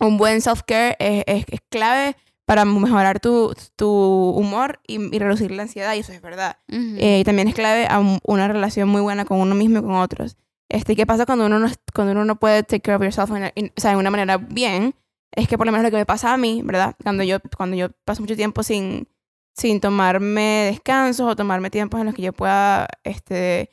un 0.00 0.16
buen 0.16 0.40
self-care 0.40 0.96
es, 0.98 1.24
es, 1.26 1.44
es 1.48 1.60
clave 1.68 2.16
para 2.52 2.64
mejorar 2.66 3.18
tu, 3.18 3.54
tu 3.76 3.88
humor 4.36 4.80
y, 4.86 5.14
y 5.14 5.18
reducir 5.18 5.50
la 5.52 5.62
ansiedad, 5.62 5.94
y 5.94 6.00
eso 6.00 6.12
es 6.12 6.20
verdad. 6.20 6.58
Ujú. 6.68 6.96
Eh, 6.98 7.20
y 7.20 7.24
también 7.24 7.48
es 7.48 7.54
clave 7.54 7.86
a 7.88 7.98
un- 7.98 8.18
una 8.24 8.46
relación 8.46 8.88
muy 8.90 9.00
buena 9.00 9.24
con 9.24 9.40
uno 9.40 9.54
mismo 9.54 9.78
y 9.78 9.82
con 9.82 9.94
otros. 9.94 10.36
Este, 10.68 10.94
¿Qué 10.94 11.06
pasa 11.06 11.24
cuando 11.26 11.46
uno 11.46 11.58
no, 11.58 11.68
cuando 11.94 12.12
uno 12.12 12.24
no 12.26 12.36
puede 12.36 12.62
take 12.62 12.80
care 12.80 12.96
of 12.96 13.02
yourself 13.02 13.30
en, 13.30 13.50
en- 13.54 13.72
o 13.76 13.80
sea, 13.80 13.92
de 13.92 13.96
una 13.96 14.10
manera 14.10 14.36
bien? 14.36 14.94
Es 15.34 15.48
que 15.48 15.56
por 15.56 15.66
lo 15.66 15.72
menos 15.72 15.84
lo 15.84 15.90
que 15.90 15.96
me 15.96 16.04
pasa 16.06 16.32
a 16.34 16.36
mí, 16.36 16.60
¿verdad? 16.62 16.94
Cuando 17.02 17.22
yo, 17.22 17.38
cuando 17.56 17.74
yo 17.76 17.88
paso 18.04 18.20
mucho 18.20 18.36
tiempo 18.36 18.62
sin, 18.62 19.08
sin 19.56 19.80
tomarme 19.80 20.68
descansos 20.70 21.26
o 21.26 21.34
tomarme 21.36 21.70
tiempos 21.70 22.00
en 22.00 22.06
los 22.06 22.14
que 22.14 22.22
yo 22.22 22.32
pueda, 22.34 22.86
este, 23.04 23.70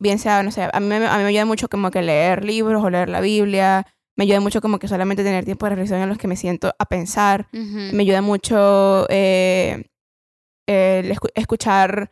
bien 0.00 0.18
sea, 0.18 0.42
no 0.42 0.50
sé, 0.50 0.68
a 0.72 0.80
mí, 0.80 0.94
a 0.94 0.98
mí 0.98 1.22
me 1.22 1.28
ayuda 1.28 1.44
mucho 1.44 1.68
como 1.68 1.90
que 1.90 2.02
leer 2.02 2.44
libros 2.44 2.82
o 2.82 2.90
leer 2.90 3.08
la 3.08 3.20
Biblia, 3.20 3.86
me 4.16 4.24
ayuda 4.24 4.40
mucho 4.40 4.60
como 4.60 4.78
que 4.78 4.88
solamente 4.88 5.22
tener 5.24 5.44
tiempo 5.44 5.66
de 5.66 5.70
reflexión 5.70 6.00
en 6.00 6.08
los 6.08 6.18
que 6.18 6.28
me 6.28 6.36
siento 6.36 6.72
a 6.78 6.84
pensar, 6.86 7.48
Ujú. 7.52 7.94
me 7.96 8.02
ayuda 8.02 8.22
mucho 8.22 9.06
eh, 9.10 9.84
el 10.66 11.10
escu- 11.12 11.30
escuchar, 11.34 12.10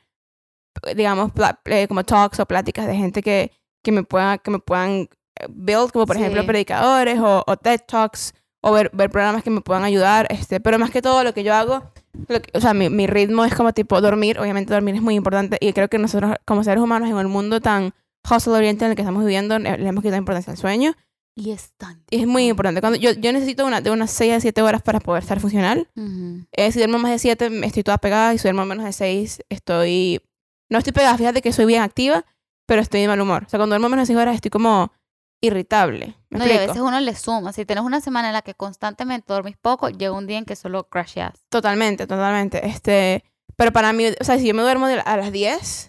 digamos, 0.96 1.32
eh, 1.66 1.86
como 1.88 2.04
talks 2.04 2.40
o 2.40 2.46
pláticas 2.46 2.86
de 2.86 2.96
gente 2.96 3.22
que, 3.22 3.52
que, 3.84 3.92
me, 3.92 4.02
pueda, 4.02 4.38
que 4.38 4.50
me 4.50 4.58
puedan 4.58 5.08
eh, 5.38 5.46
build, 5.48 5.90
como 5.92 6.06
por 6.06 6.16
ejemplo 6.16 6.42
Sí. 6.42 6.46
predicadores 6.48 7.18
o, 7.20 7.44
o 7.46 7.56
TED 7.56 7.80
Talks 7.86 8.34
o 8.64 8.72
ver, 8.72 8.90
ver 8.92 9.10
programas 9.10 9.42
que 9.42 9.50
me 9.50 9.60
puedan 9.60 9.84
ayudar. 9.84 10.26
Este, 10.30 10.60
pero 10.60 10.78
más 10.78 10.90
que 10.90 11.02
todo 11.02 11.24
lo 11.24 11.32
que 11.34 11.42
yo 11.44 11.54
hago, 11.54 11.82
lo 12.28 12.40
que- 12.42 12.50
o 12.56 12.60
sea, 12.60 12.74
mi, 12.74 12.90
mi 12.90 13.06
ritmo 13.06 13.44
es 13.44 13.54
como 13.54 13.72
tipo 13.72 14.00
dormir. 14.00 14.38
Obviamente 14.38 14.72
dormir 14.74 14.94
es 14.96 15.02
muy 15.02 15.14
importante 15.14 15.56
y 15.60 15.72
creo 15.72 15.88
que 15.88 15.98
nosotros 15.98 16.34
como 16.44 16.62
seres 16.64 16.82
humanos 16.82 17.10
en 17.10 17.18
el 17.18 17.28
mundo 17.28 17.60
tan 17.60 17.92
hustle 18.30 18.52
oriented 18.54 18.86
en 18.86 18.90
el 18.92 18.96
que 18.96 19.02
estamos 19.02 19.22
viviendo, 19.24 19.58
le 19.58 19.70
hemos 19.88 20.02
quitado 20.02 20.18
importancia 20.18 20.52
al 20.52 20.58
sueño. 20.58 20.94
Y 21.34 21.52
es 21.52 21.72
tan... 21.78 22.02
Y 22.10 22.20
es 22.20 22.26
muy 22.26 22.46
importante. 22.48 22.80
Cuando 22.80 22.98
yo, 22.98 23.12
yo 23.12 23.32
necesito 23.32 23.64
una, 23.64 23.80
de 23.80 23.90
unas 23.90 24.10
6 24.10 24.34
a 24.34 24.40
7 24.40 24.60
horas 24.62 24.82
para 24.82 25.00
poder 25.00 25.22
estar 25.22 25.40
funcional. 25.40 25.88
Ujú. 25.96 26.44
Eh, 26.52 26.70
si 26.72 26.78
duermo 26.78 26.98
más 26.98 27.10
de 27.12 27.18
7, 27.18 27.50
estoy 27.64 27.82
toda 27.82 27.98
pegada. 27.98 28.34
Y 28.34 28.38
si 28.38 28.42
duermo 28.44 28.64
menos 28.66 28.84
de 28.84 28.92
6, 28.92 29.42
estoy... 29.48 30.20
No 30.68 30.78
estoy 30.78 30.92
pegada, 30.92 31.16
fíjate 31.18 31.42
que 31.42 31.52
soy 31.52 31.64
bien 31.66 31.82
activa, 31.82 32.24
pero 32.66 32.80
estoy 32.82 33.00
de 33.00 33.08
mal 33.08 33.20
humor. 33.20 33.44
O 33.46 33.48
sea, 33.48 33.58
cuando 33.58 33.74
duermo 33.74 33.88
menos 33.88 34.08
de 34.08 34.14
6 34.14 34.18
horas 34.22 34.34
estoy 34.34 34.50
como 34.50 34.92
irritable. 35.40 36.14
¿Me 36.30 36.38
No, 36.38 36.46
y 36.46 36.48
a 36.48 36.52
explico? 36.54 36.72
veces 36.74 36.82
uno 36.88 37.00
le 37.00 37.14
suma. 37.16 37.52
Si 37.52 37.64
tienes 37.64 37.84
una 37.84 38.00
semana 38.00 38.28
en 38.28 38.34
la 38.34 38.42
que 38.42 38.54
constantemente 38.54 39.32
dormís 39.32 39.56
poco, 39.56 39.88
llega 39.88 40.12
un 40.12 40.26
día 40.26 40.38
en 40.38 40.44
que 40.44 40.56
solo 40.56 40.84
crasheas. 40.88 41.34
Totalmente, 41.48 42.06
totalmente. 42.06 42.66
Este, 42.66 43.24
pero 43.56 43.72
para 43.72 43.92
mí, 43.92 44.06
o 44.20 44.24
sea, 44.24 44.38
si 44.38 44.46
yo 44.46 44.54
me 44.54 44.62
duermo 44.62 44.86
a 44.86 45.16
las 45.16 45.32
10, 45.32 45.88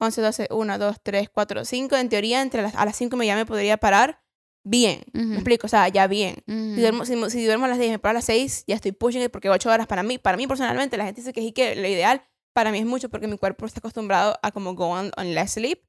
11, 0.00 0.20
12, 0.22 0.48
1, 0.50 0.78
2, 0.78 0.96
3, 1.02 1.28
4, 1.32 1.64
5, 1.64 1.96
en 1.96 2.08
teoría 2.08 2.40
entre 2.42 2.62
las, 2.62 2.74
a 2.74 2.84
las 2.84 2.96
5 2.96 3.16
me 3.16 3.26
ya 3.26 3.36
me 3.36 3.44
podría 3.46 3.76
parar 3.76 4.20
bien. 4.68 5.00
Ujú. 5.14 5.24
¿Me 5.26 5.34
explico? 5.36 5.66
O 5.66 5.68
sea, 5.68 5.88
ya 5.88 6.06
bien. 6.06 6.36
Si 6.46 6.80
duermo, 6.80 7.04
si, 7.04 7.14
si 7.30 7.44
duermo 7.44 7.64
a 7.64 7.68
las 7.68 7.78
10 7.78 7.88
y 7.88 7.92
me 7.92 7.98
paro 7.98 8.10
a 8.10 8.14
las 8.14 8.24
6, 8.26 8.64
ya 8.66 8.74
estoy 8.74 8.92
pushing 8.92 9.22
it 9.22 9.30
porque 9.30 9.48
8 9.50 9.70
horas 9.70 9.86
para 9.86 10.02
mí, 10.02 10.18
para 10.18 10.36
mí 10.36 10.46
personalmente, 10.46 10.96
la 10.96 11.04
gente 11.04 11.20
dice 11.20 11.32
que, 11.32 11.40
sí 11.40 11.52
que 11.52 11.74
lo 11.76 11.88
ideal 11.88 12.22
para 12.54 12.70
mí 12.72 12.78
es 12.78 12.86
mucho 12.86 13.08
porque 13.08 13.28
mi 13.28 13.38
cuerpo 13.38 13.66
está 13.66 13.78
acostumbrado 13.80 14.38
a 14.42 14.50
como 14.52 14.74
go 14.74 14.86
on, 14.88 15.10
on 15.16 15.34
less 15.34 15.52
sleep, 15.52 15.80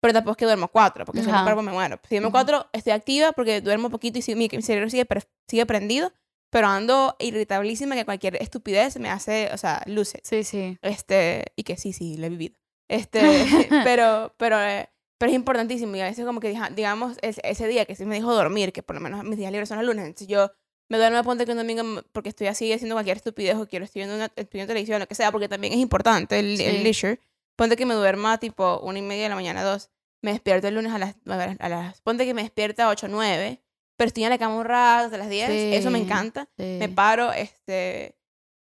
pero 0.00 0.12
tampoco 0.14 0.32
es 0.32 0.36
que 0.38 0.44
duermo 0.46 0.68
4, 0.68 1.04
porque 1.04 1.22
si 1.22 1.30
no 1.30 1.42
cuerpo 1.44 1.62
me 1.62 1.72
muero. 1.72 1.98
Si 2.08 2.14
duermo 2.16 2.28
Ujú. 2.28 2.32
4, 2.34 2.66
estoy 2.72 2.92
activa 2.92 3.32
porque 3.32 3.60
duermo 3.60 3.90
poquito 3.90 4.18
y 4.18 4.22
sí- 4.22 4.34
mi, 4.34 4.48
mi 4.50 4.62
cerebro 4.62 4.88
sigue, 4.90 5.06
sigue 5.48 5.66
prendido, 5.66 6.12
pero 6.50 6.68
ando 6.68 7.16
irritabilísima 7.18 7.94
que 7.96 8.04
cualquier 8.04 8.36
estupidez 8.42 8.98
me 8.98 9.10
hace, 9.10 9.50
o 9.52 9.58
sea, 9.58 9.82
luce. 9.86 10.20
Sí, 10.24 10.44
sí. 10.44 10.78
Este, 10.82 11.46
y 11.56 11.62
que 11.64 11.76
sí, 11.76 11.92
sí, 11.92 12.16
lo 12.16 12.26
he 12.26 12.30
vivido. 12.30 12.56
Este, 12.88 13.20
pero, 13.84 14.34
pero, 14.36 14.60
eh, 14.62 14.88
pero 15.24 15.30
es 15.32 15.36
importantísimo. 15.36 15.96
Y 15.96 16.00
a 16.00 16.04
veces 16.04 16.26
como 16.26 16.38
que, 16.38 16.54
digamos, 16.76 17.16
ese, 17.22 17.40
ese 17.44 17.66
día 17.66 17.86
que 17.86 17.96
sí 17.96 18.04
me 18.04 18.16
dijo 18.16 18.34
dormir, 18.34 18.72
que 18.74 18.82
por 18.82 18.94
lo 18.94 19.00
menos 19.00 19.24
mis 19.24 19.38
días 19.38 19.50
libres 19.50 19.70
son 19.70 19.78
los 19.78 19.86
lunes, 19.86 20.04
entonces 20.04 20.28
yo 20.28 20.50
me 20.90 20.98
duermo 20.98 21.16
a 21.16 21.22
ponte 21.22 21.46
que 21.46 21.52
un 21.52 21.56
domingo 21.56 22.02
porque 22.12 22.28
estoy 22.28 22.46
así 22.48 22.70
haciendo 22.70 22.94
cualquier 22.94 23.16
estupidez 23.16 23.56
o 23.56 23.66
quiero 23.66 23.86
estoy 23.86 24.00
viendo, 24.00 24.16
una, 24.16 24.26
estoy 24.26 24.46
viendo 24.52 24.68
televisión, 24.70 25.00
lo 25.00 25.06
que 25.08 25.14
sea, 25.14 25.32
porque 25.32 25.48
también 25.48 25.72
es 25.72 25.78
importante 25.78 26.38
el, 26.38 26.60
el 26.60 26.76
Sí. 26.76 26.82
leisure. 26.82 27.20
Ponte 27.56 27.74
que 27.76 27.86
me 27.86 27.94
duerma 27.94 28.36
tipo 28.38 28.80
una 28.80 28.98
y 28.98 29.02
media 29.02 29.22
de 29.22 29.28
la 29.30 29.34
mañana, 29.34 29.62
dos. 29.64 29.88
Me 30.20 30.32
despierto 30.32 30.68
el 30.68 30.74
lunes 30.74 30.92
a 30.92 30.98
las, 30.98 31.14
a 31.26 31.56
a 31.58 31.68
las- 31.70 32.00
ponte 32.02 32.26
que 32.26 32.34
me 32.34 32.42
despierta 32.42 32.84
a 32.84 32.88
8 32.90 33.06
o 33.06 33.08
9, 33.08 33.62
pero 33.96 34.08
estoy 34.08 34.24
en 34.24 34.30
la 34.30 34.36
cama 34.38 34.56
un 34.56 34.64
rato 34.66 35.06
hasta 35.06 35.16
las 35.16 35.30
10. 35.30 35.48
Eso 35.48 35.90
me 35.90 35.98
Sí. 36.00 36.04
encanta 36.04 36.48
sí. 36.58 36.76
me 36.78 36.88
paro, 36.90 37.32
este, 37.32 38.18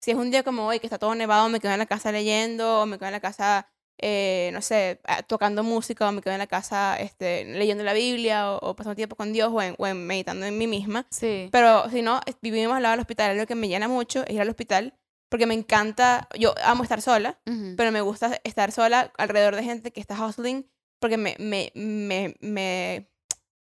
si 0.00 0.10
es 0.10 0.16
un 0.18 0.30
día 0.30 0.42
como 0.42 0.66
hoy 0.66 0.80
que 0.80 0.86
está 0.86 0.98
todo 0.98 1.14
nevado, 1.14 1.48
me 1.48 1.58
quedo 1.60 1.72
en 1.72 1.78
la 1.78 1.86
casa 1.86 2.12
leyendo, 2.12 2.82
o 2.82 2.86
me 2.86 2.98
quedo 2.98 3.06
en 3.08 3.12
la 3.12 3.20
casa, 3.20 3.66
eh, 3.98 4.50
no 4.52 4.60
sé, 4.62 5.00
ah, 5.04 5.22
tocando 5.22 5.62
música, 5.62 6.08
o 6.08 6.12
me 6.12 6.20
quedo 6.20 6.32
en 6.34 6.38
la 6.40 6.46
casa 6.46 6.96
este, 6.98 7.44
leyendo 7.44 7.84
la 7.84 7.92
Biblia, 7.92 8.50
o, 8.52 8.58
o 8.70 8.76
pasando 8.76 8.96
tiempo 8.96 9.16
con 9.16 9.32
Dios, 9.32 9.50
o, 9.52 9.62
en, 9.62 9.74
o 9.78 9.86
en 9.86 10.06
meditando 10.06 10.46
en 10.46 10.58
mí 10.58 10.66
misma. 10.66 11.06
Sí. 11.10 11.48
Pero 11.52 11.88
si 11.90 12.02
no, 12.02 12.20
es- 12.26 12.36
vivimos 12.42 12.76
al 12.76 12.82
lado 12.82 12.92
del 12.94 13.00
hospital, 13.00 13.36
lo 13.36 13.46
que 13.46 13.54
me 13.54 13.68
llena 13.68 13.88
mucho 13.88 14.24
es 14.26 14.34
ir 14.34 14.40
al 14.40 14.48
hospital, 14.48 14.94
porque 15.28 15.46
me 15.46 15.54
encanta, 15.54 16.28
yo 16.38 16.54
amo 16.64 16.82
estar 16.82 17.00
sola, 17.02 17.38
Ujú. 17.46 17.74
pero 17.76 17.90
me 17.92 18.00
gusta 18.00 18.40
estar 18.44 18.70
sola 18.72 19.12
alrededor 19.18 19.56
de 19.56 19.64
gente 19.64 19.92
que 19.92 20.00
está 20.00 20.14
hustling, 20.24 20.68
porque 21.00 21.16
me, 21.16 21.36
me, 21.38 21.72
me, 21.74 22.36
me, 22.40 23.08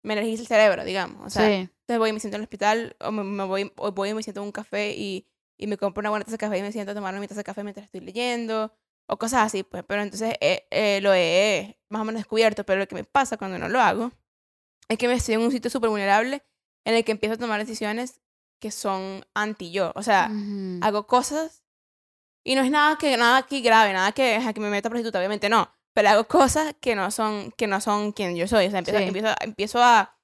me 0.02 0.12
energiza 0.14 0.42
el 0.42 0.48
cerebro, 0.48 0.84
digamos. 0.84 1.26
O 1.26 1.30
sea, 1.30 1.46
sí. 1.46 1.52
entonces 1.54 1.98
voy 1.98 2.10
y 2.10 2.12
me 2.12 2.20
siento 2.20 2.36
en 2.36 2.40
el 2.42 2.44
hospital, 2.44 2.96
o 3.00 3.10
me, 3.12 3.22
me 3.24 3.44
voy, 3.44 3.72
o 3.76 3.92
voy 3.92 4.10
y 4.10 4.14
me 4.14 4.22
siento 4.22 4.40
en 4.40 4.46
un 4.46 4.52
café 4.52 4.92
y, 4.96 5.26
y 5.58 5.66
me 5.66 5.76
compro 5.76 6.00
una 6.00 6.10
buena 6.10 6.24
taza 6.24 6.34
de 6.34 6.38
café 6.38 6.58
y 6.58 6.62
me 6.62 6.72
siento 6.72 6.92
a 6.92 6.94
tomar 6.94 7.14
mi 7.18 7.26
taza 7.28 7.40
de 7.40 7.44
café 7.44 7.62
mientras 7.62 7.84
estoy 7.84 8.00
leyendo, 8.00 8.74
o 9.10 9.18
cosas 9.18 9.44
así, 9.46 9.62
pues. 9.62 9.84
Pero 9.86 10.02
entonces 10.02 10.34
eh, 10.40 10.66
eh, 10.70 11.00
lo 11.02 11.12
he 11.14 11.78
más 11.88 12.02
o 12.02 12.04
menos 12.04 12.20
descubierto, 12.20 12.64
pero 12.64 12.78
lo 12.78 12.88
que 12.88 12.94
me 12.94 13.04
pasa 13.04 13.36
cuando 13.36 13.58
no 13.58 13.68
lo 13.68 13.80
hago 13.80 14.12
es 14.88 14.98
que 14.98 15.08
me 15.08 15.14
estoy 15.14 15.34
en 15.34 15.40
un 15.42 15.50
sitio 15.50 15.70
súper 15.70 15.90
vulnerable 15.90 16.42
en 16.84 16.94
el 16.94 17.04
que 17.04 17.12
empiezo 17.12 17.34
a 17.34 17.38
tomar 17.38 17.60
decisiones 17.60 18.20
que 18.60 18.70
son 18.70 19.24
anti 19.34 19.70
yo. 19.70 19.92
O 19.94 20.02
sea, 20.02 20.30
Ujú. 20.30 20.78
hago 20.82 21.06
cosas 21.06 21.62
y 22.44 22.54
no 22.54 22.62
es 22.62 22.70
nada 22.70 22.96
que 22.96 23.16
nada 23.16 23.36
aquí 23.38 23.60
grave, 23.62 23.92
nada 23.92 24.12
que, 24.12 24.36
ajá, 24.36 24.52
que 24.52 24.60
me 24.60 24.70
meta 24.70 24.88
prostituta, 24.88 25.18
obviamente 25.18 25.48
no, 25.48 25.70
pero 25.94 26.08
hago 26.08 26.24
cosas 26.28 26.74
que 26.80 26.94
no 26.94 27.10
son 27.10 27.52
que 27.52 27.66
no 27.66 27.80
son 27.80 28.12
quien 28.12 28.36
yo 28.36 28.46
soy, 28.48 28.66
o 28.66 28.70
sea, 28.70 28.78
empiezo, 28.78 28.98
Sí. 28.98 29.04
empiezo, 29.06 29.28
empiezo 29.40 29.82
a, 29.82 30.16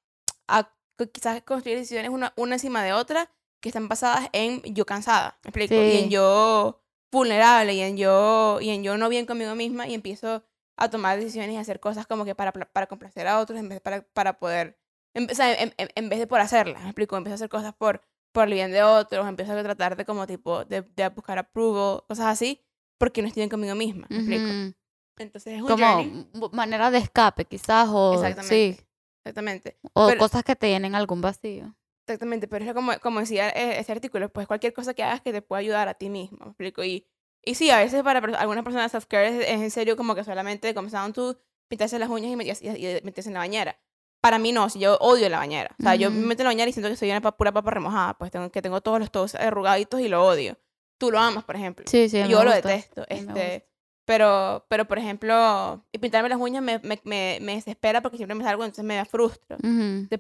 a 0.49 0.73
quizás 1.13 1.43
construir 1.43 1.77
decisiones 1.79 2.11
una, 2.11 2.33
una 2.37 2.55
encima 2.55 2.83
de 2.83 2.93
otra 2.95 3.31
que 3.61 3.69
están 3.69 3.89
basadas 3.89 4.29
en 4.33 4.63
yo 4.63 4.87
cansada, 4.87 5.39
¿me 5.45 5.51
explico? 5.51 5.75
Y 5.75 5.97
en 5.97 6.05
Sí. 6.05 6.11
yo 6.11 6.83
vulnerable 7.17 7.73
y 7.75 7.81
en 7.81 7.97
yo 7.97 8.59
y 8.61 8.71
en 8.71 8.83
yo 8.83 8.97
no 8.97 9.09
bien 9.09 9.27
conmigo 9.27 9.55
misma 9.55 9.87
y 9.89 9.95
empiezo 9.95 10.45
a 10.77 10.91
tomar 10.91 11.19
decisiones 11.19 11.53
y 11.55 11.57
hacer 11.57 11.81
cosas 11.81 12.07
como 12.07 12.25
que 12.25 12.35
para, 12.35 12.53
para 12.53 12.87
complacer 12.87 13.27
a 13.27 13.39
otros 13.41 13.59
en 13.59 13.69
vez 13.69 13.77
de 13.77 13.81
para, 13.81 14.03
para 14.03 14.39
poder 14.39 14.79
en, 15.15 15.31
o 15.31 15.35
sea, 15.35 15.53
en, 15.55 15.73
en- 15.79 15.89
en 15.95 16.09
vez 16.11 16.19
de 16.19 16.27
por 16.27 16.41
hacerlas, 16.41 16.83
¿me 16.83 16.89
explico? 16.91 17.17
Empiezo 17.17 17.35
a 17.35 17.37
hacer 17.37 17.49
cosas 17.49 17.75
por 17.75 18.03
por 18.33 18.45
el 18.49 18.53
bien 18.53 18.71
de 18.71 18.83
otros, 18.83 19.27
empiezo 19.27 19.53
a 19.53 19.63
tratar 19.63 19.97
de 19.97 20.05
como 20.05 20.27
tipo, 20.27 20.65
de, 20.67 20.83
de 20.83 21.09
buscar 21.09 21.39
approval, 21.39 22.03
cosas 22.07 22.27
así, 22.27 22.61
porque 22.99 23.23
no 23.23 23.29
estoy 23.29 23.41
bien 23.41 23.49
conmigo 23.49 23.75
misma, 23.75 24.07
¿me 24.11 24.17
explico? 24.19 24.45
Ujú. 24.45 24.75
Entonces 25.19 25.55
es 25.55 25.63
un 25.63 25.69
Como 25.69 25.87
journey. 25.87 26.29
manera 26.53 26.91
de 26.91 26.99
escape, 26.99 27.47
quizás, 27.47 27.89
o, 27.91 28.13
Exactamente. 28.13 28.55
sí, 28.77 28.87
Exactamente, 29.25 29.79
o 29.95 30.09
Pero- 30.09 30.19
cosas 30.19 30.43
que 30.45 30.55
te 30.55 30.69
llenen 30.69 30.95
algún 30.95 31.23
vacío. 31.23 31.75
Exactamente, 32.07 32.47
pero 32.49 32.65
es 32.65 32.73
como, 32.73 32.93
como 33.01 33.21
decía 33.21 33.49
eh, 33.51 33.79
ese 33.81 33.93
artículo, 33.93 34.29
pues 34.29 34.47
cualquier 34.47 34.73
cosa 34.73 34.95
que 34.95 35.03
hagas 35.03 35.21
que 35.21 35.33
te 35.33 35.43
pueda 35.43 35.61
ayudar 35.61 35.89
a 35.89 35.95
ti 35.95 36.09
mismo, 36.09 36.39
¿me 36.41 36.47
explico? 36.51 36.85
Y, 36.85 37.07
y 37.45 37.55
sí, 37.57 37.71
a 37.71 37.79
veces 37.79 38.03
para 38.03 38.21
algunas 38.39 38.65
personas 38.65 38.93
self-care 38.95 39.29
es, 39.29 39.41
es 39.49 39.61
en 39.61 39.71
serio 39.71 39.97
como 39.97 40.15
que 40.15 40.25
solamente 40.25 40.73
comenzaron 40.75 41.13
tú 41.13 41.37
pintarse 41.69 41.99
las 41.99 42.09
uñas 42.09 42.61
y, 42.63 42.67
y, 42.69 42.87
y 42.87 43.01
meterse 43.03 43.29
en 43.31 43.35
la 43.35 43.41
bañera. 43.41 43.79
Para 44.21 44.39
mí 44.39 44.51
no, 44.53 44.69
si 44.71 44.79
yo 44.81 44.97
odio 44.99 45.29
la 45.29 45.39
bañera. 45.39 45.75
O 45.79 45.83
sea, 45.83 45.95
yo 45.95 46.11
me 46.11 46.21
meto 46.27 46.43
en 46.43 46.45
la 46.45 46.51
bañera 46.51 46.69
y 46.71 46.73
siento 46.73 46.89
que 46.89 46.97
soy 46.97 47.11
una 47.11 47.21
pura 47.21 47.53
papa 47.53 47.71
remojada, 47.71 48.15
pues 48.15 48.31
tengo 48.31 48.51
que 48.51 48.63
tengo 48.63 48.81
todos 48.81 48.99
los 48.99 49.11
toes 49.11 49.35
arrugaditos 49.35 50.01
y 50.01 50.09
lo 50.09 50.25
odio. 50.27 50.59
Tú 50.99 51.11
lo 51.11 51.19
amas, 51.19 51.45
por 51.45 51.55
ejemplo. 51.55 51.85
Sí, 51.89 52.09
sí, 52.09 52.17
me 52.23 52.29
yo 52.29 52.43
lo 52.43 52.51
gusta. 52.51 52.69
detesto. 52.69 53.05
Me 53.09 53.17
Este, 53.19 53.69
pero, 54.07 54.65
pero, 54.69 54.87
por 54.87 54.99
ejemplo, 54.99 55.85
y 55.93 55.99
pintarme 55.99 56.29
las 56.29 56.39
uñas 56.39 56.63
me, 56.63 56.79
me, 56.79 57.01
me, 57.05 57.39
me 57.43 57.57
desespera 57.57 58.01
porque 58.01 58.17
siempre 58.17 58.37
me 58.37 58.45
salgo, 58.45 58.65
entonces 58.65 58.85
me 58.85 59.05
frustro. 59.05 59.59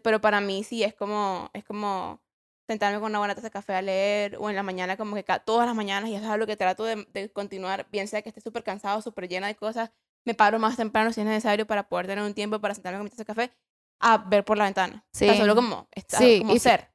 Pero 0.02 0.20
para 0.20 0.40
mí 0.40 0.64
sí 0.64 0.82
es 0.82 0.92
como, 0.94 1.48
es 1.54 1.64
como 1.64 2.20
sentarme 2.66 2.98
con 2.98 3.10
una 3.12 3.20
buena 3.20 3.34
taza 3.36 3.46
de 3.46 3.52
café 3.52 3.74
a 3.74 3.82
leer 3.82 4.36
o 4.40 4.50
en 4.50 4.56
la 4.56 4.64
mañana 4.64 4.96
como 4.96 5.14
que 5.14 5.24
todas 5.44 5.66
las 5.66 5.76
mañanas 5.76 6.10
y 6.10 6.16
eso 6.16 6.24
es 6.24 6.30
algo 6.30 6.46
que 6.46 6.56
trato 6.56 6.82
de, 6.84 7.06
de 7.12 7.30
continuar, 7.30 7.86
bien 7.92 8.08
sea 8.08 8.22
que 8.22 8.28
esté 8.28 8.40
súper 8.40 8.64
cansado, 8.64 9.00
súper 9.00 9.28
llena 9.28 9.46
de 9.46 9.54
cosas, 9.54 9.92
me 10.24 10.34
paro 10.34 10.58
más 10.58 10.76
temprano 10.76 11.12
si 11.12 11.20
es 11.20 11.26
necesario 11.26 11.66
para 11.66 11.88
poder 11.88 12.08
tener 12.08 12.24
un 12.24 12.34
tiempo 12.34 12.58
para 12.60 12.74
sentarme 12.74 12.98
con 12.98 13.04
mi 13.04 13.10
taza 13.10 13.22
de 13.22 13.26
café 13.26 13.52
a 14.00 14.18
ver 14.18 14.44
por 14.44 14.58
la 14.58 14.64
ventana. 14.64 15.04
O 15.06 15.16
sea, 15.16 15.32
Sí. 15.32 15.38
solo 15.38 15.54
como, 15.54 15.88
estar, 15.92 16.20
Sí, 16.20 16.40
como 16.40 16.54
y 16.54 16.58
ser. 16.58 16.90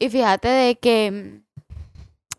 Y 0.00 0.10
fíjate 0.10 0.48
de 0.48 0.74
que 0.76 1.42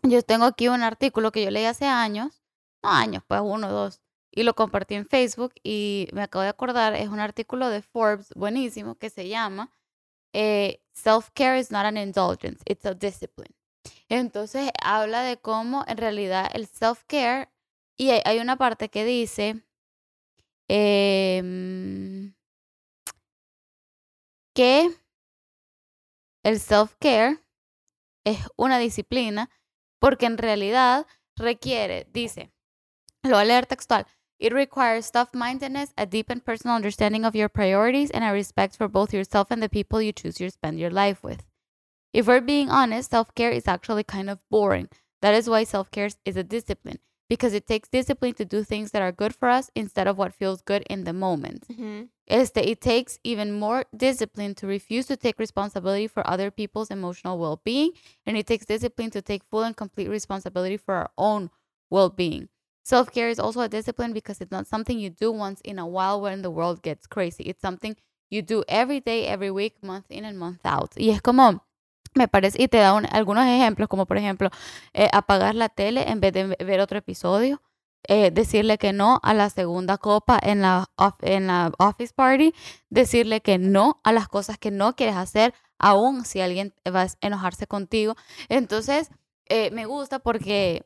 mm, 0.02 0.08
yo 0.10 0.22
tengo 0.22 0.44
aquí 0.44 0.68
un 0.68 0.82
artículo 0.82 1.32
que 1.32 1.42
yo 1.42 1.50
leí 1.50 1.64
hace 1.64 1.86
años, 1.86 2.43
años, 2.84 3.22
pues 3.26 3.40
uno 3.42 3.68
o 3.68 3.72
dos, 3.72 4.00
y 4.30 4.42
lo 4.42 4.54
compartí 4.54 4.94
en 4.94 5.06
Facebook 5.06 5.54
y 5.62 6.08
me 6.12 6.22
acabo 6.22 6.42
de 6.42 6.48
acordar, 6.48 6.94
es 6.94 7.08
un 7.08 7.20
artículo 7.20 7.68
de 7.68 7.82
Forbes 7.82 8.32
buenísimo 8.34 8.96
que 8.96 9.10
se 9.10 9.28
llama 9.28 9.70
eh, 10.32 10.82
Self-Care 10.92 11.58
is 11.58 11.70
not 11.70 11.84
an 11.86 11.96
indulgence, 11.96 12.62
it's 12.66 12.84
a 12.84 12.94
discipline. 12.94 13.54
Entonces 14.08 14.70
habla 14.82 15.22
de 15.22 15.36
cómo 15.36 15.84
en 15.86 15.96
realidad 15.96 16.50
el 16.54 16.66
self-care, 16.66 17.50
y 17.96 18.10
hay, 18.10 18.20
hay 18.24 18.38
una 18.40 18.56
parte 18.56 18.88
que 18.88 19.04
dice 19.04 19.64
em, 20.68 22.34
que 24.54 24.90
el 26.42 26.60
self-care 26.60 27.40
es 28.24 28.38
una 28.56 28.78
disciplina 28.78 29.50
porque 30.00 30.26
en 30.26 30.38
realidad 30.38 31.06
requiere, 31.36 32.06
dice, 32.12 32.53
lo 33.24 33.36
voy 33.36 33.42
a 33.42 33.44
leer 33.44 33.62
textual. 33.62 34.04
It 34.38 34.52
requires 34.52 35.06
self-mindedness, 35.06 35.94
a 35.96 36.06
deep 36.06 36.28
and 36.28 36.44
personal 36.44 36.76
understanding 36.76 37.24
of 37.24 37.34
your 37.34 37.48
priorities, 37.48 38.10
and 38.10 38.24
a 38.24 38.32
respect 38.32 38.76
for 38.76 38.88
both 38.88 39.14
yourself 39.14 39.50
and 39.50 39.62
the 39.62 39.68
people 39.68 40.02
you 40.02 40.12
choose 40.12 40.36
to 40.36 40.50
spend 40.50 40.78
your 40.78 40.90
life 40.90 41.22
with. 41.22 41.44
If 42.12 42.26
we're 42.26 42.40
being 42.40 42.68
honest, 42.70 43.10
self-care 43.10 43.50
is 43.50 43.66
actually 43.66 44.04
kind 44.04 44.28
of 44.28 44.38
boring. 44.50 44.88
That 45.22 45.34
is 45.34 45.48
why 45.48 45.64
self-care 45.64 46.10
is 46.24 46.36
a 46.36 46.42
discipline, 46.42 46.98
because 47.28 47.54
it 47.54 47.66
takes 47.66 47.88
discipline 47.88 48.34
to 48.34 48.44
do 48.44 48.62
things 48.62 48.90
that 48.90 49.02
are 49.02 49.12
good 49.12 49.34
for 49.34 49.48
us 49.48 49.70
instead 49.74 50.06
of 50.06 50.18
what 50.18 50.34
feels 50.34 50.60
good 50.60 50.82
in 50.90 51.04
the 51.04 51.12
moment. 51.12 51.66
Ujú. 51.68 52.08
Este, 52.26 52.58
it 52.58 52.80
takes 52.80 53.18
even 53.22 53.52
more 53.52 53.84
discipline 53.96 54.54
to 54.56 54.66
refuse 54.66 55.06
to 55.06 55.16
take 55.16 55.38
responsibility 55.38 56.06
for 56.06 56.26
other 56.26 56.50
people's 56.50 56.90
emotional 56.90 57.38
well 57.38 57.60
being, 57.64 57.92
and 58.26 58.36
it 58.36 58.46
takes 58.46 58.66
discipline 58.66 59.10
to 59.10 59.22
take 59.22 59.44
full 59.44 59.62
and 59.62 59.76
complete 59.76 60.08
responsibility 60.08 60.76
for 60.76 60.94
our 60.94 61.10
own 61.16 61.50
well 61.90 62.10
being. 62.10 62.48
Self 62.84 63.10
care 63.10 63.30
is 63.30 63.40
also 63.40 63.60
a 63.62 63.68
discipline 63.68 64.12
because 64.12 64.40
it's 64.40 64.52
not 64.52 64.66
something 64.68 64.98
you 65.00 65.10
do 65.10 65.32
once 65.32 65.60
in 65.64 65.78
a 65.80 65.86
while 65.86 66.20
when 66.20 66.42
the 66.42 66.50
world 66.50 66.82
gets 66.82 67.08
crazy. 67.08 67.42
It's 67.48 67.60
something 67.62 67.96
you 68.30 68.42
do 68.42 68.62
every 68.68 69.00
day, 69.00 69.26
every 69.26 69.50
week, 69.50 69.74
month 69.82 70.06
in 70.10 70.24
and 70.24 70.38
month 70.38 70.60
out. 70.64 70.92
Y 70.96 71.10
es 71.10 71.20
como, 71.22 71.64
me 72.14 72.28
parece, 72.28 72.62
y 72.62 72.68
te 72.68 72.78
da 72.78 72.94
un- 72.94 73.06
algunos 73.10 73.46
ejemplos, 73.46 73.88
como 73.88 74.06
por 74.06 74.18
ejemplo, 74.18 74.50
eh, 74.92 75.08
apagar 75.12 75.54
la 75.56 75.68
tele 75.68 76.08
en 76.10 76.20
vez 76.20 76.32
de 76.32 76.46
ver 76.64 76.80
otro 76.80 76.98
episodio. 76.98 77.60
eh, 78.06 78.30
decirle 78.30 78.76
que 78.76 78.92
no 78.92 79.18
a 79.22 79.32
la 79.32 79.48
segunda 79.48 79.96
copa 79.96 80.38
en 80.42 80.60
la, 80.60 80.90
of- 80.96 81.14
en 81.22 81.46
la 81.46 81.72
office 81.78 82.12
party, 82.14 82.54
decirle 82.90 83.40
que 83.40 83.56
no 83.58 83.98
a 84.04 84.12
las 84.12 84.28
cosas 84.28 84.58
que 84.58 84.70
no 84.70 84.94
quieres 84.94 85.16
hacer, 85.16 85.54
aun 85.78 86.26
si 86.26 86.40
alguien 86.42 86.74
va 86.86 87.02
a 87.04 87.08
enojarse 87.22 87.66
contigo. 87.66 88.14
Entonces, 88.50 89.08
eh, 89.46 89.70
me 89.70 89.86
gusta 89.86 90.18
porque, 90.18 90.84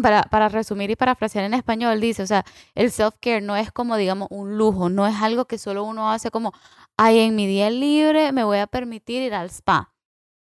para, 0.00 0.22
para 0.24 0.48
resumir 0.48 0.90
y 0.90 0.96
parafrasear 0.96 1.44
en 1.44 1.54
español, 1.54 2.00
dice, 2.00 2.22
o 2.22 2.26
sea, 2.26 2.44
el 2.74 2.90
self-care 2.90 3.40
no 3.42 3.56
es 3.56 3.70
como, 3.72 3.96
digamos, 3.96 4.28
un 4.30 4.58
lujo, 4.58 4.88
no 4.88 5.06
es 5.06 5.16
algo 5.22 5.44
que 5.46 5.58
solo 5.58 5.84
uno 5.84 6.10
hace 6.10 6.30
como, 6.30 6.52
ay, 6.96 7.20
en 7.20 7.36
mi 7.36 7.46
día 7.46 7.70
libre 7.70 8.32
me 8.32 8.44
voy 8.44 8.58
a 8.58 8.66
permitir 8.66 9.22
ir 9.22 9.34
al 9.34 9.50
spa. 9.50 9.92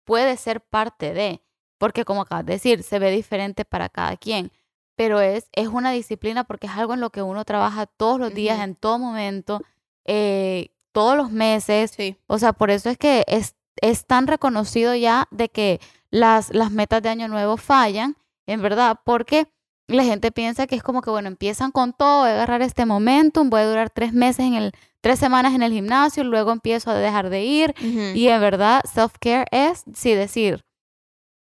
Puede 0.05 0.37
ser 0.37 0.61
parte 0.61 1.13
de, 1.13 1.41
porque 1.77 2.05
como 2.05 2.21
acabas 2.21 2.45
de 2.45 2.53
decir, 2.53 2.83
se 2.83 2.99
ve 2.99 3.11
diferente 3.11 3.65
para 3.65 3.89
cada 3.89 4.17
quien, 4.17 4.51
pero 4.95 5.21
es, 5.21 5.47
es 5.53 5.67
una 5.67 5.91
disciplina 5.91 6.43
porque 6.43 6.67
es 6.67 6.73
algo 6.73 6.93
en 6.93 7.01
lo 7.01 7.11
que 7.11 7.21
uno 7.21 7.45
trabaja 7.45 7.85
todos 7.85 8.19
los 8.19 8.33
días, 8.33 8.59
en 8.59 8.75
todo 8.75 8.99
momento, 8.99 9.61
eh, 10.05 10.71
todos 10.91 11.15
los 11.15 11.31
meses. 11.31 11.91
Sí. 11.91 12.17
O 12.27 12.39
sea, 12.39 12.53
por 12.53 12.71
eso 12.71 12.89
es 12.89 12.97
que 12.97 13.23
es, 13.27 13.55
es 13.81 14.05
tan 14.07 14.27
reconocido 14.27 14.95
ya 14.95 15.27
de 15.31 15.49
que 15.49 15.79
las, 16.09 16.53
las 16.53 16.71
metas 16.71 17.03
de 17.03 17.09
Año 17.09 17.27
Nuevo 17.27 17.57
fallan, 17.57 18.17
en 18.47 18.61
verdad, 18.61 18.99
porque 19.05 19.47
la 19.87 20.03
gente 20.03 20.31
piensa 20.31 20.67
que 20.67 20.75
es 20.75 20.83
como 20.83 21.01
que, 21.01 21.09
bueno, 21.09 21.27
empiezan 21.27 21.71
con 21.71 21.93
todo, 21.93 22.21
voy 22.21 22.29
a 22.29 22.33
agarrar 22.33 22.61
este 22.61 22.85
momentum, 22.85 23.49
voy 23.49 23.61
a 23.61 23.67
durar 23.67 23.89
tres 23.89 24.13
meses 24.13 24.45
en 24.45 24.55
el, 24.55 24.71
tres 25.01 25.19
semanas 25.19 25.53
en 25.53 25.63
el 25.63 25.71
gimnasio, 25.71 26.23
luego 26.23 26.51
empiezo 26.51 26.91
a 26.91 26.95
dejar 26.95 27.29
de 27.29 27.43
ir. 27.43 27.75
Y 27.81 28.27
en 28.27 28.41
verdad, 28.41 28.81
self-care 28.83 29.45
es, 29.51 29.83
sí, 29.93 30.13
decir, 30.13 30.65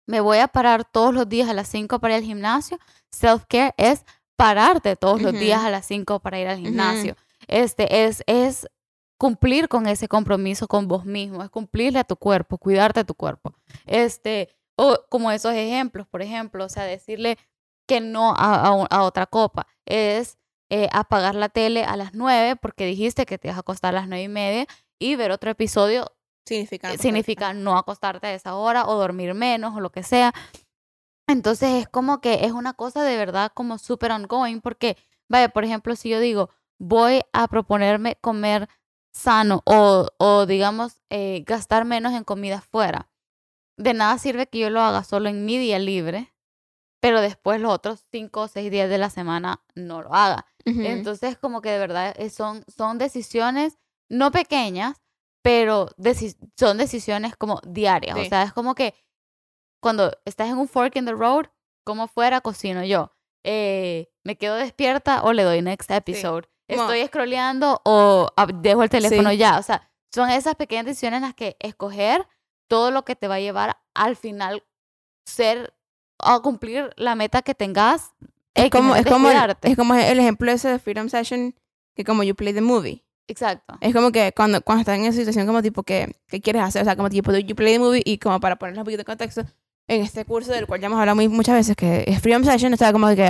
me 0.06 0.20
voy 0.20 0.38
a 0.38 0.48
parar 0.48 0.84
todos 0.84 1.12
los 1.12 1.28
días 1.28 1.48
a 1.48 1.54
las 1.54 1.68
5 1.68 1.98
para 1.98 2.14
ir 2.16 2.22
al 2.22 2.26
gimnasio. 2.26 2.78
Self-care 3.10 3.74
es 3.76 4.04
pararte 4.36 4.96
todos 4.96 5.20
los 5.20 5.32
días 5.32 5.62
a 5.62 5.70
las 5.70 5.84
5 5.86 6.20
para 6.20 6.38
ir 6.38 6.46
al 6.48 6.58
gimnasio. 6.58 7.16
Este 7.46 8.04
es, 8.04 8.22
es 8.26 8.66
cumplir 9.18 9.68
con 9.68 9.86
ese 9.86 10.06
compromiso 10.06 10.68
con 10.68 10.86
vos 10.86 11.04
mismo, 11.04 11.42
es 11.42 11.50
cumplirle 11.50 11.98
a 11.98 12.04
tu 12.04 12.16
cuerpo, 12.16 12.56
cuidarte 12.56 13.00
de 13.00 13.04
tu 13.04 13.14
cuerpo. 13.14 13.52
Este, 13.84 14.48
o 14.78 15.04
como 15.10 15.30
esos 15.32 15.52
ejemplos, 15.54 16.06
por 16.06 16.22
ejemplo, 16.22 16.64
o 16.64 16.68
sea, 16.68 16.84
decirle 16.84 17.36
que 17.86 18.00
no 18.00 18.34
a, 18.36 18.86
a 18.90 19.02
otra 19.02 19.26
copa, 19.26 19.66
es 19.86 20.38
eh, 20.70 20.88
apagar 20.92 21.34
la 21.34 21.48
tele 21.48 21.84
a 21.84 21.96
las 21.96 22.14
9 22.14 22.56
porque 22.56 22.86
dijiste 22.86 23.26
que 23.26 23.38
te 23.38 23.48
ibas 23.48 23.56
a 23.56 23.60
acostar 23.60 23.94
a 23.94 24.00
las 24.00 24.08
9 24.08 24.22
y 24.22 24.28
media 24.28 24.66
y 24.98 25.16
ver 25.16 25.30
otro 25.30 25.50
episodio 25.50 26.12
Significa. 26.44 26.92
eh, 26.92 26.98
significa 26.98 27.52
no 27.54 27.76
acostarte 27.76 28.26
a 28.26 28.34
esa 28.34 28.54
hora 28.54 28.86
o 28.86 28.94
dormir 28.94 29.34
menos 29.34 29.74
o 29.74 29.80
lo 29.80 29.90
que 29.90 30.02
sea. 30.02 30.32
Entonces 31.26 31.70
es 31.82 31.88
como 31.88 32.20
que 32.20 32.44
es 32.46 32.52
una 32.52 32.72
cosa 32.74 33.02
de 33.02 33.16
verdad 33.16 33.50
como 33.54 33.78
súper 33.78 34.12
ongoing 34.12 34.60
porque, 34.60 34.96
vaya, 35.28 35.48
por 35.48 35.64
ejemplo, 35.64 35.96
si 35.96 36.08
yo 36.08 36.20
digo, 36.20 36.50
voy 36.78 37.22
a 37.32 37.48
proponerme 37.48 38.16
comer 38.20 38.68
sano 39.12 39.62
o, 39.64 40.08
o 40.18 40.46
digamos, 40.46 41.00
eh, 41.10 41.44
gastar 41.46 41.84
menos 41.84 42.12
en 42.14 42.24
comida 42.24 42.60
fuera, 42.60 43.10
de 43.78 43.94
nada 43.94 44.18
sirve 44.18 44.46
que 44.48 44.58
yo 44.58 44.68
lo 44.70 44.80
haga 44.82 45.02
solo 45.04 45.28
en 45.30 45.44
mi 45.46 45.56
día 45.56 45.78
libre, 45.78 46.34
pero 47.00 47.20
después 47.20 47.60
los 47.60 47.72
otros 47.72 48.04
cinco 48.10 48.42
o 48.42 48.48
seis 48.48 48.70
días 48.70 48.90
de 48.90 48.98
la 48.98 49.08
semana 49.08 49.62
no 49.74 50.02
lo 50.02 50.14
haga. 50.14 50.46
Ujú. 50.66 50.82
Entonces, 50.82 51.38
como 51.38 51.62
que 51.62 51.70
de 51.70 51.78
verdad 51.78 52.14
eh, 52.18 52.28
son, 52.28 52.64
son 52.68 52.98
decisiones 52.98 53.78
no 54.10 54.30
pequeñas, 54.30 55.00
pero 55.42 55.88
deci- 55.96 56.36
son 56.58 56.76
decisiones 56.76 57.36
como 57.36 57.60
diarias. 57.66 58.16
O 58.18 58.22
Sí. 58.22 58.28
sea, 58.28 58.42
es 58.42 58.52
como 58.52 58.74
que 58.74 58.94
cuando 59.80 60.10
estás 60.24 60.48
en 60.48 60.58
un 60.58 60.68
fork 60.68 60.96
in 60.96 61.06
the 61.06 61.12
road, 61.12 61.46
como 61.84 62.08
fuera 62.08 62.40
cocino 62.40 62.84
yo. 62.84 63.12
Eh, 63.44 64.10
me 64.24 64.36
quedo 64.36 64.56
despierta 64.56 65.22
o 65.22 65.32
le 65.32 65.44
doy 65.44 65.62
next 65.62 65.90
episode. 65.90 66.48
Como- 66.68 66.82
Estoy 66.82 67.06
scrolleando 67.06 67.80
o 67.84 68.28
ah, 68.36 68.46
dejo 68.52 68.82
el 68.82 68.90
teléfono 68.90 69.30
Sí. 69.30 69.36
ya. 69.38 69.58
O 69.58 69.62
sea, 69.62 69.90
son 70.12 70.28
esas 70.30 70.54
pequeñas 70.56 70.84
decisiones 70.86 71.18
en 71.18 71.22
las 71.22 71.34
que 71.34 71.56
escoger 71.60 72.26
todo 72.68 72.90
lo 72.90 73.04
que 73.04 73.16
te 73.16 73.28
va 73.28 73.36
a 73.36 73.40
llevar 73.40 73.78
al 73.94 74.16
final 74.16 74.62
ser 75.26 75.74
a 76.20 76.40
cumplir 76.40 76.90
la 76.96 77.14
meta 77.14 77.42
que 77.42 77.54
tengas. 77.54 78.12
es 78.54 78.70
como, 78.70 78.94
es, 78.96 79.06
como 79.06 79.30
el, 79.30 79.56
es 79.62 79.76
como 79.76 79.94
el 79.94 80.18
ejemplo 80.18 80.50
ese 80.50 80.68
de 80.68 80.78
Freedom 80.78 81.08
Session, 81.08 81.54
que 81.96 82.04
como 82.04 82.22
you 82.22 82.34
play 82.34 82.52
the 82.52 82.60
movie. 82.60 83.04
Exacto. 83.28 83.76
Es 83.80 83.94
como 83.94 84.10
que 84.10 84.32
cuando, 84.34 84.60
cuando 84.62 84.80
estás 84.80 84.96
en 84.98 85.04
esa 85.04 85.18
situación 85.18 85.46
como 85.46 85.62
tipo 85.62 85.82
que, 85.82 86.14
que 86.28 86.40
quieres 86.40 86.62
hacer, 86.62 86.82
o 86.82 86.84
sea, 86.84 86.96
como 86.96 87.10
tipo 87.10 87.30
you 87.36 87.54
play 87.54 87.74
the 87.74 87.78
movie 87.78 88.02
y 88.04 88.18
como 88.18 88.40
para 88.40 88.56
ponerle 88.56 88.80
un 88.80 88.84
poquito 88.84 89.00
de 89.02 89.04
contexto, 89.04 89.42
en 89.86 90.02
este 90.02 90.24
curso 90.24 90.50
del 90.52 90.66
cual 90.66 90.80
ya 90.80 90.86
hemos 90.86 90.98
hablado 90.98 91.16
muy- 91.16 91.28
muchas 91.28 91.54
veces, 91.54 91.76
que 91.76 92.04
es 92.06 92.20
Freedom 92.20 92.42
Session, 92.44 92.72
o 92.72 92.76
sea, 92.76 92.92
como 92.92 93.08
que 93.14 93.28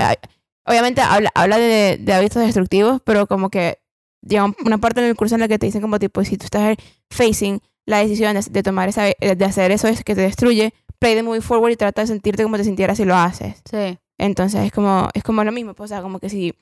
obviamente 0.64 1.00
habla, 1.00 1.30
habla 1.34 1.58
de, 1.58 1.98
de 2.00 2.12
hábitos 2.12 2.42
destructivos, 2.42 3.00
pero 3.04 3.26
como 3.26 3.50
que 3.50 3.78
llega 4.22 4.44
un- 4.44 4.56
una 4.64 4.78
parte 4.78 5.00
en 5.00 5.06
el 5.08 5.16
curso 5.16 5.34
en 5.34 5.40
la 5.40 5.48
que 5.48 5.58
te 5.58 5.66
dicen 5.66 5.80
como 5.82 5.98
tipo, 5.98 6.22
si 6.24 6.36
tú 6.38 6.44
estás 6.44 6.76
facing 7.10 7.60
la 7.88 7.98
decisión 7.98 8.36
de, 8.50 8.62
tomar 8.62 8.90
esa, 8.90 9.04
de 9.04 9.44
hacer 9.44 9.70
eso 9.70 9.88
es 9.88 10.04
que 10.04 10.14
te 10.14 10.20
destruye, 10.20 10.74
play 10.98 11.14
the 11.14 11.22
movie 11.22 11.40
forward 11.40 11.72
y 11.72 11.76
trata 11.76 12.02
de 12.02 12.06
sentirte 12.06 12.42
como 12.42 12.58
te 12.58 12.64
sintieras 12.64 12.98
si 12.98 13.06
lo 13.06 13.16
haces. 13.16 13.62
Sí. 13.68 13.98
Entonces 14.18 14.62
es 14.66 14.72
como, 14.72 15.08
es 15.14 15.22
como 15.22 15.42
lo 15.42 15.52
mismo, 15.52 15.74
pues, 15.74 15.90
o 15.90 15.94
sea, 15.94 16.02
como 16.02 16.18
que 16.18 16.28
si 16.28 16.54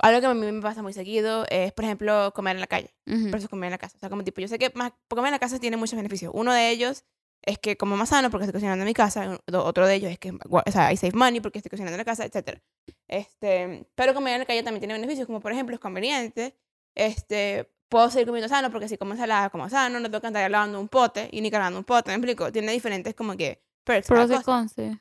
algo 0.00 0.20
que 0.20 0.26
a 0.26 0.32
mí 0.32 0.52
me 0.52 0.62
pasa 0.62 0.82
muy 0.82 0.94
seguido 0.94 1.44
es, 1.50 1.72
por 1.72 1.84
ejemplo, 1.84 2.32
comer 2.34 2.56
en 2.56 2.60
la 2.60 2.66
calle 2.66 2.94
Ujú. 3.06 3.30
versus 3.30 3.50
comer 3.50 3.66
en 3.66 3.72
la 3.72 3.78
casa. 3.78 3.96
O 3.96 4.00
sea, 4.00 4.08
como 4.08 4.24
tipo, 4.24 4.40
yo 4.40 4.48
sé 4.48 4.58
que 4.58 4.72
más, 4.74 4.92
comer 5.08 5.26
en 5.26 5.32
la 5.32 5.38
casa 5.38 5.58
tiene 5.58 5.76
muchos 5.76 5.96
beneficios. 5.96 6.32
Uno 6.34 6.54
de 6.54 6.70
ellos 6.70 7.04
es 7.42 7.58
que 7.58 7.76
como 7.76 7.96
más 7.98 8.08
sano 8.08 8.30
porque 8.30 8.46
estoy 8.46 8.54
cocinando 8.54 8.82
en 8.82 8.88
mi 8.88 8.94
casa. 8.94 9.38
Otro 9.52 9.86
de 9.86 9.94
ellos 9.94 10.10
es 10.10 10.18
que, 10.18 10.32
o 10.48 10.70
sea, 10.72 10.92
I 10.92 10.96
save 10.96 11.12
money 11.12 11.40
porque 11.40 11.58
estoy 11.58 11.68
cocinando 11.68 11.94
en 11.94 11.98
la 11.98 12.04
casa, 12.06 12.24
etc. 12.24 12.58
Este, 13.06 13.86
pero 13.94 14.14
comer 14.14 14.34
en 14.34 14.40
la 14.40 14.46
calle 14.46 14.62
también 14.62 14.80
tiene 14.80 14.94
beneficios, 14.94 15.26
como 15.26 15.40
por 15.40 15.52
ejemplo, 15.52 15.74
es 15.74 15.80
conveniente. 15.80 16.56
Este, 16.94 17.70
puedo 17.90 18.08
seguir 18.10 18.26
comiendo 18.26 18.48
sano 18.48 18.70
porque 18.70 18.88
si 18.88 18.96
como 18.96 19.12
ensalada, 19.12 19.50
como 19.50 19.68
sano, 19.68 20.00
no 20.00 20.06
tengo 20.08 20.20
que 20.22 20.26
andar 20.28 20.50
lavando 20.50 20.80
un 20.80 20.88
pote 20.88 21.28
y 21.32 21.42
ni 21.42 21.50
cargando 21.50 21.78
un 21.78 21.84
pote, 21.84 22.10
¿me 22.10 22.14
explico? 22.16 22.50
Tiene 22.50 22.72
diferentes 22.72 23.14
como 23.14 23.36
que 23.36 23.60
perks. 23.84 24.06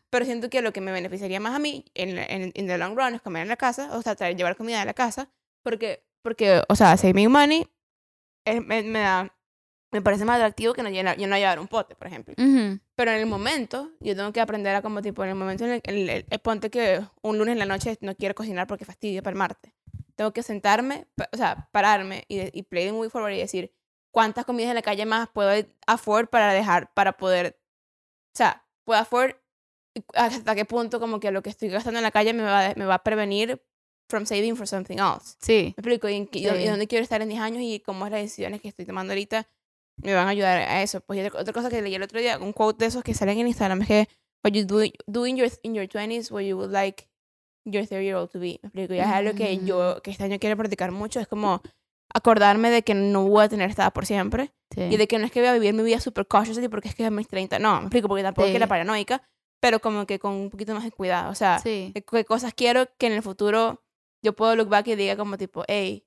Pero 0.10 0.26
siento 0.26 0.50
que 0.50 0.62
lo 0.62 0.74
que 0.74 0.82
me 0.82 0.92
beneficiaría 0.92 1.40
más 1.40 1.56
a 1.56 1.60
mí 1.60 1.86
en, 1.94 2.18
en, 2.18 2.52
in 2.56 2.68
the 2.68 2.78
long 2.78 2.98
run 2.98 3.14
es 3.16 3.22
comer 3.22 3.44
en 3.44 3.48
la 3.48 3.56
casa, 3.58 3.96
o 3.96 4.02
sea, 4.02 4.16
traer, 4.16 4.36
llevar 4.36 4.56
comida 4.58 4.80
de 4.80 4.86
la 4.86 4.94
casa, 4.94 5.30
porque, 5.64 6.04
porque 6.24 6.62
o 6.68 6.76
sea, 6.76 6.98
saving 6.98 7.32
money 7.32 7.68
es- 8.46 8.66
me, 8.66 8.82
me 8.84 9.00
da, 9.00 9.34
me 9.92 10.02
parece 10.02 10.26
más 10.26 10.36
atractivo 10.38 10.74
que 10.74 10.84
no, 10.84 10.90
yo 10.90 11.04
no 11.28 11.36
llevar 11.38 11.60
un 11.60 11.68
pote, 11.68 11.96
por 11.96 12.08
ejemplo. 12.08 12.34
Ujú. 12.38 12.80
Pero 12.96 13.12
en 13.12 13.18
el 13.18 13.26
momento, 13.26 13.92
yo 14.00 14.16
tengo 14.16 14.32
que 14.34 14.42
aprender 14.42 14.76
a 14.76 14.82
como 14.82 15.02
tipo, 15.02 15.24
en 15.24 15.30
el 15.30 15.36
momento 15.36 15.66
en 15.66 15.72
el, 15.72 15.82
el- 15.86 16.10
el- 16.10 16.26
el- 16.30 16.40
ponte 16.40 16.70
que 16.70 17.02
un 17.22 17.38
lunes 17.38 17.54
en 17.54 17.60
la 17.60 17.66
noche 17.66 17.98
no 18.02 18.16
quiero 18.16 18.34
cocinar 18.36 18.66
porque 18.68 18.86
fastidio 18.86 19.22
para 19.24 19.34
el 19.34 19.38
martes. 19.38 19.72
Tengo 20.20 20.34
que 20.34 20.44
sentarme, 20.44 21.08
o 21.32 21.38
sea, 21.38 21.70
pararme 21.72 22.26
y, 22.28 22.36
de- 22.40 22.52
y 22.54 22.64
play 22.64 22.86
the 22.88 22.92
movie 22.92 23.10
forward 23.10 23.32
y 23.32 23.38
decir, 23.38 23.74
¿cuántas 24.14 24.44
comidas 24.44 24.68
en 24.72 24.76
la 24.76 24.82
calle 24.82 25.06
más 25.06 25.30
puedo 25.30 25.50
afford 25.88 26.28
para 26.28 26.52
dejar, 26.54 26.94
para 26.94 27.16
poder, 27.16 27.58
o 28.34 28.36
sea, 28.38 28.66
puedo 28.86 29.00
afford 29.00 29.36
hasta 30.14 30.56
qué 30.56 30.66
punto 30.66 31.00
como 31.00 31.20
que 31.22 31.32
lo 31.32 31.42
que 31.42 31.50
estoy 31.50 31.70
gastando 31.70 32.00
en 32.00 32.04
la 32.04 32.12
calle 32.12 32.34
me 32.34 32.44
va, 32.44 32.74
me 32.76 32.86
va 32.86 32.96
a 32.96 33.04
prevenir 33.04 33.62
from 34.10 34.26
saving 34.26 34.56
for 34.58 34.68
something 34.68 34.98
else. 34.98 35.36
Sí. 35.40 35.74
¿Me 35.78 35.82
explico? 35.82 36.10
Y, 36.10 36.16
en 36.16 36.28
qué- 36.28 36.40
y 36.40 36.46
dó- 36.46 36.56
y 36.58 36.64
Sí. 36.64 36.68
dónde 36.68 36.88
quiero 36.88 37.04
estar 37.04 37.22
en 37.22 37.30
10 37.30 37.42
años 37.42 37.62
y 37.64 37.80
cómo 37.80 38.08
las 38.10 38.22
decisiones 38.22 38.60
que 38.62 38.68
estoy 38.68 38.86
tomando 38.86 39.14
ahorita 39.14 39.48
me 40.04 40.14
van 40.14 40.28
a 40.28 40.32
ayudar 40.32 40.58
a 40.60 40.82
eso. 40.84 41.02
Pues 41.02 41.20
y 41.20 41.26
otra, 41.26 41.40
otra 41.42 41.54
cosa 41.54 41.70
que 41.70 41.82
leí 41.82 41.96
el 41.96 42.04
otro 42.04 42.20
día, 42.20 42.38
un 42.40 42.54
quote 42.54 42.84
de 42.86 42.88
esos 42.90 43.04
que 43.04 43.14
salen 43.14 43.40
en 43.40 43.48
Instagram 43.48 43.82
es 43.84 43.88
que 43.88 44.08
what 44.44 44.52
you 44.54 44.66
do, 44.66 44.82
do 45.08 45.26
in, 45.28 45.38
your, 45.38 45.50
in 45.64 45.76
your 45.76 45.88
20s 45.88 46.32
what 46.32 46.42
you 46.44 46.56
would 46.58 46.72
like 46.72 47.09
your 47.66 47.86
30 47.86 48.04
year 48.04 48.16
old 48.16 48.30
to 48.32 48.40
be. 48.40 48.60
Me 48.62 48.68
explico. 48.68 48.94
Y 48.94 49.00
es 49.00 49.06
algo 49.08 49.34
que 49.34 49.58
yo, 49.64 50.02
que 50.02 50.12
este 50.12 50.24
año 50.24 50.38
quiero 50.40 50.58
practicar 50.58 50.92
mucho, 50.92 51.20
es 51.20 51.28
como 51.28 51.62
acordarme 52.14 52.70
de 52.72 52.82
que 52.82 52.94
no 52.94 53.28
voy 53.28 53.46
a 53.46 53.50
tener 53.50 53.70
esta 53.70 53.92
por 53.92 54.06
siempre 54.06 54.52
sí. 54.74 54.82
y 54.82 54.98
de 54.98 55.08
que 55.08 55.20
no 55.20 55.26
es 55.26 55.32
que 55.32 55.42
voy 55.42 55.50
a 55.50 55.54
vivir 55.54 55.74
mi 55.74 55.84
vida 55.84 56.00
super 56.00 56.26
cautiously 56.28 56.68
porque 56.68 56.90
es 56.90 56.96
que 56.96 57.06
a 57.06 57.12
mis 57.12 57.28
30, 57.28 57.60
no, 57.60 57.76
me 57.76 57.82
explico, 57.84 58.08
porque 58.08 58.24
tampoco 58.24 58.46
es 58.46 58.50
que 58.50 58.54
Sí. 58.54 58.58
era 58.58 58.68
paranoica, 58.68 59.22
pero 59.62 59.80
como 59.80 60.08
que 60.08 60.18
con 60.18 60.34
un 60.34 60.50
poquito 60.50 60.74
más 60.74 60.84
de 60.84 60.92
cuidado, 60.92 61.32
o 61.32 61.36
sea, 61.36 61.60
Sí. 61.60 61.92
qué, 61.94 62.26
cosas 62.26 62.54
quiero 62.56 62.88
que 62.98 63.08
en 63.08 63.14
el 63.14 63.22
futuro 63.22 63.84
yo 64.24 64.34
puedo 64.36 64.56
look 64.56 64.70
back 64.70 64.88
y 64.88 64.96
diga 64.96 65.16
como 65.18 65.38
tipo, 65.38 65.64
hey, 65.68 66.04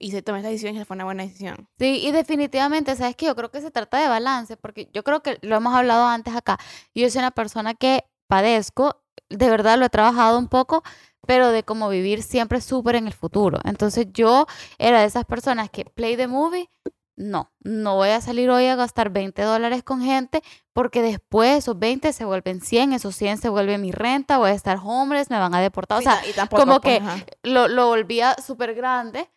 hice, 0.00 0.22
tomé 0.22 0.38
esta 0.38 0.48
decisión 0.50 0.76
y 0.76 0.84
fue 0.84 0.94
una 0.96 1.04
buena 1.04 1.22
decisión. 1.24 1.68
Sí, 1.78 2.00
y 2.04 2.10
definitivamente, 2.12 2.94
¿sabes 2.96 3.16
qué? 3.16 3.26
Yo 3.26 3.36
creo 3.36 3.50
que 3.50 3.60
se 3.60 3.70
trata 3.70 4.00
de 4.00 4.08
balance, 4.08 4.56
porque 4.56 4.88
yo 4.92 5.02
creo 5.04 5.22
que 5.22 5.38
lo 5.42 5.56
hemos 5.56 5.74
hablado 5.74 6.06
antes 6.06 6.34
acá. 6.34 6.58
Yo 6.94 7.08
soy 7.10 7.20
una 7.20 7.30
persona 7.30 7.74
que 7.74 8.04
padezco, 8.28 9.02
de 9.28 9.50
verdad 9.50 9.78
lo 9.78 9.86
he 9.86 9.90
trabajado 9.90 10.38
un 10.38 10.48
poco, 10.48 10.82
pero 11.26 11.50
de 11.50 11.62
cómo 11.62 11.88
vivir 11.88 12.22
siempre 12.22 12.60
súper 12.60 12.96
en 12.96 13.06
el 13.06 13.12
futuro. 13.12 13.60
Entonces 13.64 14.06
yo 14.12 14.46
era 14.78 15.00
de 15.00 15.06
esas 15.06 15.24
personas 15.24 15.70
que 15.70 15.84
play 15.84 16.16
the 16.16 16.26
movie, 16.26 16.70
no, 17.16 17.50
no 17.60 17.96
voy 17.96 18.10
a 18.10 18.20
salir 18.20 18.48
hoy 18.48 18.66
a 18.66 18.76
gastar 18.76 19.10
20 19.10 19.42
dólares 19.42 19.82
con 19.82 20.00
gente 20.00 20.40
porque 20.72 21.02
después 21.02 21.58
esos 21.58 21.76
20 21.76 22.12
se 22.12 22.24
vuelven 22.24 22.60
100, 22.60 22.92
esos 22.92 23.16
100 23.16 23.38
se 23.38 23.48
vuelve 23.48 23.76
mi 23.76 23.90
renta, 23.90 24.38
voy 24.38 24.50
a 24.50 24.54
estar 24.54 24.78
homeless, 24.82 25.28
me 25.28 25.38
van 25.38 25.52
a 25.52 25.60
deportar. 25.60 25.98
O 25.98 26.02
sea, 26.02 26.22
y 26.28 26.32
tampoco, 26.32 26.62
como 26.62 26.80
pues, 26.80 26.98
que 26.98 27.04
ajá. 27.04 27.24
lo, 27.42 27.66
lo 27.66 27.88
volvía 27.88 28.36
súper 28.36 28.74
grande, 28.74 29.28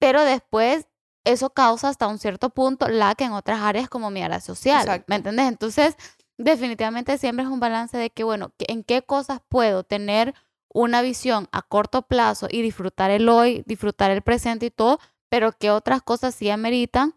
pero 0.00 0.24
después 0.24 0.88
eso 1.24 1.50
causa 1.50 1.88
hasta 1.88 2.08
un 2.08 2.18
cierto 2.18 2.50
punto 2.50 2.88
la 2.88 3.14
que 3.14 3.24
en 3.24 3.32
otras 3.32 3.60
áreas 3.60 3.88
como 3.88 4.10
mi 4.10 4.22
área 4.22 4.40
social, 4.40 4.80
Exacto. 4.80 5.04
¿me 5.08 5.16
entiendes? 5.16 5.46
Entonces, 5.46 5.96
definitivamente 6.40 7.18
siempre 7.18 7.44
es 7.44 7.50
un 7.50 7.60
balance 7.60 7.96
de 7.96 8.10
que, 8.10 8.24
bueno, 8.24 8.52
¿en 8.58 8.82
qué 8.82 9.02
cosas 9.02 9.40
puedo 9.48 9.84
tener 9.84 10.34
una 10.72 11.02
visión 11.02 11.48
a 11.52 11.62
corto 11.62 12.02
plazo 12.02 12.48
y 12.50 12.62
disfrutar 12.62 13.10
el 13.10 13.28
hoy, 13.28 13.62
disfrutar 13.66 14.10
el 14.10 14.22
presente 14.22 14.66
y 14.66 14.70
todo, 14.70 14.98
pero 15.28 15.52
qué 15.52 15.70
otras 15.70 16.02
cosas 16.02 16.34
sí 16.34 16.48
ameritan 16.48 17.14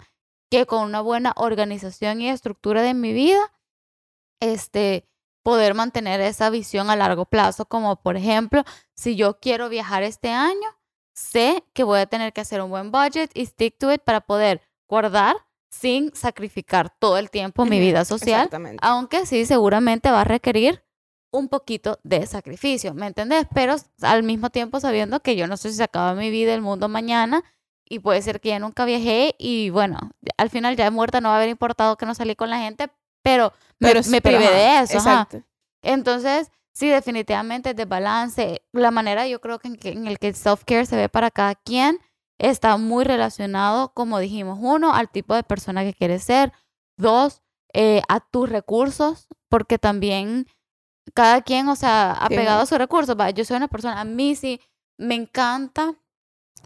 que 0.51 0.65
con 0.65 0.83
una 0.83 1.01
buena 1.01 1.33
organización 1.35 2.21
y 2.21 2.29
estructura 2.29 2.81
de 2.81 2.93
mi 2.93 3.13
vida, 3.13 3.51
este, 4.39 5.07
poder 5.41 5.73
mantener 5.73 6.19
esa 6.21 6.49
visión 6.49 6.89
a 6.89 6.95
largo 6.95 7.25
plazo, 7.25 7.65
como 7.65 8.01
por 8.01 8.17
ejemplo, 8.17 8.63
si 8.95 9.15
yo 9.15 9.39
quiero 9.39 9.69
viajar 9.69 10.03
este 10.03 10.29
año, 10.29 10.67
sé 11.13 11.63
que 11.73 11.83
voy 11.83 11.99
a 11.99 12.07
tener 12.07 12.33
que 12.33 12.41
hacer 12.41 12.61
un 12.61 12.71
buen 12.71 12.91
budget 12.91 13.31
y 13.33 13.45
stick 13.45 13.77
to 13.77 13.91
it 13.91 14.01
para 14.01 14.21
poder 14.21 14.61
guardar 14.87 15.35
sin 15.73 16.13
sacrificar 16.15 16.93
todo 16.99 17.17
el 17.17 17.31
tiempo 17.31 17.65
mi 17.65 17.79
vida 17.79 18.05
social, 18.05 18.41
Exactamente. 18.41 18.77
aunque 18.81 19.25
sí 19.25 19.45
seguramente 19.45 20.11
va 20.11 20.21
a 20.21 20.23
requerir 20.23 20.83
un 21.31 21.47
poquito 21.49 21.99
de 22.03 22.27
sacrificio, 22.27 22.93
¿me 22.93 23.07
entendés? 23.07 23.47
Pero 23.55 23.75
al 24.01 24.21
mismo 24.21 24.51
tiempo 24.51 24.79
sabiendo 24.79 25.19
que 25.21 25.35
yo 25.35 25.47
no 25.47 25.57
sé 25.57 25.71
si 25.71 25.77
se 25.77 25.83
acaba 25.83 26.13
mi 26.13 26.29
vida, 26.29 26.53
el 26.53 26.61
mundo 26.61 26.89
mañana, 26.89 27.43
y 27.89 27.99
puede 27.99 28.21
ser 28.21 28.39
que 28.39 28.49
ya 28.49 28.59
nunca 28.59 28.85
viajé 28.85 29.35
y 29.39 29.71
bueno, 29.71 30.11
al 30.37 30.49
final 30.51 30.75
ya 30.75 30.91
muerta 30.91 31.21
no 31.21 31.29
va 31.29 31.35
a 31.35 31.37
haber 31.37 31.49
importado 31.49 31.97
que 31.97 32.05
no 32.05 32.13
salí 32.13 32.35
con 32.35 32.51
la 32.51 32.59
gente, 32.59 32.89
pero 33.23 33.51
me, 33.79 33.89
Pero, 33.89 34.01
me 34.09 34.21
pero, 34.21 34.37
privé 34.37 34.53
de 34.53 34.79
eso. 34.79 34.99
ajá. 34.99 35.21
Exacto. 35.23 35.41
Entonces, 35.81 36.51
sí, 36.71 36.87
definitivamente 36.89 37.71
es 37.71 37.75
de 37.75 37.85
balance. 37.85 38.61
La 38.71 38.91
manera 38.91 39.27
yo 39.27 39.41
creo 39.41 39.57
que 39.59 39.69
en, 39.69 39.75
que 39.75 39.89
en 39.89 40.05
el 40.07 40.19
que 40.19 40.27
el 40.29 40.35
self-care 40.35 40.85
se 40.85 40.95
ve 40.95 41.09
para 41.09 41.31
cada 41.31 41.55
quien 41.55 41.97
está 42.43 42.77
muy 42.77 43.05
relacionado, 43.05 43.93
como 43.93 44.19
dijimos, 44.19 44.59
uno, 44.61 44.93
al 44.93 45.09
tipo 45.09 45.33
de 45.33 45.43
persona 45.43 45.83
que 45.83 45.93
quieres 45.93 46.23
ser, 46.23 46.51
dos, 46.97 47.41
eh, 47.73 48.01
a 48.09 48.19
tus 48.19 48.49
recursos, 48.49 49.27
porque 49.49 49.79
también 49.79 50.47
cada 51.13 51.41
quien, 51.41 51.69
o 51.69 51.75
sea, 51.75 52.11
apegado 52.11 52.61
a 52.61 52.65
sus 52.65 52.77
recursos. 52.77 53.15
va, 53.19 53.29
Yo 53.31 53.45
soy 53.45 53.57
una 53.57 53.67
persona, 53.69 53.99
a 53.99 54.03
mí 54.03 54.35
sí 54.35 54.59
me 54.97 55.15
encanta 55.15 55.95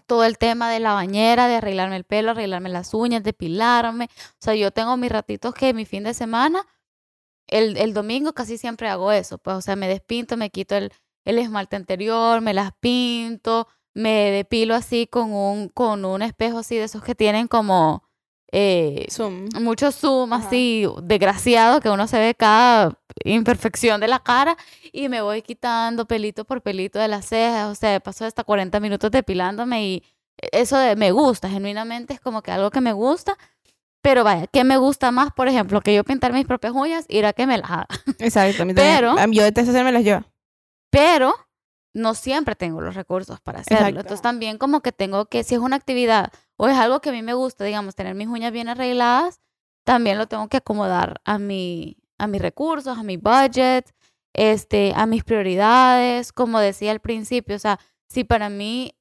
todo 0.07 0.25
el 0.25 0.37
tema 0.37 0.71
de 0.71 0.79
la 0.79 0.93
bañera, 0.93 1.47
de 1.47 1.55
arreglarme 1.57 1.95
el 1.97 2.05
pelo, 2.05 2.31
arreglarme 2.31 2.69
las 2.69 2.93
uñas, 2.93 3.23
depilarme. 3.23 4.05
O 4.05 4.37
sea, 4.39 4.55
yo 4.55 4.71
tengo 4.71 4.97
mis 4.97 5.11
ratitos 5.11 5.53
que 5.53 5.73
mi 5.73 5.85
fin 5.85 6.03
de 6.03 6.13
semana, 6.13 6.65
el, 7.47 7.77
el 7.77 7.93
domingo 7.93 8.33
casi 8.33 8.57
siempre 8.57 8.89
hago 8.89 9.11
eso. 9.11 9.37
Pues, 9.37 9.57
o 9.57 9.61
sea, 9.61 9.75
me 9.75 9.87
despinto, 9.87 10.37
me 10.37 10.49
quito 10.49 10.75
el, 10.75 10.91
el 11.25 11.39
esmalte 11.39 11.75
anterior, 11.75 12.41
me 12.41 12.53
las 12.53 12.71
pinto, 12.79 13.67
me 13.97 14.31
depilo 14.31 14.75
así 14.75 15.07
con 15.07 15.33
un, 15.33 15.69
con 15.69 16.05
un 16.05 16.21
espejo 16.21 16.59
así 16.59 16.75
de 16.77 16.83
esos 16.83 17.03
que 17.03 17.15
tienen 17.15 17.47
como 17.47 18.03
eh, 18.51 19.07
Zoom. 19.11 19.49
mucho 19.59 19.91
zoom 19.91 20.31
Ajá. 20.33 20.47
así 20.47 20.85
desgraciado 21.03 21.81
que 21.81 21.89
uno 21.89 22.07
se 22.07 22.17
ve 22.19 22.33
cada 22.35 22.97
imperfección 23.25 23.99
de 23.99 24.07
la 24.07 24.19
cara 24.19 24.55
y 24.93 25.09
me 25.09 25.21
voy 25.21 25.41
quitando 25.41 26.05
pelito 26.05 26.45
por 26.45 26.61
pelito 26.61 26.99
de 26.99 27.07
las 27.07 27.25
cejas, 27.25 27.69
o 27.69 27.75
sea, 27.75 27.99
paso 27.99 28.23
hasta 28.25 28.43
40 28.43 28.79
minutos 28.79 29.11
depilándome 29.11 29.83
y 29.85 30.03
eso 30.51 30.77
de, 30.77 30.95
me 30.95 31.11
gusta, 31.11 31.49
genuinamente 31.49 32.13
es 32.13 32.19
como 32.19 32.41
que 32.41 32.51
algo 32.51 32.69
que 32.69 32.79
me 32.79 32.93
gusta, 32.93 33.35
pero 34.03 34.23
vaya, 34.23 34.45
¿qué 34.47 34.63
me 34.63 34.77
gusta 34.77 35.11
más? 35.11 35.33
Por 35.33 35.47
ejemplo, 35.47 35.81
que 35.81 35.93
yo 35.95 36.03
pintar 36.03 36.31
mis 36.31 36.45
propias 36.45 36.71
uñas, 36.73 37.05
ir 37.09 37.25
a 37.25 37.33
que 37.33 37.47
me 37.47 37.57
las 37.57 37.69
haga. 37.71 37.87
Exacto. 38.19 38.61
a 38.61 38.65
mí. 38.65 38.73
Pero- 38.75 39.15
Yo 39.31 39.43
detesto 39.43 39.71
hacérmelas 39.71 40.03
yo. 40.05 40.19
pero 40.91 41.35
no 41.97 42.13
siempre 42.13 42.55
tengo 42.55 42.81
los 42.81 42.95
recursos 42.95 43.39
para 43.41 43.59
hacerlo. 43.59 43.77
Exacto. 43.87 43.99
Entonces 44.01 44.21
también 44.21 44.57
como 44.57 44.81
que 44.81 44.91
tengo 44.91 45.25
que, 45.25 45.43
si 45.43 45.55
es 45.55 45.61
una 45.61 45.75
actividad 45.75 46.31
o 46.55 46.67
es 46.67 46.77
algo 46.77 47.01
que 47.01 47.09
a 47.09 47.13
mí 47.13 47.21
me 47.21 47.33
gusta, 47.33 47.63
digamos, 47.65 47.95
tener 47.95 48.15
mis 48.15 48.27
uñas 48.27 48.51
bien 48.51 48.69
arregladas, 48.69 49.41
también 49.83 50.17
lo 50.17 50.27
tengo 50.27 50.47
que 50.47 50.57
acomodar 50.57 51.21
a 51.25 51.37
mi, 51.39 51.97
a 52.17 52.27
mis 52.27 52.41
recursos, 52.41 52.97
a 52.97 53.03
mi 53.03 53.17
budget, 53.17 53.93
este, 54.33 54.93
a 54.95 55.05
mis 55.05 55.23
prioridades, 55.23 56.31
como 56.31 56.59
decía 56.59 56.91
al 56.91 56.99
principio, 56.99 57.55
o 57.55 57.59
sea, 57.59 57.79
si 58.09 58.23
para 58.23 58.49
mí, 58.49 58.93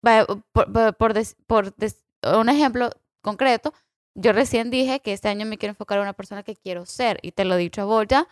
por, 0.00 0.42
por, 0.52 0.96
por 0.96 1.14
des- 1.14 1.36
por 1.46 1.74
des- 1.76 2.02
un 2.22 2.48
ejemplo 2.48 2.90
concreto, 3.22 3.72
yo 4.14 4.32
recién 4.32 4.70
dije 4.70 5.00
que 5.00 5.12
este 5.12 5.28
año 5.28 5.46
me 5.46 5.58
quiero 5.58 5.72
enfocar 5.72 5.98
a 5.98 6.02
una 6.02 6.12
persona 6.12 6.42
que 6.42 6.56
quiero 6.56 6.86
ser 6.86 7.18
y 7.22 7.32
te 7.32 7.44
lo 7.44 7.54
he 7.54 7.58
dicho 7.58 7.82
a 7.82 7.84
vos 7.84 8.06
ya, 8.08 8.26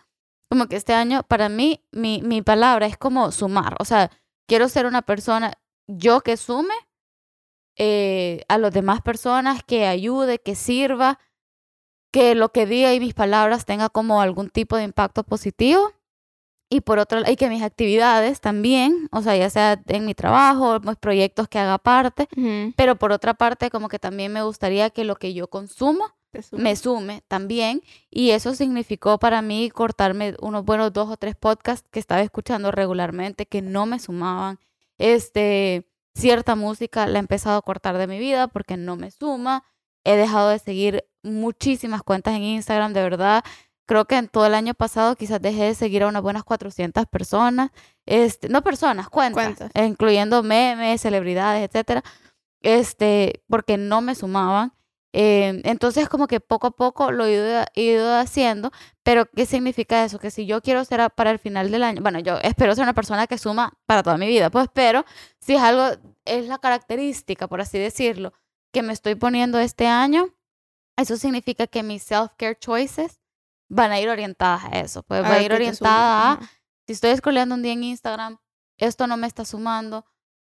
como 0.49 0.67
que 0.67 0.77
este 0.77 0.95
año 0.95 1.23
para 1.25 1.49
mí 1.49 1.85
mi, 1.93 2.23
mi 2.23 2.43
palabra 2.43 2.87
es 2.87 2.97
como 2.97 3.31
sumar, 3.33 3.77
o 3.81 3.85
sea, 3.85 4.11
quiero 4.49 4.69
ser 4.69 4.87
una 4.87 5.03
persona 5.03 5.53
yo 5.89 6.21
que 6.21 6.37
sume 6.37 6.75
eh, 7.79 8.45
a 8.49 8.59
las 8.59 8.73
demás 8.73 9.03
personas, 9.03 9.63
que 9.63 9.87
ayude, 9.87 10.39
que 10.39 10.55
sirva, 10.55 11.19
que 12.13 12.35
lo 12.35 12.51
que 12.51 12.65
diga 12.67 12.95
y 12.95 13.01
mis 13.01 13.15
palabras 13.15 13.67
tenga 13.67 13.89
como 13.91 14.21
algún 14.23 14.49
tipo 14.49 14.77
de 14.77 14.85
impacto 14.85 15.23
positivo. 15.25 15.93
Y 16.69 16.81
por 16.81 16.99
otro 16.99 17.21
lado, 17.21 17.33
y 17.33 17.37
que 17.37 17.49
mis 17.49 17.63
actividades 17.63 18.41
también, 18.41 19.09
o 19.13 19.23
sea, 19.23 19.37
ya 19.37 19.49
sea 19.51 19.81
en 19.87 20.05
mi 20.05 20.15
trabajo, 20.15 20.81
mis 20.81 20.97
proyectos 20.97 21.47
que 21.47 21.61
haga 21.61 21.75
aparte, 21.75 22.29
Ujú. 22.37 22.73
pero 22.77 22.97
por 22.97 23.13
otra 23.13 23.35
parte, 23.35 23.71
como 23.71 23.89
que 23.89 24.01
también 24.01 24.33
me 24.33 24.43
gustaría 24.43 24.91
que 24.91 25.05
lo 25.05 25.15
que 25.15 25.33
yo 25.33 25.47
consumo 25.49 26.16
Me 26.53 26.77
sume 26.77 27.23
también. 27.29 27.83
Y 28.11 28.31
eso 28.31 28.55
significó 28.55 29.19
para 29.19 29.43
mí 29.43 29.71
cortarme 29.71 30.35
unos 30.41 30.65
buenos 30.65 30.93
dos 30.93 31.09
o 31.11 31.17
tres 31.17 31.37
podcasts 31.37 31.89
que 31.91 31.99
estaba 32.01 32.23
escuchando 32.23 32.71
regularmente 32.71 33.47
que 33.47 33.63
no 33.63 33.87
me 33.87 33.99
sumaban. 33.99 34.59
Este, 34.99 35.89
cierta 36.15 36.55
música 36.55 37.07
la 37.07 37.19
he 37.19 37.21
empezado 37.21 37.59
a 37.59 37.63
cortar 37.63 37.99
de 37.99 38.07
mi 38.07 38.19
vida 38.19 38.49
porque 38.49 38.77
no 38.77 38.97
me 38.97 39.11
suma. 39.11 39.65
He 40.05 40.17
dejado 40.17 40.51
de 40.51 40.59
seguir 40.59 41.05
muchísimas 41.23 42.03
cuentas 42.03 42.35
en 42.35 42.43
Instagram, 42.43 42.93
de 42.93 43.03
verdad. 43.03 43.45
Creo 43.87 44.05
que 44.07 44.17
en 44.17 44.29
todo 44.29 44.47
el 44.47 44.55
año 44.55 44.75
pasado 44.75 45.15
quizás 45.15 45.41
dejé 45.41 45.65
de 45.65 45.75
seguir 45.75 46.03
a 46.03 46.09
unas 46.09 46.23
buenas 46.23 46.43
400 46.45 47.07
personas. 47.07 47.71
Este, 48.05 48.49
no 48.49 48.63
personas, 48.63 49.09
cuentas, 49.09 49.57
Cuentas. 49.57 49.71
incluyendo 49.87 50.43
memes, 50.43 51.01
celebridades, 51.01 51.69
etcétera. 51.69 52.03
Este, 52.63 53.45
porque 53.49 53.77
no 53.77 54.01
me 54.01 54.15
sumaban. 54.15 54.73
Eh, 55.19 55.63
entonces, 55.65 56.11
como 56.11 56.27
que 56.27 56.41
poco 56.41 56.67
a 56.67 56.71
poco 56.73 57.11
lo 57.11 57.25
he 57.25 57.33
ido, 57.33 57.65
he 57.75 57.83
ido 57.83 58.17
haciendo, 58.19 58.71
pero 59.03 59.25
¿qué 59.31 59.47
significa 59.47 60.05
eso? 60.05 60.19
Que 60.19 60.31
si 60.31 60.45
yo 60.45 60.61
quiero 60.61 60.85
ser 60.85 61.01
a- 61.01 61.09
para 61.09 61.31
el 61.31 61.39
final 61.39 61.71
del 61.71 61.85
año, 61.85 62.03
bueno, 62.03 62.19
yo 62.19 62.37
espero 62.43 62.75
ser 62.75 62.83
una 62.83 62.93
persona 62.93 63.27
que 63.27 63.39
suma 63.39 63.73
para 63.87 64.03
toda 64.03 64.19
mi 64.19 64.27
vida, 64.27 64.51
pues, 64.51 64.69
pero 64.75 65.07
si 65.41 65.55
es 65.55 65.63
algo, 65.63 65.85
es 66.27 66.47
la 66.49 66.59
característica, 66.59 67.49
por 67.49 67.63
así 67.63 67.79
decirlo, 67.79 68.35
que 68.75 68.83
me 68.83 68.93
estoy 68.93 69.15
poniendo 69.15 69.59
este 69.59 69.87
año, 69.87 70.29
eso 70.99 71.17
significa 71.17 71.67
que 71.67 71.83
mis 71.83 72.03
self-care 72.03 72.59
choices 72.59 73.21
van 73.71 73.93
a 73.93 74.01
ir 74.01 74.11
orientadas 74.11 74.65
a 74.65 74.81
eso, 74.81 75.03
pues 75.03 75.23
va 75.23 75.29
a 75.29 75.33
Ah, 75.37 75.41
ir 75.43 75.45
que 75.45 75.49
te 75.49 75.55
orientada 75.63 76.33
a, 76.33 76.41
si 76.87 76.93
estoy 76.93 77.17
scrolleando 77.17 77.55
un 77.55 77.63
día 77.63 77.73
en 77.73 77.85
Instagram, 77.85 78.37
esto 78.77 79.07
no 79.07 79.17
me 79.17 79.27
está 79.27 79.47
sumando, 79.47 80.05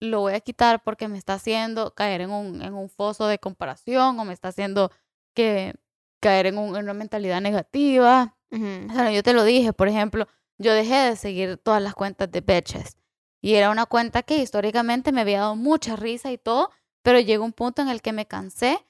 lo 0.00 0.20
voy 0.20 0.34
a 0.34 0.40
quitar 0.40 0.82
porque 0.82 1.08
me 1.08 1.18
está 1.18 1.34
haciendo 1.34 1.94
caer 1.94 2.20
en 2.22 2.30
un, 2.30 2.62
en 2.62 2.74
un 2.74 2.88
foso 2.88 3.26
de 3.26 3.38
comparación 3.38 4.18
o 4.18 4.24
me 4.24 4.32
está 4.32 4.48
haciendo 4.48 4.90
que 5.34 5.74
caer 6.20 6.46
en, 6.46 6.58
un- 6.58 6.76
en 6.76 6.84
una 6.84 6.94
mentalidad 6.94 7.40
negativa. 7.40 8.36
Ujú. 8.50 8.90
O 8.90 8.94
sea, 8.94 9.10
yo 9.12 9.22
te 9.22 9.32
lo 9.32 9.44
dije, 9.44 9.72
por 9.72 9.88
ejemplo, 9.88 10.26
yo 10.58 10.72
dejé 10.72 10.94
de 10.96 11.16
seguir 11.16 11.58
todas 11.58 11.82
las 11.82 11.94
cuentas 11.94 12.30
de 12.30 12.40
Betches 12.40 12.96
y 13.40 13.54
era 13.54 13.70
una 13.70 13.86
cuenta 13.86 14.22
que 14.22 14.38
históricamente 14.38 15.12
me 15.12 15.20
había 15.20 15.40
dado 15.40 15.56
mucha 15.56 15.96
risa 15.96 16.32
y 16.32 16.38
todo, 16.38 16.70
pero 17.02 17.20
llegó 17.20 17.44
un 17.44 17.52
punto 17.52 17.82
en 17.82 17.88
el 17.88 18.02
que 18.02 18.12
me 18.12 18.26
cansé 18.26 18.84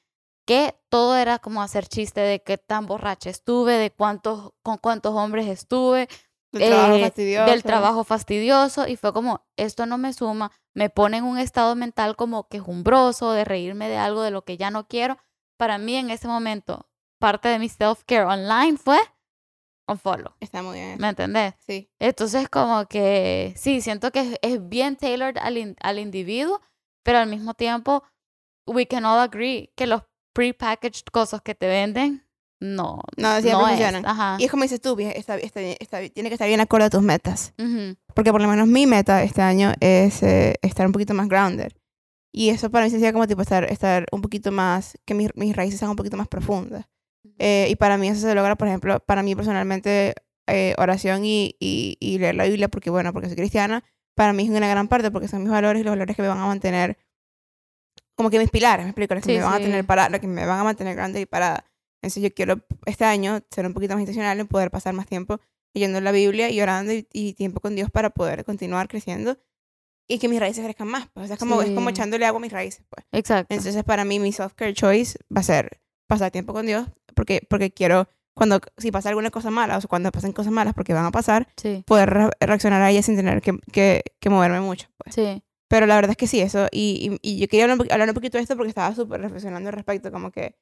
que 0.46 0.74
todo 0.88 1.16
era 1.16 1.38
como 1.38 1.60
hacer 1.62 1.86
chiste 1.86 2.20
de 2.22 2.42
qué 2.42 2.56
tan 2.56 2.86
borracha 2.86 3.28
estuve, 3.28 3.74
de 3.74 3.90
cuántos, 3.90 4.52
con 4.62 4.78
cuántos 4.78 5.14
hombres 5.14 5.46
estuve, 5.46 6.08
Del 6.52 6.62
trabajo 6.70 6.94
eh, 6.94 7.00
fastidioso. 7.00 7.50
del 7.50 7.62
trabajo 7.62 8.04
fastidioso 8.04 8.88
y 8.88 8.96
fue 8.96 9.12
como, 9.12 9.46
esto 9.56 9.84
no 9.86 9.98
me 9.98 10.12
suma, 10.12 10.50
me 10.74 10.88
pone 10.90 11.18
en 11.18 11.24
un 11.24 11.38
estado 11.38 11.74
mental 11.76 12.16
como 12.16 12.48
quejumbroso, 12.48 13.32
de 13.32 13.44
reírme 13.44 13.88
de 13.88 13.96
algo 13.98 14.22
de 14.22 14.30
lo 14.30 14.42
que 14.44 14.56
ya 14.56 14.70
no 14.70 14.86
quiero. 14.88 15.18
Para 15.58 15.76
mí 15.78 15.96
en 15.96 16.10
ese 16.10 16.26
momento, 16.28 16.88
parte 17.18 17.48
de 17.48 17.58
mi 17.58 17.68
self-care 17.68 18.24
online 18.26 18.78
fue 18.78 18.98
un 19.88 19.98
follow, 19.98 20.34
Está 20.40 20.62
muy 20.62 20.74
bien. 20.78 20.98
¿me 20.98 21.08
entendés? 21.08 21.54
Sí. 21.66 21.90
Entonces 21.98 22.48
como 22.48 22.86
que 22.86 23.54
sí, 23.56 23.80
siento 23.80 24.10
que 24.10 24.20
es, 24.20 24.38
es 24.42 24.68
bien 24.68 24.96
tailored 24.96 25.38
al, 25.38 25.56
in- 25.58 25.76
al 25.80 25.98
individuo, 25.98 26.60
pero 27.02 27.18
al 27.18 27.28
mismo 27.28 27.54
tiempo, 27.54 28.04
we 28.66 28.86
can 28.86 29.04
all 29.06 29.18
agree 29.18 29.72
que 29.76 29.86
los 29.86 30.02
prepackaged 30.34 31.06
cosas 31.10 31.40
que 31.42 31.54
te 31.54 31.66
venden, 31.66 32.27
no, 32.60 33.00
No, 33.16 33.30
siempre 33.40 33.52
no 33.52 33.60
es. 33.68 33.68
funcionan. 33.76 34.06
Ajá. 34.06 34.36
Y 34.38 34.44
es 34.44 34.50
como 34.50 34.64
dices 34.64 34.80
tú, 34.80 34.96
bien, 34.96 35.12
está, 35.14 35.36
está, 35.36 35.60
está- 35.60 36.08
tiene 36.08 36.28
que 36.28 36.34
estar 36.34 36.48
bien 36.48 36.60
acorde 36.60 36.84
a 36.86 36.90
tus 36.90 37.02
metas. 37.02 37.52
Ujú. 37.58 37.96
Porque 38.14 38.32
por 38.32 38.40
lo 38.42 38.48
menos 38.48 38.66
mi 38.66 38.86
meta 38.86 39.22
este 39.22 39.42
año 39.42 39.72
es 39.80 40.22
eh, 40.22 40.54
estar 40.62 40.86
un 40.86 40.92
poquito 40.92 41.14
más 41.14 41.28
grounded. 41.28 41.72
y 42.32 42.50
eso 42.50 42.70
para 42.70 42.84
mí 42.84 42.90
sería 42.90 43.12
como 43.12 43.26
tipo 43.26 43.42
estar, 43.42 43.64
estar 43.64 44.06
un 44.12 44.20
poquito 44.22 44.52
más, 44.52 44.96
que 45.06 45.14
mis, 45.14 45.30
mis 45.34 45.56
raíces 45.56 45.78
sean 45.80 45.90
un 45.90 45.96
poquito 45.96 46.16
más 46.16 46.28
profundas. 46.28 46.86
Eh, 47.38 47.66
y 47.70 47.76
para 47.76 47.96
mí 47.96 48.08
eso 48.08 48.20
se 48.20 48.34
logra, 48.34 48.54
por 48.56 48.68
ejemplo, 48.68 49.00
para 49.00 49.22
mí 49.22 49.34
personalmente, 49.34 50.14
eh, 50.46 50.74
oración 50.78 51.24
y, 51.24 51.56
y, 51.60 51.96
y 52.00 52.18
leer 52.18 52.34
la 52.34 52.44
Biblia, 52.44 52.68
porque 52.68 52.90
bueno, 52.90 53.12
porque 53.12 53.28
soy 53.28 53.36
cristiana, 53.36 53.82
para 54.14 54.32
mí 54.32 54.44
es 54.44 54.50
una 54.50 54.68
gran 54.68 54.88
parte, 54.88 55.10
porque 55.10 55.26
son 55.28 55.42
mis 55.42 55.50
valores 55.50 55.80
y 55.80 55.84
los 55.84 55.92
valores 55.92 56.14
que 56.16 56.22
me 56.22 56.28
van 56.28 56.38
a 56.38 56.46
mantener, 56.46 56.98
como 58.14 58.30
que 58.30 58.38
mis 58.38 58.50
pilares, 58.50 58.84
me 58.84 58.90
explico, 58.90 59.14
los 59.14 59.22
que 59.24 59.32
Sí, 59.32 59.38
me 59.38 59.44
van 59.44 59.54
a 59.54 59.58
sí. 59.58 59.62
tener 59.64 59.84
parada, 59.84 60.08
los 60.10 60.20
que 60.20 60.26
me 60.26 60.44
van 60.44 60.58
a 60.58 60.64
mantener 60.64 60.96
grande 60.96 61.20
y 61.20 61.26
parada. 61.26 61.64
Entonces 62.02 62.22
yo 62.22 62.32
quiero 62.32 62.60
este 62.86 63.04
año 63.04 63.40
ser 63.50 63.66
un 63.66 63.74
poquito 63.74 63.94
más 63.94 64.00
intencional 64.00 64.38
en 64.38 64.46
poder 64.46 64.70
pasar 64.70 64.94
más 64.94 65.06
tiempo 65.06 65.40
leyendo 65.74 66.00
la 66.00 66.12
Biblia 66.12 66.48
y 66.50 66.60
orando 66.60 66.92
y, 66.92 67.06
y 67.12 67.34
tiempo 67.34 67.60
con 67.60 67.74
Dios 67.74 67.90
para 67.90 68.10
poder 68.10 68.44
continuar 68.44 68.88
creciendo 68.88 69.36
y 70.08 70.18
que 70.18 70.28
mis 70.28 70.40
raíces 70.40 70.64
crezcan 70.64 70.88
más. 70.88 71.08
Pues. 71.12 71.24
O 71.24 71.26
sea, 71.26 71.34
es 71.34 71.40
como, 71.40 71.60
es 71.62 71.70
como 71.70 71.88
Sí. 71.88 71.94
echándole 71.94 72.24
agua 72.24 72.38
a 72.38 72.42
mis 72.42 72.52
raíces. 72.52 72.82
Pues. 72.88 73.04
Exacto. 73.12 73.54
Entonces 73.54 73.84
para 73.84 74.04
mí 74.04 74.18
mi 74.18 74.32
self-care 74.32 74.72
choice 74.74 75.18
va 75.34 75.40
a 75.40 75.44
ser 75.44 75.80
pasar 76.06 76.30
tiempo 76.30 76.52
con 76.52 76.64
Dios 76.66 76.86
porque, 77.14 77.42
porque 77.50 77.70
quiero, 77.72 78.08
cuando 78.34 78.60
si 78.78 78.90
pasa 78.92 79.08
alguna 79.10 79.30
cosa 79.30 79.50
mala 79.50 79.76
o 79.76 79.80
sea, 79.80 79.88
cuando 79.88 80.10
pasen 80.12 80.32
cosas 80.32 80.52
malas 80.52 80.72
porque 80.74 80.94
van 80.94 81.04
a 81.04 81.10
pasar, 81.10 81.48
sí, 81.56 81.82
poder 81.86 82.08
re- 82.10 82.30
reaccionar 82.40 82.80
a 82.80 82.90
ellas 82.90 83.04
sin 83.04 83.16
tener 83.16 83.42
que, 83.42 83.58
que, 83.72 84.02
que 84.20 84.30
moverme 84.30 84.60
mucho. 84.60 84.88
Pues. 84.98 85.14
sí. 85.14 85.42
Pero 85.70 85.84
la 85.84 85.96
verdad 85.96 86.12
es 86.12 86.16
que 86.16 86.26
sí, 86.26 86.40
eso. 86.40 86.66
Y, 86.72 87.18
y, 87.20 87.34
y 87.34 87.38
yo 87.40 87.46
quería 87.46 87.64
hablar 87.64 87.78
un, 87.78 87.92
hablar 87.92 88.08
un 88.08 88.14
poquito 88.14 88.38
de 88.38 88.42
esto 88.42 88.56
porque 88.56 88.70
estaba 88.70 88.94
súper 88.94 89.20
reflexionando 89.20 89.68
al 89.68 89.74
respecto, 89.74 90.10
como 90.10 90.30
que 90.30 90.54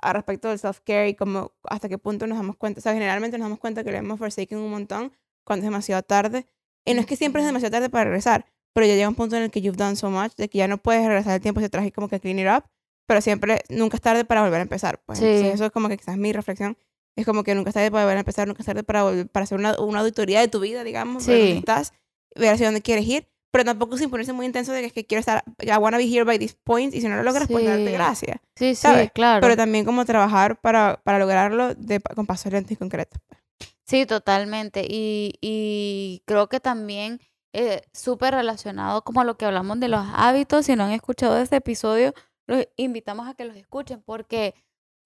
al 0.00 0.14
respecto 0.14 0.48
del 0.48 0.58
self-care 0.58 1.08
y 1.08 1.14
como 1.14 1.52
hasta 1.64 1.88
qué 1.88 1.98
punto 1.98 2.26
nos 2.26 2.38
damos 2.38 2.56
cuenta. 2.56 2.78
O 2.80 2.82
sea, 2.82 2.92
generalmente 2.94 3.38
nos 3.38 3.46
damos 3.46 3.58
cuenta 3.58 3.84
que 3.84 3.90
lo 3.92 3.98
hemos 3.98 4.18
forsaken 4.18 4.58
un 4.58 4.70
montón 4.70 5.12
cuando 5.44 5.64
es 5.64 5.70
demasiado 5.70 6.02
tarde. 6.02 6.46
Y 6.84 6.94
no 6.94 7.00
es 7.00 7.06
que 7.06 7.16
siempre 7.16 7.42
es 7.42 7.46
demasiado 7.46 7.72
tarde 7.72 7.90
para 7.90 8.04
regresar, 8.04 8.46
pero 8.72 8.86
ya 8.86 8.94
llega 8.94 9.08
un 9.08 9.14
punto 9.14 9.36
en 9.36 9.42
el 9.42 9.50
que 9.50 9.60
you've 9.60 9.76
done 9.76 9.96
so 9.96 10.10
much 10.10 10.32
de 10.36 10.48
que 10.48 10.58
ya 10.58 10.68
no 10.68 10.78
puedes 10.78 11.04
regresar 11.06 11.34
el 11.34 11.40
tiempo 11.40 11.60
hacia 11.60 11.66
atrás 11.66 11.86
y 11.86 11.90
como 11.92 12.08
que 12.08 12.20
clean 12.20 12.38
it 12.38 12.46
up, 12.46 12.64
pero 13.06 13.20
siempre, 13.20 13.60
nunca 13.68 13.96
es 13.96 14.02
tarde 14.02 14.24
para 14.24 14.42
volver 14.42 14.60
a 14.60 14.62
empezar. 14.62 15.02
Pues. 15.04 15.18
Sí. 15.18 15.24
Entonces, 15.26 15.54
eso 15.54 15.64
es 15.66 15.70
como 15.72 15.88
que 15.88 15.96
quizás 15.96 16.16
mi 16.16 16.32
reflexión. 16.32 16.78
Es 17.16 17.26
como 17.26 17.42
que 17.42 17.54
nunca 17.54 17.70
es 17.70 17.74
tarde 17.74 17.90
para 17.90 18.04
volver 18.04 18.16
a 18.18 18.20
empezar, 18.20 18.46
nunca 18.46 18.62
es 18.62 18.66
tarde 18.66 18.84
para, 18.84 19.02
volver- 19.04 19.28
para 19.28 19.44
hacer 19.44 19.58
una, 19.58 19.78
una 19.80 20.00
auditoría 20.00 20.40
de 20.40 20.48
tu 20.48 20.60
vida, 20.60 20.84
digamos, 20.84 21.26
ver 21.26 21.36
dónde 21.38 21.52
Sí. 21.52 21.58
estás, 21.58 21.92
ver 22.36 22.52
hacia 22.54 22.66
dónde 22.68 22.80
quieres 22.80 23.04
ir, 23.06 23.26
pero 23.58 23.64
tampoco 23.72 23.96
sin 23.98 24.08
ponerse 24.08 24.32
muy 24.32 24.46
intenso 24.46 24.70
de 24.72 24.80
que 24.82 24.86
es 24.86 24.92
que 24.92 25.04
quiero 25.04 25.18
estar, 25.18 25.42
I 25.60 25.76
wanna 25.78 25.98
be 25.98 26.04
here 26.04 26.22
by 26.22 26.38
this 26.38 26.54
point, 26.62 26.94
y 26.94 27.00
si 27.00 27.08
no 27.08 27.16
lo 27.16 27.24
logras, 27.24 27.48
pues 27.48 27.64
darte 27.64 27.86
Sí. 27.86 27.92
gracias. 27.92 28.38
Sí, 28.54 28.74
sí, 28.74 28.74
¿sabes? 28.76 29.10
claro. 29.12 29.40
Pero 29.40 29.56
también 29.56 29.84
como 29.84 30.04
trabajar 30.04 30.60
para, 30.60 31.00
para 31.02 31.18
lograrlo 31.18 31.74
de, 31.74 31.98
con 32.00 32.24
pasos 32.24 32.52
lentos 32.52 32.70
y 32.70 32.76
concretos. 32.76 33.20
pues. 33.26 33.40
Sí, 33.84 34.06
totalmente. 34.06 34.86
Y, 34.88 35.34
y 35.40 36.22
creo 36.24 36.48
que 36.48 36.60
también 36.60 37.20
eh, 37.52 37.82
súper 37.92 38.34
relacionado 38.34 39.02
como 39.02 39.22
a 39.22 39.24
lo 39.24 39.36
que 39.36 39.44
hablamos 39.46 39.80
de 39.80 39.88
los 39.88 40.06
hábitos. 40.14 40.66
Si 40.66 40.76
no 40.76 40.84
han 40.84 40.92
escuchado 40.92 41.36
este 41.40 41.56
episodio, 41.56 42.14
los 42.46 42.64
invitamos 42.76 43.26
a 43.26 43.34
que 43.34 43.44
los 43.44 43.56
escuchen 43.56 44.00
porque 44.06 44.54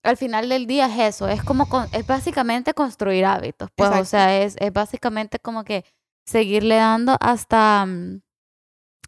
al 0.03 0.17
final 0.19 0.49
del 0.51 0.67
día 0.67 0.87
es 0.87 1.15
eso, 1.17 1.29
es 1.29 1.43
como, 1.43 1.69
con- 1.69 1.89
es 1.93 2.07
básicamente 2.07 2.75
construir 2.75 3.25
hábitos. 3.25 3.71
Pues, 3.77 3.89
o 3.91 4.05
sea, 4.05 4.43
es, 4.43 4.57
es 4.59 4.73
básicamente 4.73 5.39
como 5.39 5.65
que 5.65 5.85
seguirle 6.27 6.75
dando 6.77 7.17
hasta, 7.21 7.87
mm, 7.87 8.21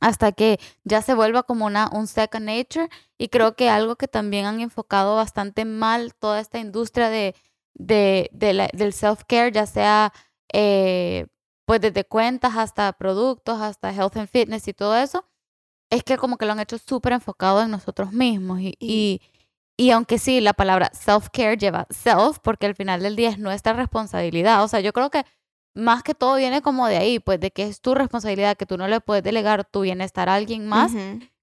hasta 0.01 0.33
que 0.33 0.59
ya 0.85 1.03
se 1.03 1.15
vuelva 1.15 1.45
como 1.45 1.67
una, 1.67 1.89
un 1.93 2.07
second 2.07 2.47
nature. 2.47 2.89
Y 3.19 3.29
creo 3.29 3.57
que 3.57 3.69
algo 3.71 3.97
que 3.97 4.09
también 4.09 4.47
han 4.47 4.61
enfocado 4.61 5.17
bastante 5.17 5.65
mal 5.65 6.15
toda 6.15 6.41
esta 6.41 6.59
industria 6.59 7.09
de, 7.11 7.35
de, 7.75 8.31
de 8.33 8.71
del 8.73 8.93
self-care, 8.93 9.53
ya 9.53 9.67
sea 9.67 10.13
eh, 10.53 11.27
pues 11.67 11.81
desde 11.81 12.05
cuentas 12.05 12.57
hasta 12.57 12.93
productos, 12.93 13.61
hasta 13.61 13.93
health 13.93 14.17
and 14.17 14.29
fitness 14.29 14.69
y 14.69 14.75
todo 14.75 14.97
eso, 14.97 15.25
es 15.91 16.05
que 16.05 16.19
como 16.19 16.39
que 16.39 16.47
lo 16.47 16.53
han 16.53 16.61
hecho 16.61 16.79
súper 16.79 17.13
enfocado 17.15 17.63
en 17.63 17.71
nosotros 17.71 18.13
mismos. 18.13 18.61
Y, 18.61 18.77
y, 18.81 19.23
y 19.77 19.91
aunque 19.91 20.19
sí, 20.19 20.41
la 20.41 20.55
palabra 20.55 20.91
self-care 20.95 21.57
lleva 21.59 21.87
self, 21.91 22.39
porque 22.43 22.67
al 22.67 22.75
final 22.77 23.03
del 23.03 23.17
día 23.17 23.31
es 23.31 23.39
nuestra 23.39 23.73
responsabilidad. 23.75 24.63
O 24.65 24.69
sea, 24.69 24.81
yo 24.81 24.93
creo 24.93 25.11
que 25.11 25.25
más 25.75 26.03
que 26.03 26.15
todo 26.15 26.37
viene 26.37 26.63
como 26.63 26.87
de 26.87 26.97
ahí, 26.97 27.19
pues 27.19 27.41
de 27.41 27.51
que 27.51 27.65
es 27.65 27.81
tu 27.81 27.95
responsabilidad, 27.95 28.57
que 28.57 28.67
tú 28.67 28.79
no 28.79 28.87
le 28.89 29.01
puedes 29.01 29.23
delegar 29.25 29.65
tu 29.65 29.81
bienestar 29.83 30.29
a 30.29 30.35
alguien 30.35 30.67
más. 30.67 30.93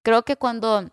Creo 0.04 0.24
que 0.24 0.36
cuando, 0.38 0.90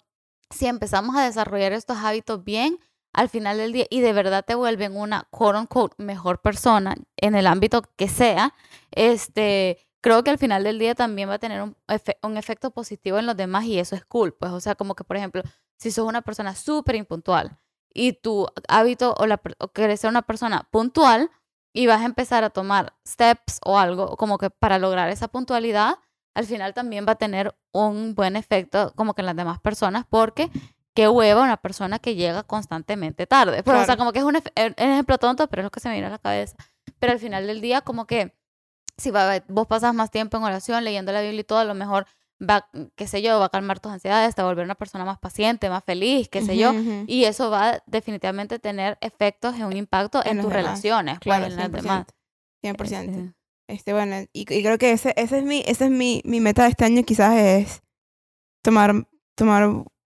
si 0.51 0.67
empezamos 0.67 1.17
a 1.17 1.25
desarrollar 1.25 1.73
estos 1.73 1.99
hábitos 1.99 2.45
bien, 2.45 2.79
al 3.15 3.29
final 3.29 3.57
del 3.57 3.73
día, 3.73 3.87
y 3.91 4.01
de 4.01 4.13
verdad 4.13 4.45
te 4.45 4.55
vuelven 4.55 4.95
una 4.97 5.27
quote 5.31 5.59
unquote 5.59 5.95
mejor 6.03 6.41
persona 6.43 6.95
en 7.17 7.35
el 7.35 7.47
ámbito 7.47 7.83
que 7.97 8.07
sea, 8.09 8.55
este, 8.91 9.79
creo 10.01 10.23
que 10.25 10.31
al 10.31 10.39
final 10.39 10.65
del 10.65 10.79
día 10.79 10.95
también 10.95 11.29
va 11.29 11.35
a 11.35 11.39
tener 11.39 11.63
un, 11.63 11.77
efe- 11.89 12.19
un 12.23 12.37
efecto 12.37 12.71
positivo 12.71 13.19
en 13.19 13.27
los 13.27 13.37
demás 13.37 13.65
y 13.65 13.79
eso 13.79 13.97
es 13.97 14.05
cool. 14.05 14.35
Pues, 14.35 14.53
o 14.53 14.61
sea, 14.61 14.75
como 14.75 14.95
que, 14.95 15.05
por 15.05 15.17
ejemplo, 15.17 15.43
si 15.79 15.91
sos 15.91 16.07
una 16.07 16.23
persona 16.23 16.55
súper 16.55 16.97
impuntual 16.97 17.57
y 17.95 18.13
tu 18.13 18.47
hábito 18.69 19.15
o, 19.19 19.27
la, 19.27 19.41
o 19.59 19.69
querés 19.69 20.01
ser 20.01 20.11
una 20.11 20.23
persona 20.23 20.69
puntual 20.71 21.31
y 21.79 21.87
vas 21.87 22.01
a 22.01 22.07
empezar 22.07 22.43
a 22.43 22.51
tomar 22.51 22.93
steps 23.07 23.61
o 23.65 23.79
algo 23.79 24.17
como 24.17 24.37
que 24.37 24.51
para 24.51 24.81
lograr 24.81 25.11
esa 25.11 25.29
puntualidad, 25.29 25.99
al 26.35 26.45
final 26.45 26.75
también 26.75 27.07
va 27.07 27.13
a 27.13 27.15
tener 27.15 27.55
un 27.71 28.17
buen 28.17 28.35
efecto 28.35 28.93
como 28.97 29.15
que 29.15 29.23
en 29.23 29.27
las 29.27 29.37
demás 29.37 29.61
personas 29.61 30.05
porque 30.11 30.51
qué 30.93 31.07
hueva 31.09 31.41
una 31.41 31.57
persona 31.57 32.01
que 32.01 32.17
llega 32.17 32.43
constantemente 32.43 33.29
tarde. 33.29 33.63
Pero, 33.63 33.77
o 33.77 33.85
sea, 33.85 33.95
Claro. 33.95 33.99
como 33.99 34.13
que 34.13 34.19
es 34.19 34.25
un, 34.25 34.43
ejemplo 34.77 35.19
tonto, 35.19 35.47
pero 35.47 35.63
es 35.63 35.65
lo 35.67 35.71
que 35.71 35.79
se 35.79 35.89
me 35.89 35.95
viene 35.95 36.09
a 36.09 36.11
la 36.11 36.19
cabeza. 36.19 36.57
Pero 36.99 37.13
al 37.13 37.21
final 37.21 37.47
del 37.47 37.61
día, 37.61 37.83
como 37.83 38.09
que 38.09 38.37
si 38.97 39.13
vos 39.47 39.69
pasas 39.69 39.95
más 39.95 40.11
tiempo 40.11 40.37
en 40.37 40.43
oración, 40.43 40.83
leyendo 40.83 41.13
la 41.13 41.21
Biblia 41.21 41.43
y 41.43 41.45
todo, 41.45 41.61
a 41.61 41.65
lo 41.65 41.77
mejor 41.77 42.09
va, 42.41 42.69
qué 42.97 43.07
sé 43.07 43.23
yo, 43.23 43.39
va 43.39 43.47
a 43.47 43.49
calmar 43.49 43.81
tus 43.81 43.93
ansiedades, 43.93 44.35
te 44.35 44.43
va 44.43 44.49
a 44.49 44.51
volver 44.53 44.65
una 44.65 44.75
persona 44.75 45.05
más 45.05 45.19
paciente, 45.19 45.69
más 45.69 45.85
feliz, 45.85 46.29
qué 46.29 46.43
sé 46.43 46.57
yo. 46.57 46.73
Y 47.07 47.25
eso 47.25 47.51
va 47.51 47.71
a 47.71 47.83
definitivamente 47.87 48.59
tener 48.59 48.97
efectos 49.01 49.57
y 49.59 49.63
un 49.63 49.77
impacto 49.77 50.19
En 50.25 50.37
tus 50.41 50.49
demás. 50.51 50.53
relaciones, 50.53 51.19
Claro, 51.19 51.45
pues, 51.47 51.53
en 51.55 51.57
las 51.59 51.71
100%. 51.71 51.83
demás. 51.83 52.07
100%. 52.63 53.11
Este, 53.11 53.35
Este, 53.69 53.93
bueno, 53.93 54.17
y, 54.33 54.41
y 54.41 54.63
creo 54.63 54.79
que 54.79 54.93
ese, 54.93 55.13
ese 55.17 55.39
es 55.39 55.45
mi, 55.45 55.63
ese 55.67 55.85
es 55.87 55.91
mi, 55.91 56.23
mi 56.25 56.41
meta 56.41 56.63
de 56.65 56.71
este 56.71 56.85
año 56.87 57.03
quizás 57.05 57.35
es 57.37 57.83
tomar, 58.63 59.07
tomar, 59.35 59.69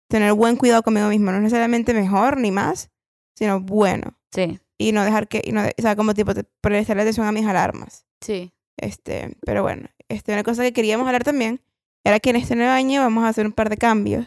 tener 0.08 0.34
buen 0.34 0.56
cuidado 0.58 0.84
conmigo 0.84 1.08
mismo, 1.10 1.32
no 1.32 1.40
necesariamente 1.40 1.94
mejor 1.94 2.38
ni 2.38 2.52
más, 2.52 2.90
sino 3.36 3.60
bueno. 3.60 4.18
Sí, 4.32 4.60
Y 4.78 4.92
no 4.92 5.04
dejar 5.04 5.28
que, 5.28 5.42
y 5.44 5.52
no, 5.52 5.64
de- 5.64 5.74
o 5.78 5.82
sea, 5.82 5.96
como 5.96 6.14
tipo, 6.14 6.34
prestarle 6.62 7.02
atención 7.04 7.26
a 7.28 7.32
mis 7.32 7.46
alarmas. 7.46 8.06
sí. 8.22 8.52
Este, 8.80 9.36
pero 9.44 9.64
bueno, 9.64 9.88
este, 10.08 10.34
una 10.34 10.44
cosa 10.44 10.62
que 10.62 10.72
queríamos 10.72 11.08
hablar 11.08 11.24
también 11.24 11.62
era 12.08 12.20
que 12.22 12.30
en 12.30 12.38
este 12.38 12.56
nuevo 12.56 12.72
año 12.72 13.02
vamos 13.02 13.26
a 13.26 13.28
hacer 13.28 13.46
un 13.46 13.52
par 13.52 13.70
de 13.70 13.76
cambios 13.78 14.26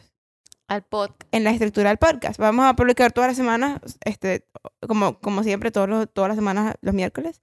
Al 0.68 0.82
podcast. 0.82 1.22
en 1.32 1.44
la 1.44 1.50
estructura 1.50 1.88
del 1.88 1.96
podcast. 1.96 2.38
Vamos 2.38 2.66
a 2.66 2.74
publicar 2.74 3.10
todas 3.10 3.28
las 3.28 3.36
semanas, 3.38 3.80
este, 4.04 4.46
como, 4.86 5.18
como 5.20 5.42
siempre, 5.42 5.70
todos 5.70 5.88
los, 5.88 6.12
todas 6.12 6.28
las 6.28 6.36
semanas, 6.36 6.74
los 6.82 6.94
miércoles. 6.94 7.40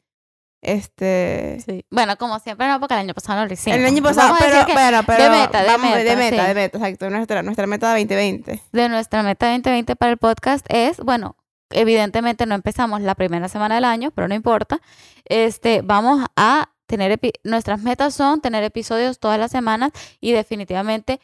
Este, 0.62 1.60
Sí. 1.66 1.86
Bueno, 1.90 2.18
como 2.18 2.38
siempre, 2.40 2.68
no, 2.68 2.80
porque 2.80 2.94
el 2.94 3.00
año 3.00 3.14
pasado 3.16 3.40
no 3.42 3.48
lo 3.48 3.54
hicimos. 3.54 3.80
el 3.80 3.86
año 3.86 4.04
pasado, 4.04 4.36
pero, 4.40 4.66
bueno, 4.74 5.02
pero 5.08 5.32
meta, 5.32 5.62
de 5.62 5.68
vamos, 5.68 5.96
de 5.96 6.04
meta, 6.04 6.16
meta, 6.16 6.42
sí. 6.44 6.48
de 6.50 6.54
meta, 6.54 6.78
exacto, 6.78 7.10
nuestra, 7.10 7.42
nuestra 7.44 7.68
meta 7.68 7.94
de 7.94 8.06
2020. 8.06 8.62
de 8.72 8.90
nuestra 8.90 9.24
meta 9.24 9.48
2020 9.48 9.96
para 9.96 10.12
el 10.12 10.18
podcast 10.18 10.66
es, 10.70 11.00
bueno, 11.00 11.36
evidentemente 11.72 12.46
no 12.46 12.54
empezamos 12.56 13.02
la 13.02 13.16
primera 13.16 13.50
semana 13.50 13.76
del 13.76 13.86
año, 13.86 14.12
pero 14.12 14.28
no 14.28 14.36
importa. 14.36 14.80
Este, 15.26 15.82
vamos 15.84 16.26
a 16.36 16.70
tener 16.88 17.12
epi- 17.20 17.34
nuestras 17.44 17.82
metas 17.82 18.16
son 18.16 18.42
tener 18.42 18.64
episodios 18.64 19.20
todas 19.20 19.40
las 19.40 19.52
semanas 19.52 19.92
y 20.20 20.32
definitivamente 20.32 21.20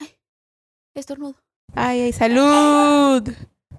¡Ay! 0.00 0.14
estornudo. 0.94 1.34
Ay, 1.74 2.00
ay, 2.02 2.12
salud. 2.12 3.28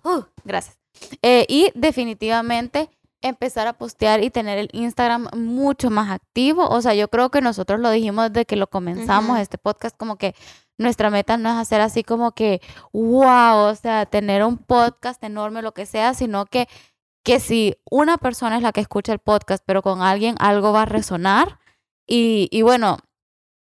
Uh, 0.03 0.23
gracias. 0.43 0.77
Eh, 1.21 1.45
y 1.49 1.71
definitivamente 1.75 2.89
empezar 3.21 3.67
a 3.67 3.73
postear 3.73 4.23
y 4.23 4.29
tener 4.29 4.57
el 4.59 4.69
Instagram 4.73 5.29
mucho 5.35 5.89
más 5.89 6.11
activo. 6.11 6.67
O 6.67 6.81
sea, 6.81 6.93
yo 6.93 7.07
creo 7.09 7.31
que 7.31 7.41
nosotros 7.41 7.79
lo 7.79 7.89
dijimos 7.89 8.31
desde 8.31 8.45
que 8.45 8.55
lo 8.55 8.67
comenzamos, 8.67 9.39
este 9.39 9.57
podcast, 9.57 9.97
como 9.97 10.17
que 10.17 10.35
nuestra 10.77 11.09
meta 11.09 11.37
no 11.37 11.49
es 11.49 11.55
hacer 11.55 11.81
así 11.81 12.03
como 12.03 12.33
que, 12.33 12.61
wow, 12.93 13.69
o 13.69 13.75
sea, 13.75 14.05
tener 14.05 14.43
un 14.43 14.57
podcast 14.57 15.23
enorme, 15.23 15.61
lo 15.61 15.73
que 15.73 15.85
sea, 15.85 16.13
sino 16.13 16.45
que, 16.45 16.67
que 17.25 17.39
si 17.39 17.75
una 17.89 18.17
persona 18.17 18.55
es 18.57 18.63
la 18.63 18.71
que 18.71 18.81
escucha 18.81 19.11
el 19.11 19.19
podcast, 19.19 19.63
pero 19.65 19.81
con 19.81 20.01
alguien 20.01 20.35
algo 20.39 20.71
va 20.71 20.83
a 20.83 20.85
resonar. 20.85 21.59
Y, 22.07 22.47
y 22.51 22.61
bueno, 22.61 22.99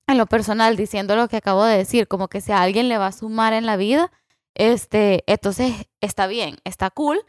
en 0.08 0.18
lo 0.18 0.26
personal, 0.28 0.76
diciendo 0.76 1.16
lo 1.16 1.30
que 1.30 1.38
acabo 1.38 1.64
de 1.64 1.78
decir, 1.78 2.08
como 2.08 2.28
que 2.28 2.42
si 2.42 2.52
a 2.52 2.62
alguien 2.62 2.90
le 2.90 2.98
va 2.98 3.08
a 3.08 3.12
sumar 3.14 3.54
en 3.54 3.66
la 3.66 3.78
vida, 3.78 4.12
este, 4.54 5.24
entonces 5.28 5.88
está 6.02 6.28
bien, 6.28 6.58
está 6.66 6.90
cool, 6.92 7.26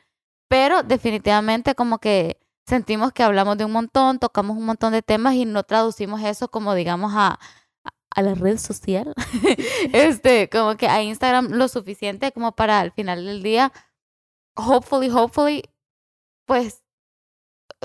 pero 0.48 0.82
definitivamente 0.82 1.76
como 1.76 1.98
que 1.98 2.40
sentimos 2.66 3.12
que 3.12 3.22
hablamos 3.22 3.56
de 3.56 3.64
un 3.64 3.72
montón, 3.72 4.18
tocamos 4.18 4.56
un 4.56 4.66
montón 4.66 4.92
de 4.92 5.02
temas 5.02 5.34
y 5.34 5.44
no 5.44 5.62
traducimos 5.62 6.22
eso 6.22 6.48
como 6.50 6.74
digamos 6.74 7.12
a, 7.14 7.38
a 8.10 8.22
la 8.22 8.34
red 8.34 8.58
social, 8.58 9.14
este, 9.92 10.48
como 10.50 10.76
que 10.76 10.88
a 10.88 11.02
Instagram 11.02 11.52
lo 11.52 11.68
suficiente 11.68 12.32
como 12.32 12.52
para 12.52 12.80
al 12.80 12.92
final 12.92 13.24
del 13.24 13.42
día, 13.42 13.72
hopefully, 14.56 15.10
hopefully, 15.10 15.62
pues 16.46 16.80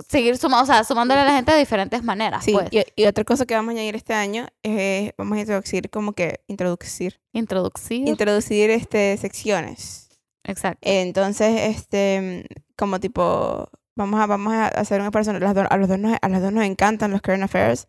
seguir 0.07 0.38
sumando, 0.38 0.64
o 0.64 0.66
sea, 0.66 0.84
sumándole 0.84 1.22
a 1.22 1.26
la 1.26 1.34
gente 1.36 1.51
de 1.51 1.60
diferentes 1.60 2.03
maneras. 2.03 2.45
Sí, 2.45 2.53
pues. 2.53 2.70
y, 2.72 2.84
y 2.95 3.05
otra 3.05 3.24
cosa 3.24 3.45
que 3.45 3.53
vamos 3.55 3.70
a 3.70 3.72
añadir 3.74 3.95
este 3.95 4.14
año 4.14 4.47
es, 4.64 5.12
vamos 5.18 5.38
a 5.38 5.41
introducir 5.41 5.89
como 5.89 6.14
que, 6.14 6.41
introducir, 6.47 7.20
Introducir. 7.34 8.07
introducir 8.07 8.70
este, 8.70 9.18
secciones. 9.18 10.10
Exacto. 10.45 10.80
Entonces, 10.84 11.76
este, 11.76 12.45
como 12.78 12.99
tipo, 12.99 13.70
vamos 13.95 14.22
a, 14.22 14.26
vamos 14.26 14.53
a 14.53 14.68
hacer 14.70 15.01
una 15.01 15.12
persona, 15.12 15.39
las 15.39 15.53
dos- 15.53 15.68
a, 15.70 15.78
los 15.78 15.89
dos 15.89 15.99
nos, 15.99 16.18
a 16.22 16.30
las 16.30 16.41
dos 16.41 16.53
nos 16.53 16.64
encantan 16.64 17.12
los 17.12 17.22
current 17.22 17.43
affairs 17.43 17.88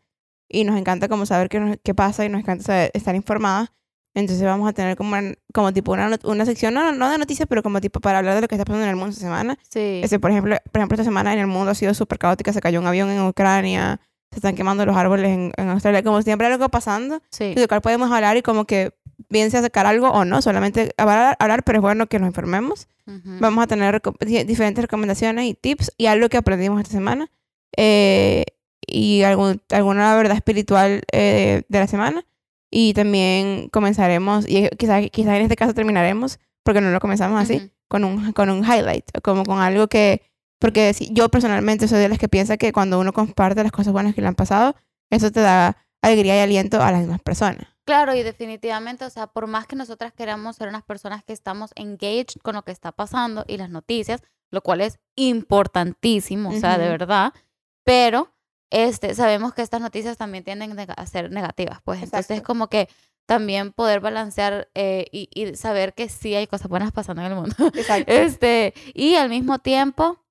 y 0.48 0.64
nos 0.64 0.76
encanta 0.76 1.08
como 1.08 1.26
saber 1.26 1.48
qué, 1.48 1.60
nos- 1.60 1.76
qué 1.84 1.94
pasa 1.94 2.24
y 2.24 2.28
nos 2.28 2.40
encanta 2.40 2.64
saber- 2.64 2.90
estar 2.94 3.14
informadas. 3.14 3.70
Entonces 4.14 4.44
vamos 4.44 4.68
a 4.68 4.72
tener 4.72 4.96
como, 4.96 5.16
como 5.54 5.72
tipo 5.72 5.92
una, 5.92 6.10
una 6.24 6.44
sección, 6.44 6.74
no, 6.74 6.90
no 6.92 7.10
de 7.10 7.18
noticias, 7.18 7.46
pero 7.48 7.62
como 7.62 7.80
tipo 7.80 8.00
para 8.00 8.18
hablar 8.18 8.34
de 8.34 8.40
lo 8.40 8.48
que 8.48 8.56
está 8.56 8.64
pasando 8.64 8.84
en 8.84 8.90
el 8.90 8.96
mundo 8.96 9.10
esta 9.10 9.22
semana. 9.22 9.56
Sí. 9.68 10.00
Este, 10.02 10.18
por 10.18 10.30
ejemplo, 10.32 10.56
por 10.72 10.80
ejemplo, 10.80 10.94
esta 10.96 11.04
semana 11.04 11.32
en 11.32 11.38
el 11.38 11.46
mundo 11.46 11.70
ha 11.70 11.74
sido 11.74 11.94
súper 11.94 12.18
caótica, 12.18 12.52
se 12.52 12.60
cayó 12.60 12.80
un 12.80 12.86
avión 12.86 13.08
en 13.10 13.20
Ucrania, 13.22 14.00
se 14.32 14.36
están 14.38 14.56
quemando 14.56 14.84
los 14.84 14.96
árboles 14.96 15.28
en, 15.30 15.52
en 15.56 15.68
Australia, 15.68 16.02
como 16.02 16.20
siempre 16.22 16.46
algo 16.48 16.68
pasando, 16.68 17.22
Sí. 17.30 17.54
de 17.54 17.60
lo 17.60 17.68
cual 17.68 17.80
podemos 17.82 18.10
hablar 18.10 18.36
y 18.36 18.42
como 18.42 18.64
que 18.64 18.92
bien 19.28 19.50
sea 19.50 19.62
sacar 19.62 19.86
algo 19.86 20.08
o 20.10 20.24
no, 20.24 20.40
solamente 20.42 20.92
hablar, 20.96 21.36
hablar 21.38 21.62
pero 21.62 21.78
es 21.78 21.82
bueno 21.82 22.06
que 22.08 22.18
nos 22.18 22.28
informemos. 22.28 22.88
Ujú. 23.06 23.38
Vamos 23.40 23.62
a 23.62 23.66
tener 23.68 23.94
reco- 24.02 24.16
di- 24.24 24.42
diferentes 24.44 24.82
recomendaciones 24.82 25.44
y 25.46 25.54
tips 25.54 25.92
y 25.98 26.06
algo 26.06 26.28
que 26.28 26.36
aprendimos 26.36 26.80
esta 26.80 26.92
semana 26.92 27.30
eh, 27.76 28.44
y 28.86 29.22
algún, 29.22 29.60
alguna 29.70 30.14
verdad 30.16 30.36
espiritual 30.36 31.02
eh, 31.12 31.62
de 31.68 31.78
la 31.78 31.86
semana. 31.86 32.24
Y 32.70 32.94
también 32.94 33.68
comenzaremos, 33.70 34.48
y 34.48 34.68
quizás 34.78 35.08
quizá 35.10 35.36
en 35.36 35.42
este 35.42 35.56
caso 35.56 35.74
terminaremos, 35.74 36.38
porque 36.62 36.80
no 36.80 36.90
lo 36.90 37.00
comenzamos 37.00 37.40
así, 37.40 37.56
Ujú. 37.56 37.70
con, 37.88 38.04
un, 38.04 38.32
con 38.32 38.48
un 38.50 38.64
highlight, 38.64 39.04
como 39.22 39.44
con 39.44 39.58
algo 39.60 39.88
que, 39.88 40.22
porque 40.60 40.92
si- 40.94 41.12
yo 41.12 41.28
personalmente 41.30 41.88
soy 41.88 41.98
de 41.98 42.08
las 42.08 42.18
que 42.18 42.28
piensa 42.28 42.56
que 42.56 42.72
cuando 42.72 43.00
uno 43.00 43.12
comparte 43.12 43.62
las 43.62 43.72
cosas 43.72 43.92
buenas 43.92 44.14
que 44.14 44.20
le 44.20 44.28
han 44.28 44.34
pasado, 44.36 44.76
eso 45.10 45.32
te 45.32 45.40
da 45.40 45.76
alegría 46.02 46.36
y 46.36 46.40
aliento 46.40 46.80
a 46.80 46.92
las 46.92 47.00
demás 47.02 47.20
personas. 47.20 47.66
Claro, 47.84 48.14
y 48.14 48.22
definitivamente, 48.22 49.04
o 49.04 49.10
sea, 49.10 49.26
por 49.26 49.48
más 49.48 49.66
que 49.66 49.74
nosotras 49.74 50.12
queramos 50.12 50.54
ser 50.56 50.68
unas 50.68 50.84
personas 50.84 51.24
que 51.24 51.32
estamos 51.32 51.72
engaged 51.74 52.40
con 52.42 52.54
lo 52.54 52.62
que 52.62 52.70
está 52.70 52.92
pasando 52.92 53.44
y 53.48 53.56
las 53.56 53.68
noticias, 53.70 54.22
lo 54.52 54.60
cual 54.62 54.80
es 54.80 55.00
importantísimo, 55.16 56.50
o 56.50 56.52
sea, 56.52 56.78
de 56.78 56.88
verdad, 56.88 57.32
pero 57.84 58.32
este, 58.70 59.14
sabemos 59.14 59.52
que 59.54 59.62
estas 59.62 59.80
noticias 59.80 60.16
también 60.16 60.44
tienden 60.44 60.74
a 60.96 61.06
ser 61.06 61.30
negativas, 61.30 61.80
pues 61.84 62.02
entonces 62.02 62.30
Exacto. 62.30 62.46
como 62.46 62.68
que 62.68 62.88
también 63.26 63.72
poder 63.72 64.00
balancear 64.00 64.68
eh, 64.74 65.06
y, 65.12 65.28
y 65.32 65.54
saber 65.54 65.94
que 65.94 66.08
sí 66.08 66.34
hay 66.34 66.46
cosas 66.46 66.68
buenas 66.68 66.90
pasando 66.90 67.22
en 67.22 67.28
el 67.28 67.34
mundo. 67.36 67.54
Exacto. 67.74 68.12
Este, 68.12 68.74
y 68.94 69.14
al 69.14 69.28
mismo 69.28 69.58
tiempo, 69.60 70.24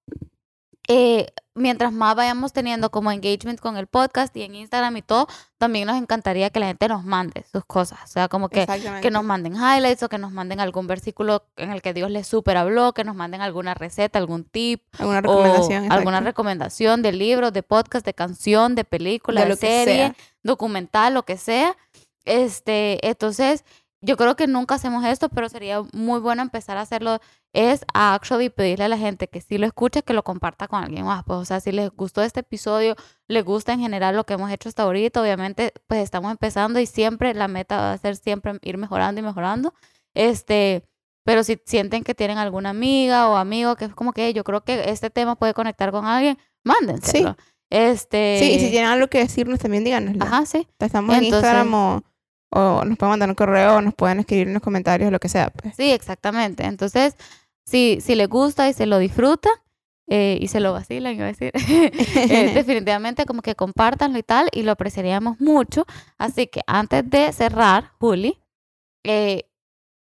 eh, 0.88 1.28
mientras 1.60 1.92
más 1.92 2.16
vayamos 2.16 2.54
teniendo 2.54 2.90
como 2.90 3.12
engagement 3.12 3.60
con 3.60 3.78
el 3.78 3.88
podcast 3.88 4.36
y 4.36 4.44
en 4.44 4.56
Instagram 4.56 4.96
y 4.98 5.02
todo, 5.02 5.28
también 5.58 5.88
nos 5.88 5.98
encantaría 5.98 6.50
que 6.50 6.60
la 6.60 6.68
gente 6.68 6.88
nos 6.88 7.04
mande 7.04 7.46
sus 7.52 7.66
cosas. 7.66 8.00
O 8.06 8.08
sea, 8.08 8.30
como 8.30 8.50
que, 8.50 8.66
que 9.02 9.12
nos 9.12 9.24
manden 9.24 9.56
highlights 9.56 10.04
o 10.04 10.10
que 10.10 10.18
nos 10.18 10.32
manden 10.32 10.60
algún 10.60 10.88
versículo 10.88 11.44
en 11.58 11.72
el 11.72 11.82
que 11.82 11.94
Dios 11.94 12.10
les 12.10 12.28
super 12.28 12.58
habló, 12.58 12.94
que 12.94 13.04
nos 13.04 13.16
manden 13.16 13.42
alguna 13.42 13.74
receta, 13.74 14.18
algún 14.18 14.46
tip 14.46 14.82
alguna 14.98 15.20
o 15.20 15.22
recomendación. 15.22 15.92
alguna 15.92 16.18
exacto. 16.18 16.26
recomendación 16.26 17.02
de 17.02 17.12
libro, 17.12 17.52
de 17.52 17.62
podcast, 17.62 18.06
de 18.06 18.14
canción, 18.14 18.76
de 18.76 18.86
película, 18.86 19.42
De 19.44 19.50
de, 19.50 19.56
serie, 19.58 20.16
documental, 20.44 21.14
lo 21.14 21.24
que 21.24 21.38
sea. 21.38 21.76
Este, 22.24 23.06
entonces, 23.06 23.66
yo 24.02 24.16
creo 24.18 24.36
que 24.36 24.48
nunca 24.48 24.76
hacemos 24.76 25.04
esto, 25.06 25.30
pero 25.30 25.50
sería 25.50 25.82
muy 25.94 26.20
bueno 26.20 26.42
empezar 26.42 26.78
a 26.78 26.82
hacerlo. 26.82 27.20
Es 27.54 27.84
a 27.94 28.14
actually 28.14 28.50
pedirle 28.50 28.86
a 28.86 28.88
la 28.88 28.98
gente 28.98 29.28
que 29.28 29.42
si 29.42 29.58
lo 29.58 29.66
escuche, 29.66 30.04
que 30.04 30.14
lo 30.14 30.24
comparta 30.24 30.68
con 30.68 30.84
alguien 30.84 31.06
más. 31.06 31.24
Pues, 31.26 31.40
o 31.40 31.46
sea, 31.46 31.60
si 31.60 31.72
les 31.72 31.90
gustó 31.92 32.22
este 32.22 32.40
episodio, 32.42 32.96
les 33.28 33.44
gusta 33.44 33.74
en 33.74 33.80
general 33.82 34.16
lo 34.16 34.24
que 34.26 34.34
hemos 34.36 34.52
hecho 34.52 34.70
hasta 34.70 34.84
ahorita, 34.84 35.22
obviamente, 35.22 35.74
pues 35.88 36.02
estamos 36.02 36.32
empezando 36.32 36.80
y 36.80 36.86
siempre 36.86 37.34
la 37.34 37.48
meta 37.48 37.78
va 37.78 37.92
a 37.94 37.98
ser 37.98 38.16
siempre 38.16 38.54
ir 38.62 38.78
mejorando 38.78 39.20
y 39.20 39.24
mejorando. 39.24 39.74
Este, 40.14 40.84
pero 41.26 41.44
si 41.44 41.60
sienten 41.66 42.04
que 42.04 42.16
tienen 42.16 42.38
alguna 42.38 42.70
amiga 42.70 43.30
o 43.30 43.36
amigo 43.36 43.76
que 43.76 43.86
es 43.86 43.94
como 43.96 44.14
que 44.14 44.34
yo 44.34 44.44
creo 44.44 44.62
que 44.64 44.90
este 44.90 45.10
tema 45.10 45.36
puede 45.36 45.54
conectar 45.54 45.92
con 45.92 46.06
alguien, 46.06 46.38
mándenselo. 46.64 47.36
Este, 47.72 48.38
Sí, 48.42 48.52
y 48.54 48.60
si 48.60 48.70
tienen 48.72 48.90
algo 48.90 49.08
que 49.08 49.20
decirnos 49.20 49.60
también 49.60 49.84
díganoslo. 49.84 50.24
Ajá, 50.26 50.46
sí. 50.46 50.68
Estamos 50.80 51.16
en 51.16 51.26
Entonces- 51.26 51.44
Instagram 51.50 51.74
o, 51.74 52.04
o 52.52 52.84
nos 52.86 52.98
pueden 52.98 53.12
mandar 53.12 53.30
un 53.30 53.36
correo 53.36 53.78
o 53.78 53.82
nos 53.82 53.94
pueden 53.94 54.20
escribir 54.20 54.48
en 54.48 54.54
los 54.54 54.64
comentarios, 54.64 55.12
lo 55.12 55.20
que 55.20 55.30
sea. 55.30 55.50
Pues. 55.50 55.76
Sí, 55.76 55.92
exactamente. 55.92 56.64
Entonces, 56.66 57.16
si, 57.66 58.00
si 58.02 58.16
les 58.16 58.28
gusta 58.28 58.68
y 58.70 58.74
se 58.74 58.86
lo 58.86 58.98
disfrutan 58.98 59.54
eh, 60.08 60.38
y 60.42 60.48
se 60.48 60.60
lo 60.60 60.74
vacilan, 60.74 61.14
iba 61.16 61.26
a 61.26 61.28
decir, 61.28 61.52
eh, 61.70 62.52
definitivamente 62.56 63.26
como 63.26 63.42
que 63.44 63.56
compártanlo 63.56 64.18
y 64.18 64.24
tal, 64.24 64.50
y 64.52 64.64
lo 64.64 64.72
apreciaríamos 64.72 65.40
mucho. 65.40 65.86
Así 66.18 66.48
que 66.48 66.62
antes 66.66 67.08
de 67.10 67.32
cerrar, 67.32 67.92
Juli, 68.00 68.40
eh, 69.06 69.44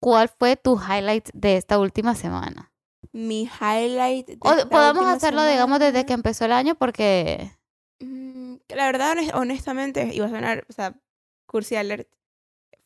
¿cuál 0.01 0.28
fue 0.28 0.57
tu 0.57 0.78
highlight 0.78 1.30
de 1.32 1.57
esta 1.57 1.78
última 1.78 2.14
semana? 2.14 2.72
Mi 3.12 3.45
highlight. 3.61 4.26
de 4.26 4.37
O 4.41 4.51
esta 4.53 4.68
podemos 4.68 4.97
última 4.99 5.12
hacerlo, 5.12 5.47
digamos, 5.47 5.78
desde 5.78 6.05
que 6.05 6.12
empezó 6.12 6.45
el 6.45 6.53
año, 6.53 6.74
porque... 6.74 7.51
mm, 8.01 8.57
La 8.68 8.84
verdad, 8.87 9.16
honest- 9.16 9.34
honestamente, 9.34 10.11
iba 10.12 10.26
a 10.26 10.30
sonar, 10.30 10.66
o 10.68 10.72
sea, 10.74 10.95
cursi 11.47 11.76
alert. 11.76 12.09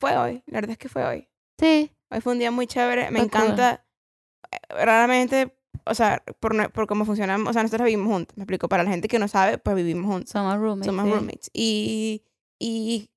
Fue 0.00 0.16
hoy, 0.16 0.42
la 0.46 0.54
verdad 0.56 0.70
es 0.72 0.78
que 0.78 0.88
fue 0.88 1.04
hoy. 1.04 1.28
Sí, 1.58 1.92
Hoy 2.12 2.20
fue 2.20 2.32
un 2.32 2.38
día 2.40 2.50
muy 2.50 2.66
chévere, 2.66 3.10
me 3.12 3.20
encanta. 3.20 3.84
eh, 4.50 4.56
Raramente, 4.84 5.54
o 5.86 5.94
sea, 5.94 6.22
por, 6.40 6.72
por 6.72 6.86
cómo 6.88 7.04
funcionamos, 7.04 7.48
o 7.50 7.52
sea, 7.52 7.62
nosotros 7.62 7.84
vivimos 7.86 8.12
juntos, 8.12 8.36
me 8.36 8.42
explico. 8.42 8.68
Para 8.68 8.82
la 8.82 8.90
gente 8.90 9.06
que 9.06 9.18
no 9.20 9.28
sabe, 9.28 9.58
pues 9.58 9.76
vivimos 9.76 10.10
juntos. 10.10 10.30
somos 10.30 10.56
roommates. 10.58 10.86
somos 10.86 11.04
sí. 11.04 11.10
roommates. 11.12 11.50
Y, 11.52 12.24
y 12.58 13.10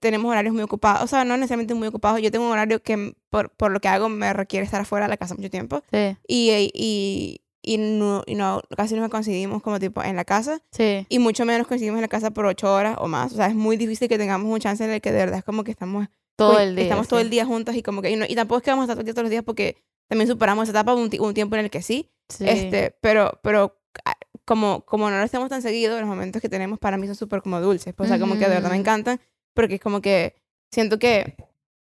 tenemos 0.00 0.30
horarios 0.30 0.54
muy 0.54 0.62
ocupados. 0.62 1.02
O 1.02 1.06
sea, 1.08 1.24
no 1.24 1.36
necesariamente 1.36 1.74
muy 1.74 1.88
ocupados. 1.88 2.22
Yo 2.22 2.30
tengo 2.30 2.46
un 2.46 2.52
horario 2.52 2.82
que 2.82 3.14
por, 3.30 3.50
por 3.50 3.70
lo 3.72 3.80
que 3.80 3.88
hago 3.88 4.08
me 4.08 4.32
requiere 4.32 4.64
estar 4.64 4.80
afuera 4.80 5.06
de 5.06 5.10
la 5.10 5.16
casa 5.18 5.34
mucho 5.34 5.50
tiempo. 5.50 5.82
Sí, 5.90 6.16
Y, 6.26 6.70
y, 6.72 7.40
y, 7.66 7.76
no, 7.78 8.22
y 8.26 8.34
no, 8.36 8.62
casi 8.76 8.94
no 8.94 9.10
coincidimos 9.10 9.60
como 9.62 9.78
tipo 9.78 10.02
en 10.02 10.16
la 10.16 10.24
casa. 10.24 10.62
sí. 10.70 11.04
Y 11.10 11.18
mucho 11.18 11.44
menos 11.44 11.66
coincidimos 11.66 11.98
en 11.98 12.02
la 12.02 12.08
casa 12.08 12.30
por 12.30 12.46
ocho 12.46 12.72
horas 12.72 12.96
o 13.00 13.08
más. 13.08 13.32
O 13.32 13.36
sea, 13.36 13.48
es 13.48 13.54
muy 13.54 13.76
difícil 13.76 14.08
que 14.08 14.16
tengamos 14.16 14.50
un 14.50 14.60
chance 14.60 14.82
en 14.84 14.90
el 14.90 15.00
que 15.00 15.10
de 15.12 15.18
verdad 15.18 15.38
es 15.40 15.44
como 15.44 15.64
que 15.64 15.72
estamos 15.72 16.06
Todo 16.36 16.58
el 16.60 16.74
día. 16.76 16.84
Estamos 16.84 17.08
todo 17.08 17.18
sí. 17.20 17.24
el 17.24 17.30
día 17.30 17.44
juntas 17.44 17.74
y 17.76 17.82
como 17.82 18.00
que... 18.02 18.10
Y, 18.10 18.16
no- 18.16 18.24
y 18.28 18.34
tampoco 18.34 18.58
es 18.58 18.62
que 18.64 18.70
vamos 18.70 18.84
a 18.84 18.92
estar 18.92 18.94
todo 18.96 19.00
el 19.00 19.06
día 19.06 19.14
todos 19.14 19.24
los 19.24 19.30
días 19.30 19.42
porque 19.44 19.76
también 20.08 20.28
superamos 20.28 20.62
esa 20.68 20.78
etapa 20.78 20.94
un, 20.94 21.10
un 21.18 21.34
tiempo 21.34 21.56
en 21.56 21.64
el 21.64 21.70
que 21.70 21.82
sí. 21.82 22.08
Sí. 22.28 22.44
Este, 22.48 22.94
pero, 23.00 23.38
pero 23.42 23.76
ah, 24.04 24.14
como, 24.44 24.82
como 24.82 25.10
no 25.10 25.16
lo 25.16 25.22
hacemos 25.24 25.48
tan 25.48 25.60
seguido, 25.62 25.98
los 25.98 26.08
momentos 26.08 26.40
que 26.40 26.48
tenemos 26.48 26.78
para 26.78 26.96
mí 26.98 27.06
son 27.06 27.16
súper 27.16 27.42
como 27.42 27.60
dulces. 27.60 27.94
pues, 27.94 28.08
o 28.08 28.12
sea, 28.12 28.20
como 28.20 28.34
que 28.34 28.44
de 28.48 28.54
verdad 28.54 28.70
me 28.70 28.76
encantan 28.76 29.20
porque 29.54 29.74
es 29.76 29.80
como 29.80 30.00
que 30.00 30.36
siento 30.70 30.98
que, 31.00 31.34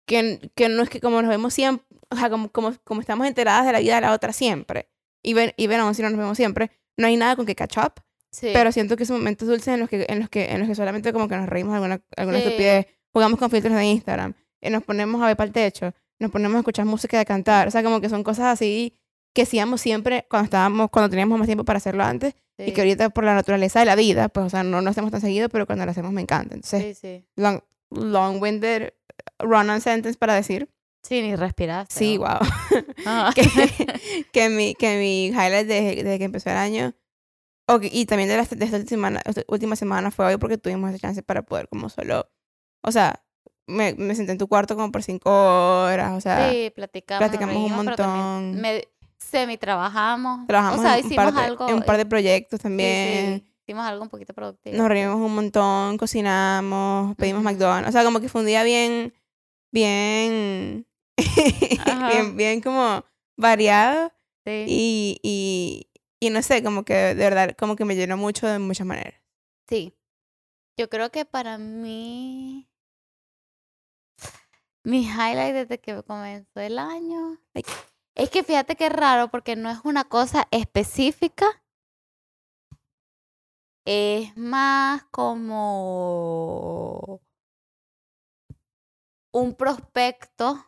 que, 0.06 0.50
que 0.54 0.68
no 0.68 0.82
es 0.82 0.88
que 0.90 1.00
como 1.00 1.20
nos 1.22 1.28
vemos 1.28 1.54
siempre, 1.54 1.86
o 2.10 2.16
sea, 2.16 2.30
como, 2.30 2.50
como, 2.50 2.72
como 2.84 3.00
estamos 3.00 3.26
enteradas 3.26 3.66
de 3.66 3.72
la 3.72 3.80
vida 3.80 3.96
de 3.96 4.00
la 4.00 4.12
otra 4.12 4.32
siempre. 4.32 4.88
Y 5.22 5.34
ven, 5.34 5.52
y 5.56 5.66
ven 5.66 5.80
aún 5.80 5.94
si 5.94 6.02
no 6.02 6.10
nos 6.10 6.18
vemos 6.18 6.36
siempre, 6.36 6.70
no 6.96 7.06
hay 7.06 7.16
nada 7.16 7.36
con 7.36 7.46
que 7.46 7.54
catch 7.54 7.78
up. 7.78 7.94
Sí. 8.30 8.50
Pero 8.52 8.72
siento 8.72 8.96
que 8.96 9.06
son 9.06 9.18
momentos 9.18 9.48
dulces 9.48 9.68
en 9.68 9.80
los 9.80 9.88
que, 9.88 10.04
en 10.08 10.20
los 10.20 10.28
que, 10.28 10.46
en 10.52 10.60
los 10.60 10.68
que 10.68 10.74
solamente 10.74 11.12
como 11.12 11.28
que 11.28 11.36
nos 11.36 11.48
reímos 11.48 11.74
alguna, 11.74 12.00
alguna 12.16 12.38
Sí. 12.38 12.44
estupidez, 12.44 12.86
jugamos 13.12 13.38
con 13.38 13.50
filtros 13.50 13.74
de 13.74 13.84
Instagram, 13.84 14.34
y 14.60 14.70
nos 14.70 14.82
ponemos 14.84 15.20
a 15.22 15.26
ver 15.26 15.36
para 15.36 15.46
el 15.48 15.52
techo, 15.52 15.92
nos 16.18 16.30
ponemos 16.30 16.56
a 16.56 16.58
escuchar 16.58 16.84
música 16.84 17.16
de 17.18 17.24
cantar, 17.24 17.68
o 17.68 17.70
sea, 17.70 17.82
como 17.82 18.00
que 18.00 18.08
son 18.08 18.22
cosas 18.22 18.46
así 18.46 18.94
que 19.34 19.42
hacíamos 19.42 19.80
siempre 19.80 20.26
cuando 20.28 20.44
estábamos, 20.44 20.90
cuando 20.90 21.08
teníamos 21.08 21.38
más 21.38 21.46
tiempo 21.46 21.64
para 21.64 21.78
hacerlo 21.78 22.02
antes, 22.04 22.34
y 22.58 22.64
Sí. 22.66 22.72
que 22.72 22.80
ahorita 22.80 23.10
por 23.10 23.24
la 23.24 23.34
naturaleza 23.34 23.78
de 23.80 23.86
la 23.86 23.94
vida, 23.94 24.28
pues, 24.28 24.46
o 24.46 24.50
sea, 24.50 24.62
no 24.62 24.80
lo 24.80 24.90
hacemos 24.90 25.10
tan 25.10 25.20
seguido, 25.20 25.48
pero 25.48 25.64
cuando 25.64 25.84
lo 25.84 25.90
hacemos 25.92 26.12
me 26.12 26.20
encanta. 26.22 26.54
Entonces, 26.54 27.00
long, 27.36 27.60
long-winded 27.90 28.92
run-on 29.38 29.80
sentence 29.80 30.18
para 30.18 30.34
decir, 30.34 30.68
Sí, 31.02 31.22
ni 31.22 31.36
respiraste. 31.36 31.94
sí, 31.94 32.18
wow, 32.18 32.38
Ah. 33.06 33.32
que, 33.34 33.42
que, 34.32 34.48
mi, 34.48 34.74
que 34.74 34.98
mi 34.98 35.26
highlight 35.28 35.66
desde, 35.66 35.96
desde 36.02 36.18
que 36.18 36.24
empezó 36.24 36.50
el 36.50 36.56
año, 36.56 36.94
ok, 37.66 37.84
y 37.90 38.04
también 38.06 38.28
de, 38.28 38.36
la, 38.36 38.44
de 38.44 38.64
esta 38.64 38.76
última 38.76 38.88
semana, 38.88 39.22
esta 39.24 39.42
última 39.48 39.76
semana 39.76 40.10
fue 40.10 40.26
hoy 40.26 40.36
porque 40.36 40.58
tuvimos 40.58 40.90
esa 40.90 40.98
chance 40.98 41.22
para 41.22 41.42
poder 41.42 41.68
como 41.68 41.88
solo, 41.88 42.28
o 42.82 42.92
sea, 42.92 43.22
me, 43.66 43.94
me 43.94 44.14
senté 44.14 44.32
en 44.32 44.38
tu 44.38 44.48
cuarto 44.48 44.74
como 44.74 44.90
por 44.90 45.02
cinco 45.02 45.30
horas, 45.84 46.12
o 46.16 46.20
sea, 46.20 46.50
sí, 46.50 46.72
platicamos. 46.74 47.26
platicamos 47.26 47.56
un 47.56 47.62
reímos, 47.62 47.84
montón. 47.84 48.60
me- 48.60 48.84
semi-trabajamos. 49.18 50.46
trabajamos 50.46 50.78
o 50.78 50.82
sea, 50.82 50.98
en, 50.98 51.04
un 51.04 51.06
hicimos 51.06 51.24
par 51.24 51.34
de, 51.34 51.40
algo. 51.42 51.68
en 51.68 51.74
un 51.74 51.82
par 51.82 51.96
de 51.96 52.06
proyectos 52.06 52.58
sí, 52.58 52.62
también. 52.62 53.40
sí, 53.40 53.54
hicimos 53.66 53.84
algo 53.86 54.02
un 54.02 54.08
poquito 54.08 54.32
productivo. 54.34 54.76
Nos 54.76 54.88
reímos 54.88 55.16
un 55.16 55.34
montón, 55.34 55.98
cocinamos, 55.98 57.14
pedimos 57.16 57.40
Ujú. 57.42 57.50
McDonald's. 57.50 57.88
O 57.88 57.92
sea, 57.92 58.04
como 58.04 58.20
que 58.20 58.28
fue 58.28 58.40
un 58.42 58.46
día 58.46 58.62
bien, 58.62 59.12
bien. 59.70 60.86
bien, 62.08 62.36
bien 62.36 62.60
como 62.60 63.04
variado. 63.36 64.12
Sí. 64.44 64.64
Y, 64.66 65.20
y, 65.22 65.90
y 66.20 66.30
no 66.30 66.42
sé, 66.42 66.62
como 66.62 66.84
que 66.84 66.94
de 66.94 67.14
verdad, 67.14 67.56
como 67.58 67.76
que 67.76 67.84
me 67.84 67.96
llenó 67.96 68.16
mucho 68.16 68.46
de 68.46 68.58
muchas 68.58 68.86
maneras. 68.86 69.20
Sí. 69.68 69.94
Yo 70.78 70.88
creo 70.88 71.10
que 71.10 71.24
para 71.24 71.58
mí. 71.58 72.68
Mi 74.84 75.02
highlight 75.02 75.54
desde 75.54 75.80
que 75.80 76.02
comenzó 76.02 76.60
el 76.60 76.78
año. 76.78 77.38
Es 78.14 78.30
que 78.30 78.42
fíjate 78.42 78.76
que 78.76 78.86
es 78.86 78.92
raro 78.92 79.28
porque 79.28 79.54
no 79.54 79.70
es 79.70 79.78
una 79.84 80.04
cosa 80.04 80.48
específica, 80.50 81.62
es 83.84 84.36
más 84.36 85.04
como 85.10 87.20
un 89.32 89.54
prospecto 89.54 90.67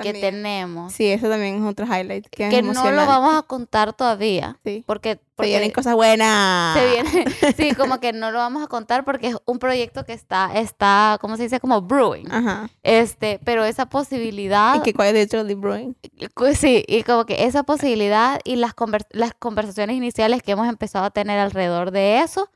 que 0.00 0.12
tenemos. 0.14 0.92
Sí, 0.92 1.06
eso 1.08 1.28
también 1.28 1.56
es 1.62 1.70
otro 1.70 1.86
highlight. 1.86 2.26
Que, 2.28 2.48
es 2.48 2.62
no 2.64 2.90
lo 2.90 3.06
vamos 3.06 3.34
a 3.34 3.42
contar 3.42 3.92
todavía. 3.92 4.58
Sí. 4.64 4.84
Porque, 4.86 5.20
Se 5.38 5.46
vienen 5.46 5.70
cosas 5.72 5.94
buenas. 5.94 6.78
se 6.78 6.90
viene, 6.90 7.24
sí, 7.56 7.74
como 7.74 7.98
que 8.00 8.12
no 8.12 8.30
lo 8.30 8.38
vamos 8.38 8.62
a 8.62 8.66
contar 8.68 9.04
porque 9.04 9.28
es 9.28 9.36
un 9.44 9.58
proyecto 9.58 10.04
que 10.04 10.12
está, 10.12 10.50
está, 10.54 11.18
¿cómo 11.20 11.36
se 11.36 11.44
dice? 11.44 11.58
Como 11.60 11.80
brewing. 11.82 12.30
Ajá. 12.30 12.70
Este, 12.82 13.40
pero 13.44 13.64
esa 13.64 13.86
posibilidad, 13.86 14.76
Y 14.76 14.80
que 14.82 14.94
cuál 14.94 15.08
es 15.08 15.14
literally 15.14 15.54
brewing. 15.54 15.96
cu- 16.34 16.54
sí, 16.54 16.84
y 16.86 17.02
como 17.02 17.26
que 17.26 17.44
esa 17.44 17.62
posibilidad 17.64 18.40
y 18.44 18.56
las, 18.56 18.74
conver- 18.76 19.06
las 19.10 19.32
conversaciones 19.34 19.96
iniciales 19.96 20.42
que 20.42 20.52
hemos 20.52 20.68
empezado 20.68 21.04
a 21.04 21.10
tener 21.10 21.38
alrededor 21.38 21.90
de 21.90 22.20
eso 22.20 22.48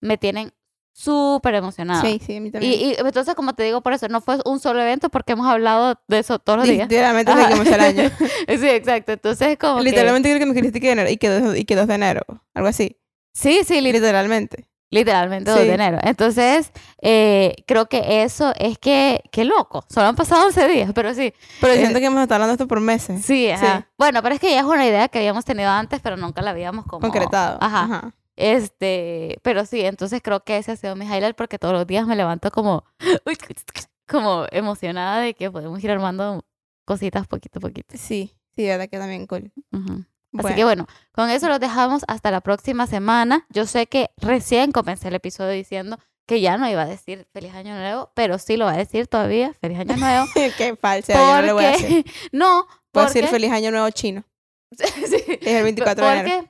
me 0.00 0.18
tienen 0.18 0.52
súper 0.92 1.54
emocionada. 1.54 2.00
Sí, 2.02 2.20
sí, 2.24 2.36
a 2.36 2.40
mí 2.40 2.48
Y, 2.48 2.52
también. 2.52 2.72
y 2.80 2.94
entonces, 2.98 3.34
como 3.34 3.54
te 3.54 3.62
digo, 3.62 3.80
por 3.80 3.92
eso 3.92 4.08
no 4.08 4.20
fue 4.20 4.38
un 4.44 4.60
solo 4.60 4.80
evento 4.80 5.08
porque 5.10 5.32
hemos 5.32 5.46
hablado 5.46 5.98
de 6.08 6.18
eso 6.18 6.38
todos 6.38 6.58
los 6.60 6.68
días. 6.68 6.88
Literalmente 6.88 7.34
desde 7.34 7.46
que 7.48 7.52
comenzó 7.52 7.74
el 7.74 7.80
año. 7.80 8.10
Sí, 8.48 8.68
exacto. 8.68 9.12
Entonces, 9.12 9.56
como 9.58 9.78
que- 9.78 9.84
Literalmente 9.84 10.28
creo 10.28 10.38
que 10.38 10.46
me 10.46 10.52
escribiste 10.52 10.80
que 10.80 10.86
de 10.88 10.92
enero 10.92 11.10
y 11.10 11.16
que 11.16 11.28
2 11.28 11.56
y 11.56 11.64
que 11.64 11.76
2 11.76 11.86
de 11.86 11.94
enero. 11.94 12.22
Algo 12.54 12.68
así. 12.68 12.98
Sí, 13.34 13.62
sí, 13.64 13.80
li- 13.80 13.92
Literalmente. 13.92 14.68
literalmente 14.90 15.50
2 15.50 15.60
Sí. 15.60 15.66
de 15.66 15.72
enero. 15.74 15.98
Entonces, 16.02 16.70
eh, 17.00 17.54
creo 17.66 17.86
que 17.86 18.22
eso 18.24 18.52
es 18.58 18.76
que, 18.78 19.22
qué 19.32 19.44
loco. 19.46 19.84
Solo 19.88 20.08
han 20.08 20.16
pasado 20.16 20.44
11 20.46 20.68
días, 20.68 20.90
pero 20.94 21.14
sí. 21.14 21.32
Pero 21.62 21.72
Eh, 21.72 21.78
siento 21.78 21.98
que 21.98 22.04
hemos 22.04 22.20
estado 22.20 22.36
hablando 22.42 22.52
esto 22.52 22.68
por 22.68 22.80
meses. 22.80 23.24
Sí, 23.24 23.48
ajá. 23.50 23.78
Sí. 23.80 23.84
Bueno, 23.96 24.22
pero 24.22 24.34
es 24.34 24.40
que 24.42 24.50
ya 24.50 24.58
es 24.60 24.64
una 24.66 24.86
idea 24.86 25.08
que 25.08 25.18
habíamos 25.18 25.46
tenido 25.46 25.70
antes, 25.70 26.00
pero 26.02 26.18
nunca 26.18 26.42
la 26.42 26.50
habíamos 26.50 26.84
como... 26.84 27.00
Concretado. 27.00 27.56
Ajá. 27.62 27.84
Ajá. 27.84 28.14
Este, 28.36 29.38
pero 29.42 29.66
sí, 29.66 29.82
entonces 29.82 30.20
creo 30.22 30.42
que 30.44 30.56
ese 30.56 30.72
ha 30.72 30.76
sido 30.76 30.96
mi 30.96 31.04
highlight 31.04 31.36
porque 31.36 31.58
todos 31.58 31.74
los 31.74 31.86
días 31.86 32.06
me 32.06 32.16
levanto 32.16 32.50
como, 32.50 32.84
como 34.08 34.46
emocionada 34.50 35.20
de 35.20 35.34
que 35.34 35.50
podemos 35.50 35.82
ir 35.82 35.90
armando 35.90 36.44
cositas 36.84 37.26
poquito 37.26 37.58
a 37.58 37.62
poquito. 37.62 37.94
Sí, 37.96 38.34
sí, 38.54 38.64
verdad 38.66 38.88
que 38.88 38.98
también 38.98 39.26
cool. 39.26 39.52
Así 39.72 40.42
Bueno, 40.42 40.56
que 40.56 40.64
bueno, 40.64 40.86
con 41.12 41.28
eso 41.30 41.48
los 41.48 41.60
dejamos 41.60 42.04
hasta 42.08 42.30
la 42.30 42.40
próxima 42.40 42.86
semana. 42.86 43.46
Yo 43.50 43.66
sé 43.66 43.86
que 43.86 44.10
recién 44.16 44.72
comencé 44.72 45.08
el 45.08 45.14
episodio 45.14 45.50
diciendo 45.52 45.98
que 46.26 46.40
ya 46.40 46.56
no 46.56 46.68
iba 46.68 46.82
a 46.82 46.86
decir 46.86 47.26
feliz 47.32 47.52
año 47.54 47.74
nuevo, 47.76 48.10
pero 48.14 48.38
sí 48.38 48.56
lo 48.56 48.64
va 48.64 48.72
a 48.72 48.76
decir 48.76 49.08
todavía, 49.08 49.52
feliz 49.60 49.78
año 49.78 49.96
nuevo. 49.96 50.26
qué 50.56 50.76
falsa, 50.76 51.12
yo 51.12 51.36
no 51.36 51.42
le 51.42 51.52
voy 51.52 51.64
a 51.64 51.72
porque, 51.72 52.04
no, 52.32 52.62
Voy 52.64 52.70
a 52.70 52.90
porque, 52.92 53.20
decir 53.20 53.26
feliz 53.28 53.52
año 53.52 53.70
nuevo 53.70 53.90
chino. 53.90 54.24
sí, 54.70 55.22
Es 55.40 55.46
el 55.46 55.64
24 55.64 56.06
de 56.06 56.18
enero. 56.18 56.46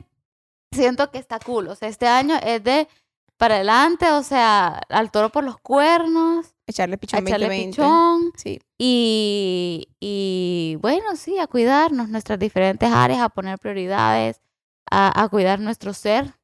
Siento 0.72 1.10
que 1.10 1.18
está 1.18 1.38
cool. 1.40 1.68
O 1.68 1.74
sea, 1.74 1.88
este 1.88 2.06
año 2.08 2.36
es 2.42 2.62
de 2.64 2.88
para 3.36 3.56
adelante, 3.56 4.10
o 4.12 4.22
sea, 4.22 4.80
al 4.88 5.10
toro 5.10 5.30
por 5.30 5.42
los 5.44 5.58
cuernos, 5.58 6.54
Echarle 6.66 6.94
a 6.94 6.98
pichón 6.98 7.26
echarle 7.26 7.46
2020. 7.46 7.70
pichón. 7.72 8.32
Sí, 8.36 8.60
Y, 8.78 9.88
y 10.00 10.76
bueno, 10.80 11.16
sí, 11.16 11.38
a 11.38 11.46
cuidarnos 11.48 12.08
nuestras 12.08 12.38
diferentes 12.38 12.88
áreas, 12.90 13.20
a 13.20 13.28
poner 13.30 13.58
prioridades, 13.58 14.40
a, 14.90 15.20
a 15.22 15.28
cuidar 15.28 15.58
nuestro 15.58 15.92
ser 15.92 16.34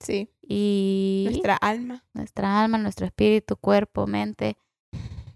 sí. 0.00 0.28
y 0.42 1.26
Nuestra 1.30 1.54
alma. 1.56 2.04
nuestra 2.14 2.62
alma, 2.62 2.78
nuestro 2.78 3.06
espíritu, 3.06 3.56
cuerpo, 3.56 4.06
mente. 4.08 4.56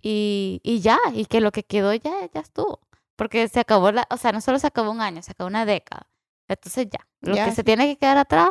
Y, 0.02 0.60
y 0.64 0.80
ya, 0.80 0.98
y 1.14 1.26
que 1.26 1.40
lo 1.40 1.52
que 1.52 1.62
quedó 1.62 1.94
ya, 1.94 2.12
ya 2.34 2.40
estuvo. 2.40 2.80
Porque 3.16 3.48
se 3.48 3.60
acabó 3.60 3.92
la, 3.92 4.06
o 4.10 4.16
sea, 4.16 4.32
no 4.32 4.40
solo 4.40 4.58
se 4.58 4.66
acabó 4.66 4.90
un 4.90 5.00
año, 5.00 5.22
se 5.22 5.30
acabó 5.30 5.46
una 5.48 5.64
década. 5.64 6.08
Entonces 6.48 6.86
ya, 6.90 7.06
lo 7.20 7.34
Ya. 7.34 7.46
que 7.46 7.52
se 7.52 7.64
tiene 7.64 7.86
que 7.86 7.96
quedar 7.96 8.18
atrás, 8.18 8.50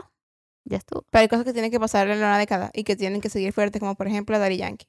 ya 0.66 0.78
estuvo. 0.78 1.06
Pero 1.10 1.22
hay 1.22 1.28
cosas 1.28 1.46
que 1.46 1.54
tienen 1.54 1.72
que 1.72 1.80
pasar 1.80 2.10
en 2.10 2.18
una 2.18 2.38
década 2.38 2.72
y 2.74 2.84
que 2.84 2.96
tienen 2.96 3.22
que 3.22 3.30
seguir 3.30 3.54
fuertes, 3.54 3.80
como 3.80 3.96
por 3.96 4.08
ejemplo 4.08 4.38
Daddy 4.40 4.58
Yankee. 4.58 4.88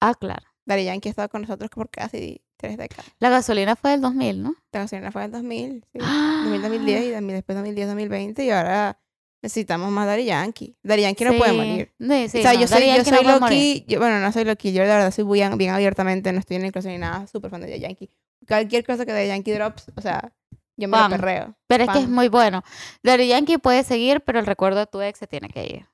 Ah, 0.00 0.14
claro. 0.14 0.46
Daddy 0.66 0.84
Yankee 0.84 1.08
ha 1.08 1.10
estado 1.10 1.28
con 1.28 1.42
nosotros 1.42 1.70
por 1.70 1.90
casi 1.90 2.42
tres 2.56 2.76
décadas. 2.78 3.06
La 3.18 3.28
gasolina 3.28 3.76
fue 3.76 3.90
del 3.90 4.00
2000, 4.00 4.42
¿no? 4.42 4.54
La 4.72 4.80
gasolina 4.80 5.12
fue 5.12 5.22
en 5.22 5.26
el 5.26 5.32
2000, 5.32 5.84
sí. 5.92 5.98
¡Ah! 6.02 6.40
2000, 6.44 6.62
2010 6.62 7.04
y 7.04 7.10
después 7.32 7.56
2010, 7.56 7.86
2020 7.88 8.44
y 8.44 8.50
ahora 8.50 8.98
necesitamos 9.42 9.90
más 9.90 10.06
Daddy 10.06 10.24
Yankee. 10.24 10.76
Daddy 10.82 11.02
Yankee 11.02 11.24
no 11.24 11.36
puede 11.36 11.52
morir. 11.52 11.92
Sí, 12.00 12.28
sí, 12.30 12.38
o 12.38 12.42
sea, 12.42 12.54
no, 12.54 12.60
yo 12.60 12.66
soy, 12.66 12.86
Daddy 12.86 12.86
yo 12.92 12.96
no 12.98 13.04
soy 13.04 13.24
morir. 13.26 13.40
Loki, 13.40 13.84
yo, 13.88 13.98
bueno, 13.98 14.20
no 14.20 14.32
soy 14.32 14.44
Loki, 14.44 14.72
yo 14.72 14.82
de 14.82 14.88
verdad 14.88 15.10
soy 15.10 15.24
bien, 15.24 15.58
bien 15.58 15.70
abiertamente, 15.72 16.32
no 16.32 16.38
estoy 16.38 16.56
en 16.56 16.64
el 16.64 16.72
closet 16.72 16.92
ni 16.92 16.98
nada, 16.98 17.26
súper 17.26 17.50
fan 17.50 17.60
de 17.60 17.68
Daddy 17.68 17.80
Yankee. 17.80 18.10
Cualquier 18.48 18.84
cosa 18.86 19.04
que 19.04 19.12
Daddy 19.12 19.28
Yankee 19.28 19.52
drops, 19.52 19.86
o 19.96 20.00
sea, 20.00 20.32
yo 20.76 20.88
me 20.88 20.96
Fan. 20.98 21.10
lo 21.10 21.16
perreo. 21.16 21.54
Pero 21.66 21.84
es 21.84 21.90
que 21.90 21.98
es 22.00 22.08
muy 22.08 22.28
bueno. 22.28 22.62
Daddy 23.02 23.28
Yankee 23.28 23.58
puede 23.58 23.84
seguir, 23.84 24.20
pero 24.22 24.38
el 24.38 24.46
recuerdo 24.46 24.80
de 24.80 24.86
tu 24.86 25.00
ex 25.00 25.18
se 25.18 25.26
tiene 25.26 25.48
que 25.48 25.64
ir. 25.64 25.86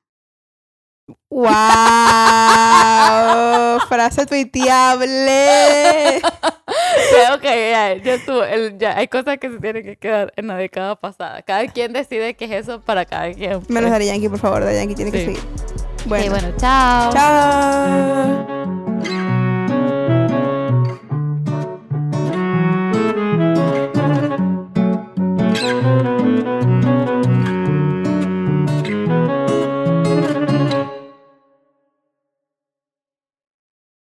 ¡Wow! 1.30 1.46
Frase 3.88 4.26
tuiteable. 4.26 6.20
Creo 7.10 7.40
que 7.40 7.70
ya, 7.70 7.94
ya 7.96 8.14
estuvo. 8.14 8.42
el- 8.44 8.78
ya 8.78 8.96
hay 8.96 9.08
cosas 9.08 9.38
que 9.38 9.50
se 9.50 9.58
tienen 9.58 9.82
que 9.84 9.96
quedar 9.96 10.32
en 10.36 10.46
la 10.46 10.56
década 10.56 10.96
pasada. 10.96 11.42
Cada 11.42 11.66
quien 11.66 11.92
decide 11.92 12.34
qué 12.34 12.44
es 12.46 12.52
eso 12.52 12.80
para 12.80 13.04
cada 13.04 13.32
quien. 13.32 13.50
Menos 13.68 13.68
pues. 13.68 13.90
Daddy 13.90 14.06
Yankee, 14.06 14.28
por 14.28 14.38
favor, 14.38 14.64
Daddy 14.64 14.76
Yankee 14.76 14.94
tiene 14.94 15.10
que 15.12 15.24
seguir. 15.24 15.40
Bueno, 16.06 16.30
bueno, 16.30 16.48
chao. 16.56 17.12
chao. 17.12 18.76